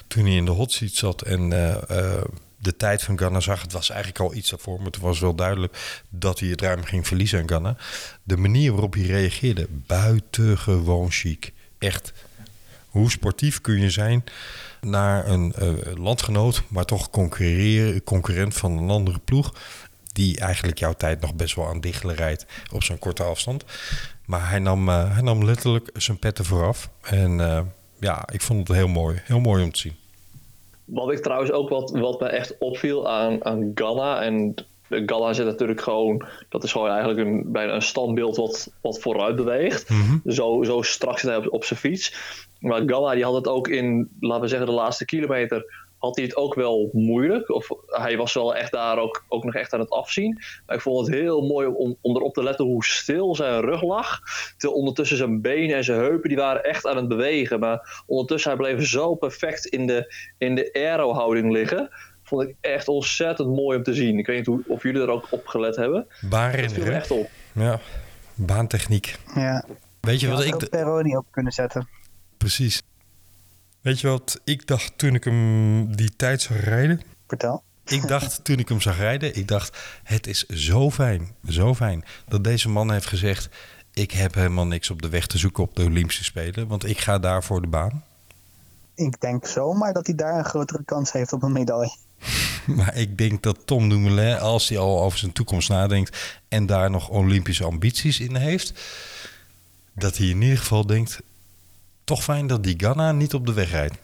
toen 0.07 0.25
hij 0.25 0.35
in 0.35 0.45
de 0.45 0.51
hot 0.51 0.71
seat 0.71 0.91
zat 0.91 1.21
en 1.21 1.51
eh, 1.51 2.21
de 2.63 2.75
tijd 2.77 3.03
van 3.03 3.17
Ghana 3.17 3.39
zag, 3.39 3.61
het 3.61 3.71
was 3.71 3.89
eigenlijk 3.89 4.19
al 4.19 4.33
iets 4.33 4.49
daarvoor, 4.49 4.77
maar 4.77 4.85
het 4.85 4.97
was 4.97 5.19
wel 5.19 5.35
duidelijk 5.35 6.03
dat 6.09 6.39
hij 6.39 6.49
het 6.49 6.61
ruim 6.61 6.83
ging 6.83 7.07
verliezen 7.07 7.39
aan 7.39 7.47
Ghana. 7.47 7.75
De 8.23 8.37
manier 8.37 8.71
waarop 8.71 8.93
hij 8.93 9.03
reageerde, 9.03 9.67
buitengewoon 9.69 11.11
chic. 11.11 11.53
Echt. 11.77 12.13
Hoe 12.87 13.11
sportief 13.11 13.61
kun 13.61 13.79
je 13.79 13.89
zijn 13.89 14.23
naar 14.81 15.27
een 15.27 15.53
eh, 15.53 15.73
landgenoot, 15.95 16.63
maar 16.67 16.85
toch 16.85 17.09
concurrent 18.03 18.53
van 18.53 18.77
een 18.77 18.89
andere 18.89 19.19
ploeg, 19.19 19.53
die 20.11 20.39
eigenlijk 20.39 20.79
jouw 20.79 20.93
tijd 20.93 21.21
nog 21.21 21.35
best 21.35 21.55
wel 21.55 21.67
aan 21.67 21.81
diggelen 21.81 22.15
rijdt 22.15 22.45
op 22.71 22.83
zo'n 22.83 22.99
korte 22.99 23.23
afstand. 23.23 23.63
Maar 24.25 24.49
hij 24.49 24.59
nam, 24.59 24.89
eh, 24.89 25.13
hij 25.13 25.21
nam 25.21 25.45
letterlijk 25.45 25.89
zijn 25.93 26.19
petten 26.19 26.45
vooraf. 26.45 26.89
En 27.01 27.39
eh, 27.39 27.61
ja, 27.99 28.27
ik 28.31 28.41
vond 28.41 28.67
het 28.67 28.77
heel 28.77 28.87
mooi. 28.87 29.21
Heel 29.23 29.39
mooi 29.39 29.63
om 29.63 29.71
te 29.71 29.79
zien. 29.79 29.95
Wat 30.85 31.11
ik 31.11 31.19
trouwens 31.19 31.51
ook 31.51 31.69
wat, 31.69 31.91
wat 31.91 32.19
me 32.19 32.27
echt 32.27 32.57
opviel 32.57 33.09
aan, 33.09 33.45
aan 33.45 33.71
Ghana. 33.75 34.21
En 34.21 34.55
Ghana 34.89 35.33
zit 35.33 35.45
natuurlijk 35.45 35.81
gewoon. 35.81 36.25
Dat 36.49 36.63
is 36.63 36.71
gewoon 36.71 36.89
eigenlijk 36.89 37.19
een, 37.19 37.51
bijna 37.51 37.73
een 37.73 37.81
standbeeld 37.81 38.35
wat, 38.35 38.73
wat 38.81 38.99
vooruit 38.99 39.35
beweegt. 39.35 39.89
zo, 40.25 40.63
zo 40.63 40.81
strak 40.81 41.19
zit 41.19 41.29
hij 41.29 41.37
op, 41.37 41.53
op 41.53 41.63
zijn 41.63 41.79
fiets. 41.79 42.15
Maar 42.59 42.81
Ghana 42.85 43.13
die 43.13 43.23
had 43.23 43.33
het 43.33 43.47
ook 43.47 43.67
in, 43.67 44.09
laten 44.19 44.41
we 44.41 44.47
zeggen, 44.47 44.67
de 44.67 44.73
laatste 44.73 45.05
kilometer. 45.05 45.82
Had 46.03 46.15
hij 46.15 46.25
het 46.25 46.35
ook 46.35 46.55
wel 46.55 46.89
moeilijk. 46.93 47.49
Of 47.49 47.67
hij 47.87 48.17
was 48.17 48.33
wel 48.33 48.55
echt 48.55 48.71
daar 48.71 48.97
ook, 48.97 49.25
ook 49.27 49.43
nog 49.43 49.55
echt 49.55 49.73
aan 49.73 49.79
het 49.79 49.89
afzien. 49.89 50.41
Maar 50.65 50.75
ik 50.75 50.81
vond 50.81 51.07
het 51.07 51.15
heel 51.15 51.41
mooi 51.41 51.67
om, 51.67 51.97
om 52.01 52.15
erop 52.15 52.33
te 52.33 52.43
letten 52.43 52.65
hoe 52.65 52.85
stil 52.85 53.35
zijn 53.35 53.61
rug 53.61 53.83
lag. 53.83 54.19
Terwijl 54.57 54.79
ondertussen 54.79 55.17
zijn 55.17 55.41
benen 55.41 55.75
en 55.75 55.83
zijn 55.83 55.99
heupen 55.99 56.29
die 56.29 56.37
waren 56.37 56.63
echt 56.63 56.87
aan 56.87 56.95
het 56.95 57.07
bewegen. 57.07 57.59
Maar 57.59 58.03
ondertussen 58.05 58.51
hij 58.51 58.59
bleef 58.59 58.87
zo 58.87 59.15
perfect 59.15 59.65
in 59.65 59.87
de, 59.87 60.13
in 60.37 60.55
de 60.55 60.69
aero-houding 60.73 61.51
liggen. 61.51 61.89
Vond 62.23 62.41
ik 62.41 62.55
echt 62.61 62.87
ontzettend 62.87 63.55
mooi 63.55 63.77
om 63.77 63.83
te 63.83 63.93
zien. 63.93 64.17
Ik 64.17 64.25
weet 64.25 64.37
niet 64.37 64.45
hoe, 64.45 64.63
of 64.67 64.83
jullie 64.83 65.01
er 65.01 65.09
ook 65.09 65.27
op 65.29 65.47
gelet 65.47 65.75
hebben. 65.75 66.07
Dat 66.29 66.71
viel 66.71 66.85
echt 66.85 67.11
op. 67.11 67.29
Ja, 67.53 67.79
baantechniek. 68.35 69.15
Ja, 69.35 69.65
Weet 69.99 70.19
je 70.19 70.25
je 70.27 70.33
wat 70.33 70.45
had 70.45 70.61
ik... 70.63 70.69
Peroni 70.69 71.17
op 71.17 71.25
kunnen 71.31 71.51
zetten. 71.51 71.87
Precies. 72.37 72.81
Weet 73.83 73.99
je 73.99 74.07
wat 74.07 74.41
ik 74.43 74.67
dacht 74.67 74.97
toen 74.97 75.15
ik 75.15 75.23
hem 75.23 75.95
die 75.95 76.15
tijd 76.15 76.41
zag 76.41 76.63
rijden? 76.63 77.01
Vertel. 77.27 77.63
Ik 77.85 78.07
dacht 78.07 78.39
toen 78.45 78.59
ik 78.59 78.69
hem 78.69 78.81
zag 78.81 78.97
rijden, 78.97 79.35
ik 79.35 79.47
dacht, 79.47 79.77
het 80.03 80.27
is 80.27 80.45
zo 80.45 80.91
fijn, 80.91 81.35
zo 81.47 81.75
fijn 81.75 82.05
dat 82.27 82.43
deze 82.43 82.69
man 82.69 82.91
heeft 82.91 83.05
gezegd, 83.05 83.49
ik 83.93 84.11
heb 84.11 84.33
helemaal 84.33 84.67
niks 84.67 84.89
op 84.89 85.01
de 85.01 85.09
weg 85.09 85.27
te 85.27 85.37
zoeken 85.37 85.63
op 85.63 85.75
de 85.75 85.83
Olympische 85.83 86.23
Spelen, 86.23 86.67
want 86.67 86.85
ik 86.85 86.99
ga 86.99 87.19
daar 87.19 87.43
voor 87.43 87.61
de 87.61 87.67
baan. 87.67 88.03
Ik 88.95 89.21
denk 89.21 89.47
zomaar 89.47 89.93
dat 89.93 90.05
hij 90.05 90.15
daar 90.15 90.37
een 90.37 90.45
grotere 90.45 90.83
kans 90.83 91.11
heeft 91.11 91.33
op 91.33 91.43
een 91.43 91.51
medaille. 91.51 91.95
Maar 92.75 92.97
ik 92.97 93.17
denk 93.17 93.43
dat 93.43 93.57
Tom 93.65 93.89
Dumoulin, 93.89 94.39
als 94.39 94.69
hij 94.69 94.77
al 94.77 95.01
over 95.01 95.19
zijn 95.19 95.33
toekomst 95.33 95.69
nadenkt 95.69 96.41
en 96.47 96.65
daar 96.65 96.89
nog 96.89 97.09
Olympische 97.09 97.63
ambities 97.63 98.19
in 98.19 98.35
heeft, 98.35 98.73
dat 99.93 100.17
hij 100.17 100.27
in 100.27 100.41
ieder 100.41 100.57
geval 100.57 100.85
denkt, 100.85 101.21
toch 102.03 102.23
fijn 102.23 102.47
dat 102.47 102.63
die 102.63 102.75
Ghana 102.77 103.11
niet 103.11 103.33
op 103.33 103.45
de 103.45 103.53
weg 103.53 103.71
rijdt. 103.71 103.95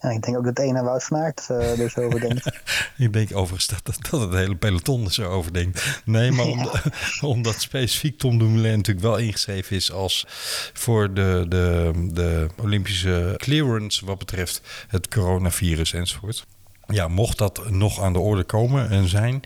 Ja, 0.00 0.10
ik 0.10 0.22
denk 0.22 0.36
ook 0.36 0.44
dat 0.44 0.58
ene 0.58 0.82
Wout 0.82 1.04
van 1.04 1.16
Aert 1.16 1.46
eh, 1.50 1.80
er 1.80 1.90
zo 1.90 2.00
over 2.00 2.20
denkt. 2.20 2.46
Ik 2.96 3.12
denk 3.12 3.36
overigens 3.36 3.66
dat, 3.66 3.80
dat, 3.82 4.10
dat 4.10 4.20
het 4.20 4.32
hele 4.32 4.56
peloton 4.56 5.04
er 5.04 5.12
zo 5.12 5.30
over 5.30 5.52
denkt. 5.52 6.02
Nee, 6.04 6.30
maar 6.30 6.46
omdat, 6.56 6.82
omdat 7.20 7.60
specifiek 7.60 8.18
Tom 8.18 8.38
Dumoulin 8.38 8.76
natuurlijk 8.76 9.06
wel 9.06 9.16
ingeschreven 9.16 9.76
is 9.76 9.92
als 9.92 10.24
voor 10.72 11.14
de, 11.14 11.44
de, 11.48 11.92
de 12.12 12.48
Olympische 12.62 13.34
clearance 13.36 14.06
wat 14.06 14.18
betreft 14.18 14.60
het 14.88 15.08
coronavirus 15.08 15.92
enzovoort. 15.92 16.46
Ja, 16.86 17.08
mocht 17.08 17.38
dat 17.38 17.70
nog 17.70 18.00
aan 18.00 18.12
de 18.12 18.18
orde 18.18 18.44
komen 18.44 18.90
en 18.90 19.08
zijn, 19.08 19.42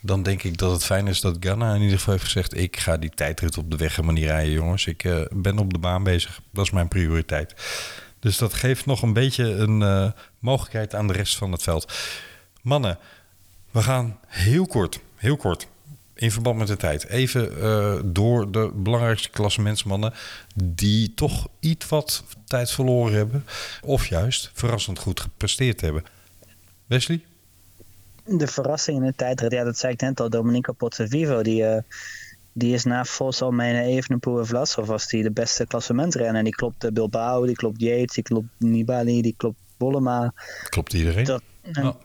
dan 0.00 0.22
denk 0.22 0.42
ik 0.42 0.58
dat 0.58 0.72
het 0.72 0.84
fijn 0.84 1.06
is 1.06 1.20
dat 1.20 1.36
Ghana 1.40 1.74
in 1.74 1.80
ieder 1.80 1.98
geval 1.98 2.12
heeft 2.12 2.24
gezegd: 2.24 2.56
ik 2.56 2.76
ga 2.76 2.96
die 2.96 3.10
tijdrit 3.10 3.58
op 3.58 3.70
de 3.70 3.76
weg 3.76 3.90
helemaal 3.90 4.14
niet 4.14 4.24
rijden, 4.24 4.52
jongens. 4.52 4.86
Ik 4.86 5.04
eh, 5.04 5.20
ben 5.30 5.58
op 5.58 5.72
de 5.72 5.78
baan 5.78 6.02
bezig. 6.02 6.40
Dat 6.52 6.64
is 6.64 6.70
mijn 6.70 6.88
prioriteit. 6.88 7.54
Dus 8.18 8.38
dat 8.38 8.54
geeft 8.54 8.86
nog 8.86 9.02
een 9.02 9.12
beetje 9.12 9.44
een 9.44 9.82
eh, 9.82 10.10
mogelijkheid 10.38 10.94
aan 10.94 11.06
de 11.06 11.12
rest 11.12 11.36
van 11.36 11.52
het 11.52 11.62
veld. 11.62 11.92
Mannen, 12.62 12.98
we 13.70 13.82
gaan 13.82 14.18
heel 14.26 14.66
kort, 14.66 15.00
heel 15.16 15.36
kort 15.36 15.66
in 16.14 16.30
verband 16.30 16.58
met 16.58 16.66
de 16.66 16.76
tijd. 16.76 17.06
Even 17.06 17.62
eh, 17.62 18.00
door 18.04 18.50
de 18.50 18.70
belangrijkste 18.74 19.30
klassementsmannen 19.30 20.14
die 20.54 21.14
toch 21.14 21.48
iets 21.60 21.88
wat 21.88 22.24
tijd 22.44 22.70
verloren 22.70 23.14
hebben. 23.14 23.44
Of 23.80 24.06
juist 24.06 24.50
verrassend 24.54 24.98
goed 24.98 25.20
gepresteerd 25.20 25.80
hebben. 25.80 26.04
Wesley? 26.86 27.20
De 28.28 28.46
verrassing 28.46 28.96
in 28.96 29.04
de 29.04 29.12
tijdrit, 29.16 29.52
ja, 29.52 29.64
dat 29.64 29.78
zei 29.78 29.92
ik 29.92 30.00
net 30.00 30.20
al. 30.20 30.30
Domenico 30.30 30.72
Pozzovivo, 30.72 31.42
die, 31.42 31.64
eh, 31.64 31.82
die 32.52 32.74
is 32.74 32.84
na 32.84 33.04
Vos, 33.04 33.42
Almeida, 33.42 33.80
Evenepoel 33.80 34.38
en 34.38 34.46
Vlasov 34.46 34.86
was 34.86 35.06
die 35.06 35.22
de 35.22 35.30
beste 35.30 35.66
klassementrenner. 35.66 36.44
Die 36.44 36.54
klopt 36.54 36.84
eh, 36.84 36.90
Bilbao, 36.90 37.46
die 37.46 37.54
klopt 37.54 37.80
Yates, 37.80 38.14
die 38.14 38.22
klopt 38.22 38.48
Nibali, 38.58 39.22
die 39.22 39.34
klopt 39.36 39.58
Bollema. 39.76 40.32
Klopt 40.68 40.92
iedereen? 40.92 41.24
Dat, 41.24 41.42
Ja. 41.72 41.96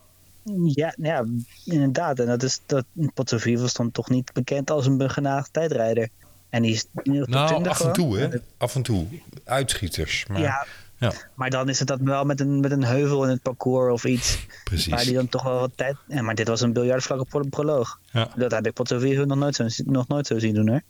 ja, 0.66 0.94
ja, 0.98 1.26
inderdaad. 1.66 2.20
En 2.20 2.26
dat 2.26 2.44
is 2.44 2.62
dat 2.66 2.86
Pozzovivo 3.14 3.68
stond 3.68 3.94
toch 3.94 4.10
niet 4.10 4.34
bekend 4.34 4.72
als 4.72 4.86
een 4.86 4.98
begenaagd 4.98 5.54
tijdrijder. 5.54 6.10
En 6.50 6.62
die 6.62 6.74
is 6.74 6.86
top 6.94 7.28
nou, 7.28 7.48
20 7.48 7.72
af 7.72 7.80
en 7.80 7.94
toe 7.94 8.18
hè. 8.18 8.28
Af 8.58 8.76
en 8.76 8.82
toe. 8.82 9.08
Uitschieters. 9.44 10.26
Maar, 10.28 10.42
Ja, 10.42 10.66
ja, 11.12 11.12
maar 11.34 11.50
dan 11.50 11.70
is 11.70 11.80
het 11.80 11.88
dat 11.88 12.00
wel 12.02 12.24
met 12.24 12.40
een, 12.40 12.60
met 12.60 12.72
een 12.72 12.84
heuvel 12.84 13.24
in 13.24 13.30
het 13.30 13.42
parcours 13.42 13.94
of 13.94 14.04
iets. 14.06 14.46
precies. 14.64 14.88
Waar 14.94 15.04
die 15.04 15.14
dan 15.14 15.30
toch 15.30 15.44
wel 15.44 15.60
wat 15.60 15.72
tijd... 15.76 15.96
Ja, 16.08 16.22
maar 16.22 16.36
dit 16.36 16.48
was 16.48 16.62
een 16.62 16.74
biljartvlakke 16.74 17.26
pro 17.30 17.44
proloog. 17.50 18.00
Ja. 18.12 18.30
Dat 18.36 18.52
heb 18.52 18.68
ik 18.68 18.74
Pozzovivo 18.74 19.24
nog 19.26 19.38
nooit 19.38 19.56
zo, 19.56 19.66
nog 19.86 20.08
nooit 20.08 20.28
zo 20.28 20.40
zien 20.40 20.54
doen 20.54 20.70
hoor. 20.70 20.82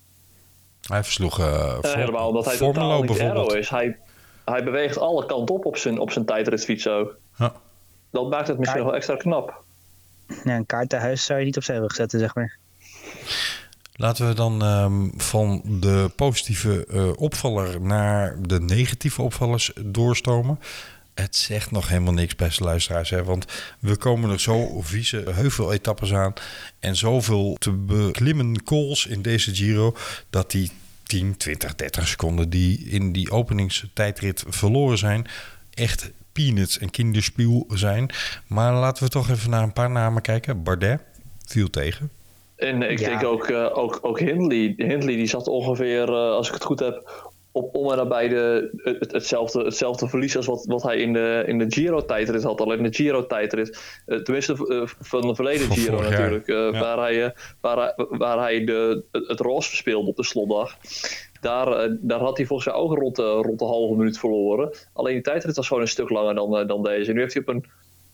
Hij 0.88 1.04
versloeg 1.04 1.40
eh 1.40 1.46
Eh, 1.46 1.74
Voor- 1.82 1.96
helemaal 1.96 2.28
omdat 2.28 2.46
hij 2.46 2.58
totaal 2.58 2.98
niet 2.98 3.06
bijvoorbeeld. 3.06 3.54
is. 3.54 3.70
Hij, 3.70 3.98
hij 4.46 4.64
beweegt 4.64 4.98
alle 4.98 5.26
kanten 5.26 5.56
op 5.56 5.66
op 5.66 5.78
zijn, 5.78 6.00
op 6.00 6.12
zijn 6.12 6.26
tijdritfiets 6.26 6.88
ook. 6.88 7.16
Ja. 7.38 7.54
Dat 8.12 8.30
maakt 8.30 8.48
het 8.48 8.58
misschien 8.58 8.80
nog 8.80 8.88
wel 8.90 8.98
extra 8.98 9.16
knap. 9.16 9.64
Ja, 10.44 10.56
een 10.56 10.66
kaartenhuis 10.66 11.26
zou 11.26 11.40
je 11.40 11.46
niet 11.46 11.58
opzij 11.58 11.76
willen 11.76 11.96
zetten, 11.96 12.20
zeg 12.20 12.36
maar. 12.36 12.58
Laten 13.96 14.28
we 14.28 14.34
dan 14.34 14.64
ehm, 14.64 15.10
van 15.18 15.62
de 15.66 16.12
positieve 16.16 16.86
eh, 16.86 17.12
opvaller 17.16 17.82
naar 17.82 18.42
de 18.42 18.62
negatieve 18.62 19.22
opvallers 19.22 19.72
doorstomen. 19.86 20.60
Het 21.14 21.36
zegt 21.36 21.72
nog 21.72 21.88
helemaal 21.88 22.14
niks, 22.14 22.36
beste 22.36 22.64
luisteraars. 22.64 23.10
Hè? 23.10 23.24
Want 23.24 23.46
we 23.80 23.96
komen 23.98 24.30
er 24.30 24.40
zo 24.40 24.82
vieze 24.82 25.24
heuveletappes 25.32 26.14
aan. 26.14 26.34
En 26.80 26.96
zoveel 26.96 27.56
te 27.60 27.72
beklimmen 27.72 28.64
calls 28.64 29.06
in 29.06 29.22
deze 29.22 29.56
Giro. 29.56 29.96
Dat 30.30 30.52
die 30.52 30.72
10, 31.04 31.38
20, 31.38 31.76
30 31.76 32.08
seconden 32.08 32.50
die 32.50 32.80
in 32.80 33.12
die 33.12 33.32
openingstijdrit 33.32 34.44
verloren 34.48 34.98
zijn. 34.98 35.28
Echt 35.74 36.12
peanuts 36.32 36.78
en 36.78 36.90
kinderspiel 36.90 37.68
zijn. 37.74 38.10
Maar 38.48 38.74
laten 38.74 39.04
we 39.04 39.10
toch 39.10 39.30
even 39.30 39.50
naar 39.50 39.64
een 39.64 39.74
paar 39.74 39.92
namen 39.92 40.22
kijken. 40.22 40.64
Bardet 40.64 41.02
viel 41.46 41.70
tegen. 41.70 42.10
En 42.64 42.82
ik 42.82 43.00
Ja. 43.00 43.10
denk 43.10 43.24
ook, 43.24 43.48
eh, 43.48 43.78
ook, 43.78 44.00
ook 44.02 44.20
Hindley. 44.20 44.74
Hindley 44.78 45.16
die 45.16 45.28
zat 45.28 45.48
ongeveer, 45.48 46.08
eh, 46.10 46.14
als 46.32 46.48
ik 46.48 46.54
het 46.54 46.64
goed 46.64 46.80
heb, 46.80 47.32
op 47.52 47.76
om 47.76 47.92
en 47.92 47.98
nabij 47.98 48.28
de, 48.28 48.70
het, 49.00 49.12
hetzelfde, 49.12 49.64
hetzelfde 49.64 50.08
verlies 50.08 50.36
als 50.38 50.46
wat, 50.46 50.66
wat 50.66 50.84
hij 50.84 50.98
in 50.98 51.14
de, 51.14 51.44
in 51.48 51.58
de 51.58 51.66
Giro-tijdrit 51.68 52.44
had. 52.44 52.62
Alleen 52.62 52.84
de 52.84 52.94
Giro-tijdrit, 52.94 54.02
eh, 54.06 54.18
tenminste 54.18 54.56
van 55.00 55.22
de 55.22 55.36
verleden 55.36 55.72
Giro 55.72 56.02
natuurlijk, 56.02 56.48
eh, 56.48 56.56
Ja. 56.56 56.72
waar 56.72 56.98
hij, 56.98 57.34
waar 57.62 57.78
hij, 57.78 57.94
waar 58.10 58.38
hij 58.40 58.64
de, 58.64 59.04
het, 59.12 59.28
het 59.28 59.40
roze 59.40 59.70
verspeelde 59.70 60.10
op 60.10 60.16
de 60.16 60.24
slotdag. 60.24 60.78
Daar, 61.42 61.98
daar 62.02 62.20
had 62.20 62.38
hij 62.38 62.46
volgens 62.46 62.68
mij 62.68 62.78
ook 62.78 62.98
rond 62.98 63.16
de, 63.16 63.30
rond 63.32 63.60
de 63.60 63.66
halve 63.66 63.96
minuut 63.96 64.20
verloren. 64.20 64.70
Alleen 64.94 65.14
die 65.14 65.24
tijdrit 65.24 65.56
was 65.56 65.68
gewoon 65.68 65.82
een 65.84 65.90
stuk 65.90 66.10
langer 66.10 66.36
dan, 66.36 66.68
dan 66.68 66.84
deze. 66.84 67.14
Nu 67.14 67.20
heeft 67.20 67.34
hij 67.34 67.42
op 67.42 67.48
een, 67.48 67.66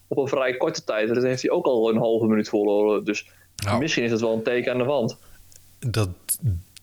op 0.07 0.17
een 0.17 0.27
vrij 0.27 0.57
korte 0.57 0.83
tijdrit 0.83 1.23
heeft 1.23 1.41
hij 1.41 1.51
ook 1.51 1.65
al 1.65 1.89
een 1.89 1.97
halve 1.97 2.25
minuut 2.25 2.49
verloren. 2.49 3.03
Dus 3.03 3.29
Nou. 3.65 3.79
misschien 3.79 4.03
is 4.03 4.11
het 4.11 4.21
wel 4.21 4.33
een 4.33 4.43
teken 4.43 4.71
aan 4.71 4.77
de 4.77 4.83
wand. 4.83 5.17
Dat 5.79 6.09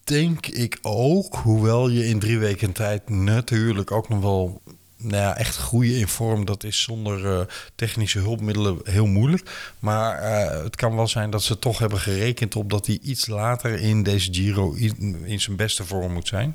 denk 0.05 0.47
ik 0.47 0.79
ook. 0.83 1.35
Hoewel 1.35 1.89
je 1.89 2.07
in 2.07 2.18
drie 2.18 2.39
weken 2.39 2.72
tijd 2.72 3.09
natuurlijk 3.09 3.91
ook 3.91 4.09
nog 4.09 4.20
wel 4.20 4.61
nou 4.97 5.22
ja, 5.22 5.37
echt 5.37 5.57
groeien 5.57 5.99
in 5.99 6.09
vorm. 6.09 6.45
Dat 6.45 6.64
is 6.64 6.83
zonder 6.83 7.33
eh, 7.33 7.47
technische 7.74 8.18
hulpmiddelen 8.18 8.79
heel 8.85 9.07
moeilijk. 9.07 9.74
Maar 9.79 10.18
eh, 10.18 10.62
het 10.62 10.77
kan 10.77 10.97
wel 10.97 11.09
zijn 11.09 11.31
dat 11.31 11.43
ze 11.43 11.59
toch 11.59 11.79
hebben 11.79 11.99
gerekend 11.99 12.57
op 12.57 12.70
dat 12.70 12.87
hij 12.87 12.99
iets 13.03 13.27
later 13.27 13.81
in 13.81 14.03
deze 14.03 14.35
Giro 14.35 14.72
in, 14.72 15.22
in 15.24 15.41
zijn 15.41 15.57
beste 15.57 15.85
vorm 15.85 16.12
moet 16.12 16.29
zijn. 16.29 16.55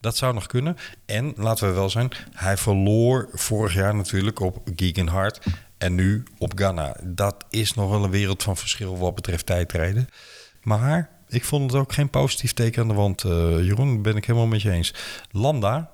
Dat 0.00 0.16
zou 0.16 0.34
nog 0.34 0.46
kunnen. 0.46 0.76
En 1.06 1.32
laten 1.36 1.68
we 1.68 1.74
wel 1.74 1.90
zijn, 1.90 2.10
hij 2.32 2.56
verloor 2.56 3.28
vorig 3.32 3.74
jaar 3.74 3.94
natuurlijk 3.94 4.40
op 4.40 4.58
Gegenhard 4.76 5.40
en 5.80 5.94
nu 5.94 6.22
op 6.38 6.52
Ghana. 6.54 6.96
Dat 7.02 7.44
is 7.50 7.74
nog 7.74 7.90
wel 7.90 8.04
een 8.04 8.10
wereld 8.10 8.42
van 8.42 8.56
verschil 8.56 8.98
wat 8.98 9.14
betreft 9.14 9.46
tijdrijden. 9.46 10.08
Maar 10.62 11.10
ik 11.28 11.44
vond 11.44 11.72
het 11.72 11.80
ook 11.80 11.92
geen 11.92 12.10
positief 12.10 12.52
teken 12.52 12.82
aan 12.82 12.88
de 12.88 12.94
wand, 12.94 13.24
eh, 13.24 13.30
Jeroen. 13.64 14.02
Ben 14.02 14.16
ik 14.16 14.24
helemaal 14.24 14.46
met 14.48 14.62
je 14.62 14.70
eens. 14.70 14.94
Landa, 15.30 15.90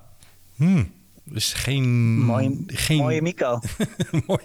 hmm, 0.55 0.91
is 1.33 1.53
geen... 1.53 1.85
Mooie, 2.19 2.63
geen 2.67 2.97
mooie 2.97 3.21
Mico. 3.21 3.59
mooi. 4.27 4.43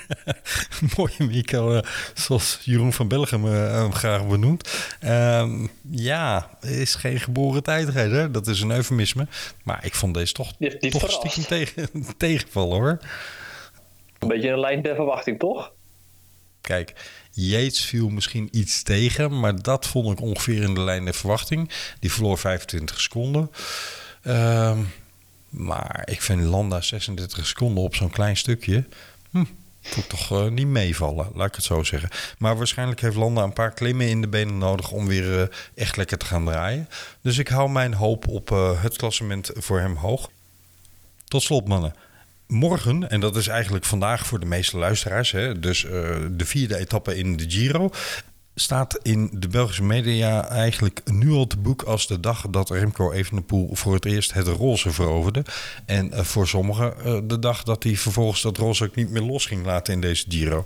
Mooie 0.96 1.16
Mico, 1.18 1.74
eh, 1.74 1.88
zoals 2.14 2.60
Jeroen 2.64 2.92
van 2.92 3.08
Belgium 3.08 3.46
eh, 3.46 3.72
hem 3.72 3.92
graag 3.92 4.26
benoemt. 4.26 4.94
Ehm, 5.00 5.66
ja, 5.90 6.50
is 6.60 6.94
geen 6.94 7.20
geboren 7.20 7.62
tijdrijder. 7.62 8.32
Dat 8.32 8.46
is 8.46 8.60
een 8.60 8.70
eufemisme. 8.70 9.26
Maar 9.62 9.84
ik 9.84 9.94
vond 9.94 10.14
deze 10.14 10.32
toch, 10.32 10.52
toch 10.90 11.10
stiekem 11.10 11.44
tegen, 11.44 11.88
tegenvallen 12.16 12.78
hoor. 12.78 12.98
Een 14.22 14.28
beetje 14.28 14.50
een 14.50 14.60
lijn 14.60 14.82
der 14.82 14.94
verwachting, 14.94 15.38
toch? 15.38 15.72
Kijk, 16.60 16.92
Yates 17.30 17.84
viel 17.84 18.08
misschien 18.08 18.48
iets 18.50 18.82
tegen, 18.82 19.40
maar 19.40 19.62
dat 19.62 19.86
vond 19.86 20.18
ik 20.18 20.24
ongeveer 20.24 20.62
in 20.62 20.74
de 20.74 20.80
lijn 20.80 21.04
der 21.04 21.14
verwachting. 21.14 21.70
Die 22.00 22.12
verloor 22.12 22.38
25 22.38 23.00
seconden. 23.00 23.50
Ehm, 24.22 24.78
maar 25.48 26.02
ik 26.04 26.22
vind 26.22 26.42
Landa 26.42 26.80
36 26.80 27.46
seconden 27.46 27.84
op 27.84 27.94
zo'n 27.94 28.10
klein 28.10 28.36
stukje. 28.36 28.84
Hm, 29.30 29.44
ik 29.96 30.04
toch 30.08 30.30
eh, 30.30 30.48
niet 30.48 30.66
meevallen, 30.66 31.30
laat 31.34 31.48
ik 31.48 31.54
het 31.54 31.64
zo 31.64 31.82
zeggen. 31.82 32.08
Maar 32.38 32.56
waarschijnlijk 32.56 33.00
heeft 33.00 33.16
Landa 33.16 33.42
een 33.42 33.52
paar 33.52 33.72
klimmen 33.72 34.08
in 34.08 34.20
de 34.20 34.28
benen 34.28 34.58
nodig 34.58 34.90
om 34.90 35.06
weer 35.06 35.40
eh, 35.40 35.46
echt 35.74 35.96
lekker 35.96 36.18
te 36.18 36.26
gaan 36.26 36.44
draaien. 36.44 36.88
Dus 37.20 37.38
ik 37.38 37.48
hou 37.48 37.70
mijn 37.70 37.94
hoop 37.94 38.28
op 38.28 38.50
eh, 38.50 38.82
het 38.82 38.96
klassement 38.96 39.50
voor 39.54 39.80
hem 39.80 39.96
hoog. 39.96 40.30
Tot 41.24 41.42
slot, 41.42 41.68
mannen. 41.68 41.94
Morgen, 42.46 43.10
en 43.10 43.20
dat 43.20 43.36
is 43.36 43.46
eigenlijk 43.46 43.84
vandaag 43.84 44.26
voor 44.26 44.40
de 44.40 44.46
meeste 44.46 44.78
luisteraars, 44.78 45.30
hè, 45.30 45.58
dus 45.58 45.84
eh, 45.84 45.90
de 46.30 46.46
vierde 46.46 46.76
etappe 46.76 47.16
in 47.16 47.36
de 47.36 47.50
Giro, 47.50 47.90
staat 48.54 48.98
in 49.02 49.30
de 49.32 49.48
Belgische 49.48 49.82
media 49.82 50.48
eigenlijk 50.48 51.00
nu 51.04 51.30
al 51.30 51.46
te 51.46 51.56
boek 51.56 51.82
als 51.82 52.06
de 52.06 52.20
dag 52.20 52.46
dat 52.50 52.70
Remco 52.70 53.12
Evenepoel 53.12 53.68
voor 53.72 53.94
het 53.94 54.04
eerst 54.04 54.32
het 54.32 54.46
roze 54.46 54.90
veroverde. 54.90 55.44
En 55.86 56.12
eh, 56.12 56.24
voor 56.24 56.48
sommigen 56.48 56.98
eh, 56.98 57.18
de 57.24 57.38
dag 57.38 57.62
dat 57.62 57.82
hij 57.82 57.96
vervolgens 57.96 58.42
dat 58.42 58.56
roze 58.56 58.84
ook 58.84 58.94
niet 58.94 59.10
meer 59.10 59.22
los 59.22 59.46
ging 59.46 59.64
laten 59.64 59.94
in 59.94 60.00
deze 60.00 60.24
Giro. 60.28 60.64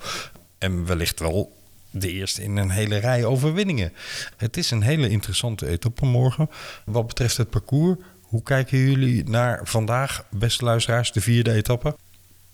En 0.58 0.86
wellicht 0.86 1.20
wel 1.20 1.56
de 1.90 2.12
eerste 2.12 2.42
in 2.42 2.56
een 2.56 2.70
hele 2.70 2.96
rij 2.96 3.24
overwinningen. 3.24 3.92
Het 4.36 4.56
is 4.56 4.70
een 4.70 4.82
hele 4.82 5.08
interessante 5.08 5.68
etappe 5.68 6.06
morgen. 6.06 6.50
Wat 6.84 7.06
betreft 7.06 7.36
het 7.36 7.50
parcours, 7.50 7.98
hoe 8.28 8.42
kijken 8.42 8.78
jullie 8.78 9.28
naar 9.28 9.60
vandaag, 9.64 10.26
beste 10.30 10.64
luisteraars, 10.64 11.12
de 11.12 11.20
vierde 11.20 11.52
etappe? 11.52 11.96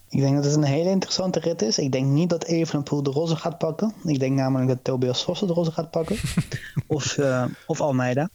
Ik 0.09 0.21
denk 0.21 0.35
dat 0.35 0.45
het 0.45 0.55
een 0.55 0.63
hele 0.63 0.91
interessante 0.91 1.41
rit 1.41 1.63
is. 1.63 1.79
Ik 1.79 1.93
denk 1.93 2.07
niet 2.07 2.31
dat 2.31 2.45
Evenepoel 2.45 3.03
de 3.03 3.11
roze 3.11 3.37
gaat 3.37 3.59
pakken. 3.59 3.93
Ik 4.05 4.19
denk 4.19 4.37
namelijk 4.37 4.69
dat 4.69 4.79
Tobias 4.83 5.25
Vossen 5.25 5.47
de 5.47 5.53
roze 5.53 5.73
gaat 5.73 5.91
pakken. 5.91 6.17
of, 6.87 7.19
eh, 7.19 7.45
of 7.67 7.81
Almeida. 7.81 8.29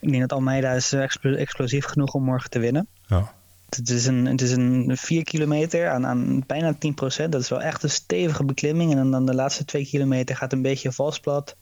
Ik 0.00 0.08
denk 0.08 0.20
dat 0.20 0.32
Almeida 0.32 0.72
is 0.72 0.92
explo- 0.92 1.34
explosief 1.34 1.84
genoeg 1.84 2.14
om 2.14 2.22
morgen 2.22 2.50
te 2.50 2.58
winnen. 2.58 2.88
Ja. 3.06 3.32
Het 3.68 3.90
is 3.90 4.06
een, 4.06 4.26
het 4.26 4.40
is 4.40 4.52
een 4.52 4.96
4 4.96 5.24
kilometer 5.24 5.88
aan, 5.88 6.06
aan 6.06 6.42
bijna 6.46 6.74
10% 6.74 7.28
Dat 7.28 7.40
is 7.40 7.48
wel 7.48 7.62
echt 7.62 7.82
een 7.82 7.90
stevige 7.90 8.44
beklimming. 8.44 8.90
En 8.90 8.96
dan, 8.96 9.10
dan 9.10 9.26
de 9.26 9.34
laatste 9.34 9.64
2 9.64 9.86
kilometer 9.86 10.36
gaat 10.36 10.52
een 10.52 10.62
beetje 10.62 10.92
valsplat. 10.92 11.56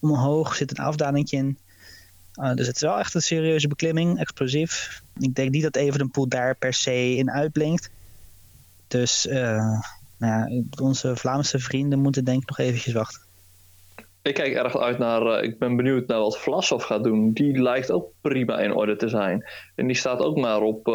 Omhoog 0.00 0.54
zit 0.54 0.70
een 0.78 0.84
afdalingje 0.84 1.36
in. 1.36 1.58
Uh, 2.40 2.54
dus 2.54 2.66
het 2.66 2.76
is 2.76 2.82
wel 2.82 2.98
echt 2.98 3.14
een 3.14 3.22
serieuze 3.22 3.68
beklimming, 3.68 4.18
explosief. 4.18 5.02
Ik 5.18 5.34
denk 5.34 5.50
niet 5.50 5.62
dat 5.62 5.76
Evenepoel 5.76 6.28
daar 6.28 6.56
per 6.56 6.74
se 6.74 7.16
in 7.16 7.30
uitblinkt. 7.30 7.90
Dus 8.88 9.26
uh, 9.26 9.34
nou 10.18 10.50
ja, 10.50 10.62
onze 10.80 11.16
Vlaamse 11.16 11.58
vrienden 11.58 11.98
moeten 11.98 12.24
denk 12.24 12.42
ik 12.42 12.48
nog 12.48 12.58
eventjes 12.58 12.94
wachten. 12.94 13.20
Ik 14.22 14.34
kijk 14.34 14.54
erg 14.54 14.78
uit 14.78 14.98
naar. 14.98 15.22
Uh, 15.22 15.42
ik 15.42 15.58
ben 15.58 15.76
benieuwd 15.76 16.06
naar 16.06 16.18
wat 16.18 16.38
Vlasov 16.38 16.84
gaat 16.84 17.04
doen. 17.04 17.32
Die 17.32 17.62
lijkt 17.62 17.90
ook 17.90 18.12
prima 18.20 18.58
in 18.58 18.74
orde 18.74 18.96
te 18.96 19.08
zijn. 19.08 19.44
En 19.74 19.86
die 19.86 19.96
staat 19.96 20.20
ook 20.20 20.36
maar 20.36 20.60
op, 20.60 20.86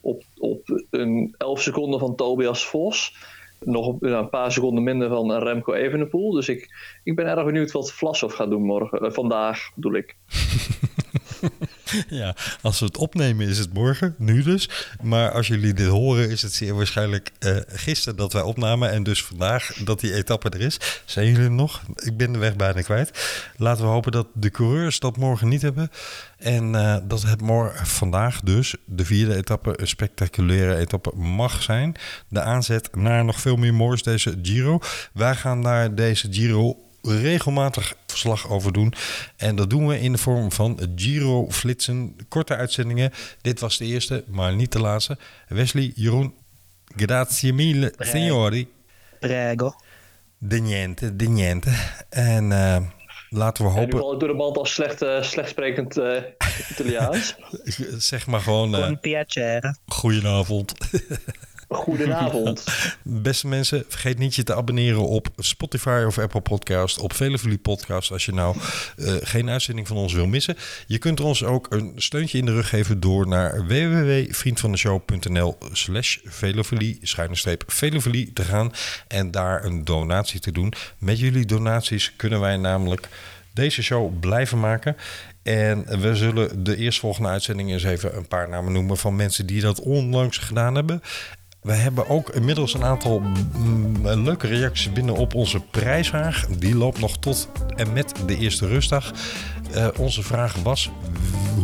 op, 0.00 0.24
op 0.38 0.84
een 0.90 1.34
11 1.38 1.62
seconden 1.62 2.00
van 2.00 2.16
Tobias 2.16 2.66
Vos. 2.66 3.14
Nog 3.60 3.96
een 4.00 4.28
paar 4.28 4.52
seconden 4.52 4.84
minder 4.84 5.08
van 5.08 5.32
Remco 5.32 5.72
Evenepoel. 5.72 6.30
Dus 6.30 6.48
ik, 6.48 6.68
ik 7.04 7.16
ben 7.16 7.26
erg 7.26 7.44
benieuwd 7.44 7.72
wat 7.72 7.92
Vlasov 7.92 8.34
gaat 8.34 8.50
doen 8.50 8.62
morgen. 8.62 9.04
Uh, 9.04 9.10
vandaag 9.10 9.70
bedoel 9.74 9.94
ik. 9.94 10.16
Ja, 12.08 12.34
als 12.62 12.78
we 12.78 12.86
het 12.86 12.96
opnemen 12.96 13.48
is 13.48 13.58
het 13.58 13.72
morgen, 13.72 14.14
nu 14.18 14.42
dus. 14.42 14.70
Maar 15.02 15.30
als 15.30 15.46
jullie 15.46 15.74
dit 15.74 15.86
horen 15.88 16.30
is 16.30 16.42
het 16.42 16.52
zeer 16.52 16.74
waarschijnlijk 16.74 17.32
eh, 17.38 17.56
gisteren 17.66 18.16
dat 18.16 18.32
wij 18.32 18.42
opnamen. 18.42 18.90
En 18.90 19.02
dus 19.02 19.24
vandaag 19.24 19.72
dat 19.84 20.00
die 20.00 20.14
etappe 20.14 20.48
er 20.48 20.60
is. 20.60 21.02
Zijn 21.04 21.26
jullie 21.30 21.50
nog? 21.50 21.82
Ik 21.94 22.16
ben 22.16 22.32
de 22.32 22.38
weg 22.38 22.56
bijna 22.56 22.82
kwijt. 22.82 23.10
Laten 23.56 23.84
we 23.84 23.90
hopen 23.90 24.12
dat 24.12 24.26
de 24.34 24.50
coureurs 24.50 24.98
dat 24.98 25.16
morgen 25.16 25.48
niet 25.48 25.62
hebben. 25.62 25.90
En 26.38 26.74
eh, 26.74 26.96
dat 27.04 27.22
het 27.22 27.40
morgen, 27.40 27.86
vandaag 27.86 28.40
dus, 28.40 28.74
de 28.84 29.04
vierde 29.04 29.36
etappe, 29.36 29.80
een 29.80 29.88
spectaculaire 29.88 30.76
etappe 30.76 31.16
mag 31.16 31.62
zijn. 31.62 31.94
De 32.28 32.42
aanzet 32.42 32.96
naar 32.96 33.24
nog 33.24 33.40
veel 33.40 33.56
meer 33.56 33.74
moois 33.74 34.02
deze 34.02 34.38
Giro. 34.42 34.78
Wij 35.12 35.34
gaan 35.34 35.60
naar 35.60 35.94
deze 35.94 36.28
Giro 36.30 36.85
regelmatig 37.06 37.96
verslag 38.06 38.50
over 38.50 38.72
doen. 38.72 38.92
En 39.36 39.56
dat 39.56 39.70
doen 39.70 39.86
we 39.86 40.00
in 40.00 40.12
de 40.12 40.18
vorm 40.18 40.52
van 40.52 40.80
Giro 40.94 41.50
Flitsen. 41.50 42.16
Korte 42.28 42.56
uitzendingen. 42.56 43.12
Dit 43.40 43.60
was 43.60 43.78
de 43.78 43.84
eerste, 43.84 44.24
maar 44.26 44.54
niet 44.54 44.72
de 44.72 44.80
laatste. 44.80 45.18
Wesley, 45.48 45.92
Jeroen, 45.94 46.34
grazie 46.96 47.52
mille, 47.52 47.94
signori. 47.98 48.68
Prego. 49.20 49.74
De 50.38 50.60
niente, 50.60 51.16
de 51.16 51.28
niente. 51.28 51.70
En 52.08 52.52
eh, 52.52 52.76
laten 53.30 53.64
we 53.64 53.70
hopen... 53.70 53.98
ik 53.98 54.20
door 54.20 54.28
de 54.28 54.34
mand 54.34 54.56
als 54.56 54.72
slecht, 54.72 55.02
eh, 55.02 55.22
slecht 55.22 55.48
sprekend 55.48 55.96
eh, 55.98 56.22
Italiaans. 56.70 57.36
Zeg 58.10 58.26
maar 58.26 58.40
gewoon... 58.40 58.74
eh 58.74 58.92
piacere. 59.00 59.76
goedenavond. 59.86 60.74
Goedenavond. 61.68 62.64
Beste 63.02 63.46
mensen, 63.46 63.84
vergeet 63.88 64.18
niet 64.18 64.34
je 64.34 64.42
te 64.42 64.54
abonneren 64.54 65.08
op 65.08 65.28
Spotify 65.36 66.04
of 66.06 66.18
Apple 66.18 66.40
Podcast, 66.40 66.98
op 66.98 67.12
Vele 67.12 67.58
Podcast 67.62 68.10
als 68.10 68.24
je 68.24 68.32
nou 68.32 68.56
eh, 68.96 69.14
geen 69.20 69.50
uitzending 69.50 69.86
van 69.86 69.96
ons 69.96 70.12
wil 70.12 70.26
missen. 70.26 70.56
Je 70.86 70.98
kunt 70.98 71.20
ons 71.20 71.44
ook 71.44 71.66
een 71.70 71.92
steuntje 71.96 72.38
in 72.38 72.46
de 72.46 72.52
rug 72.52 72.68
geven 72.68 73.00
door 73.00 73.28
naar 73.28 73.66
www.vriendvandeshow.nl 73.66 75.58
slash 75.72 76.18
velofilie, 76.24 76.98
schuine 77.02 77.36
streep 77.36 77.64
te 78.34 78.44
gaan 78.44 78.72
en 79.08 79.30
daar 79.30 79.64
een 79.64 79.84
donatie 79.84 80.40
te 80.40 80.52
doen. 80.52 80.72
Met 80.98 81.18
jullie 81.18 81.46
donaties 81.46 82.12
kunnen 82.16 82.40
wij 82.40 82.56
namelijk 82.56 83.08
deze 83.52 83.82
show 83.82 84.20
blijven 84.20 84.60
maken. 84.60 84.96
En 85.42 86.00
we 86.00 86.16
zullen 86.16 86.64
de 86.64 86.76
eerstvolgende 86.76 87.28
uitzending 87.28 87.70
eens 87.70 87.84
even 87.84 88.16
een 88.16 88.28
paar 88.28 88.48
namen 88.48 88.72
noemen 88.72 88.96
van 88.96 89.16
mensen 89.16 89.46
die 89.46 89.60
dat 89.60 89.80
onlangs 89.80 90.38
gedaan 90.38 90.74
hebben. 90.74 91.02
We 91.66 91.72
hebben 91.72 92.08
ook 92.08 92.30
inmiddels 92.30 92.74
een 92.74 92.84
aantal 92.84 93.20
mm, 93.20 94.08
leuke 94.08 94.46
reacties 94.46 94.92
binnen 94.92 95.14
op 95.14 95.34
onze 95.34 95.60
prijsvraag. 95.60 96.46
Die 96.46 96.76
loopt 96.76 97.00
nog 97.00 97.18
tot 97.18 97.48
en 97.76 97.92
met 97.92 98.12
de 98.26 98.38
eerste 98.38 98.66
rustdag. 98.66 99.12
Eh, 99.74 99.88
onze 99.98 100.22
vraag 100.22 100.54
was: 100.62 100.90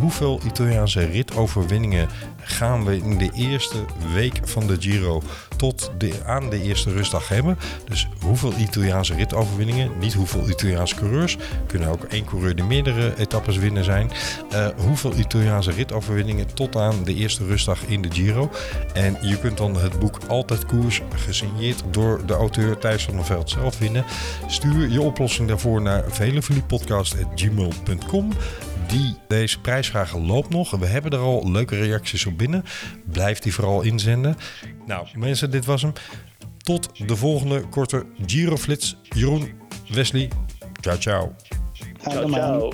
hoeveel 0.01 0.41
Italiaanse 0.47 1.05
ritoverwinningen 1.05 2.09
gaan 2.41 2.85
we 2.85 2.97
in 2.97 3.19
de 3.19 3.31
eerste 3.35 3.77
week 4.13 4.41
van 4.45 4.67
de 4.67 4.77
Giro 4.81 5.23
tot 5.57 5.91
de, 5.99 6.13
aan 6.27 6.51
de 6.51 6.63
eerste 6.63 6.93
rustdag 6.93 7.29
hebben? 7.29 7.59
Dus 7.89 8.09
hoeveel 8.21 8.53
Italiaanse 8.59 9.15
ritoverwinningen, 9.15 9.91
niet 9.99 10.15
hoeveel 10.15 10.49
Italiaanse 10.49 10.95
coureurs. 10.95 11.37
Kunnen 11.67 11.89
ook 11.89 12.05
één 12.05 12.25
coureur 12.25 12.55
die 12.55 12.65
meerdere 12.65 13.19
etappes 13.19 13.57
winnen 13.57 13.85
zijn. 13.85 14.11
Eh, 14.51 14.67
hoeveel 14.77 15.15
Italiaanse 15.15 15.71
ritoverwinningen 15.71 16.55
tot 16.55 16.77
aan 16.77 17.05
de 17.05 17.15
eerste 17.15 17.45
rustdag 17.45 17.85
in 17.87 18.03
de 18.03 18.11
Giro. 18.13 18.51
En 18.95 19.17
je 19.21 19.39
kunt 19.39 19.59
dan 19.59 19.77
het 19.77 19.99
boek 19.99 20.19
Altijd 20.29 20.67
Koers, 20.67 21.01
gesigneerd 21.15 21.83
door 21.91 22.27
de 22.27 22.35
auteur 22.35 22.79
Thijs 22.79 23.05
van 23.05 23.15
der 23.15 23.25
Veld 23.25 23.51
zelf 23.51 23.79
winnen. 23.79 24.05
Stuur 24.47 24.89
je 24.89 25.01
oplossing 25.01 25.49
daarvoor 25.49 25.83
naar 25.83 26.05
veleveliepodcast.gmail.com. 26.09 27.92
Die, 28.87 29.17
deze 29.29 29.61
prijsvraag 29.61 30.17
loopt 30.17 30.49
nog. 30.49 30.71
We 30.71 30.87
hebben 30.87 31.11
er 31.11 31.19
al 31.19 31.51
leuke 31.51 31.77
reacties 31.77 32.27
op 32.27 32.39
binnen. 32.39 32.65
Blijf 33.13 33.39
die 33.39 33.55
vooral 33.55 33.83
inzenden. 33.83 34.37
Nou, 34.87 35.07
mensen, 35.15 35.51
dit 35.51 35.65
was 35.65 35.83
hem. 35.83 35.93
Tot 36.59 37.09
de 37.09 37.17
volgende 37.17 37.61
korte 37.69 38.07
Giro-flits. 38.27 38.97
Jeroen, 39.09 39.53
Wesley, 39.89 40.31
ciao 40.81 40.99
ciao. 40.99 41.35
Ciao, 42.03 42.29
ciao. 42.29 42.73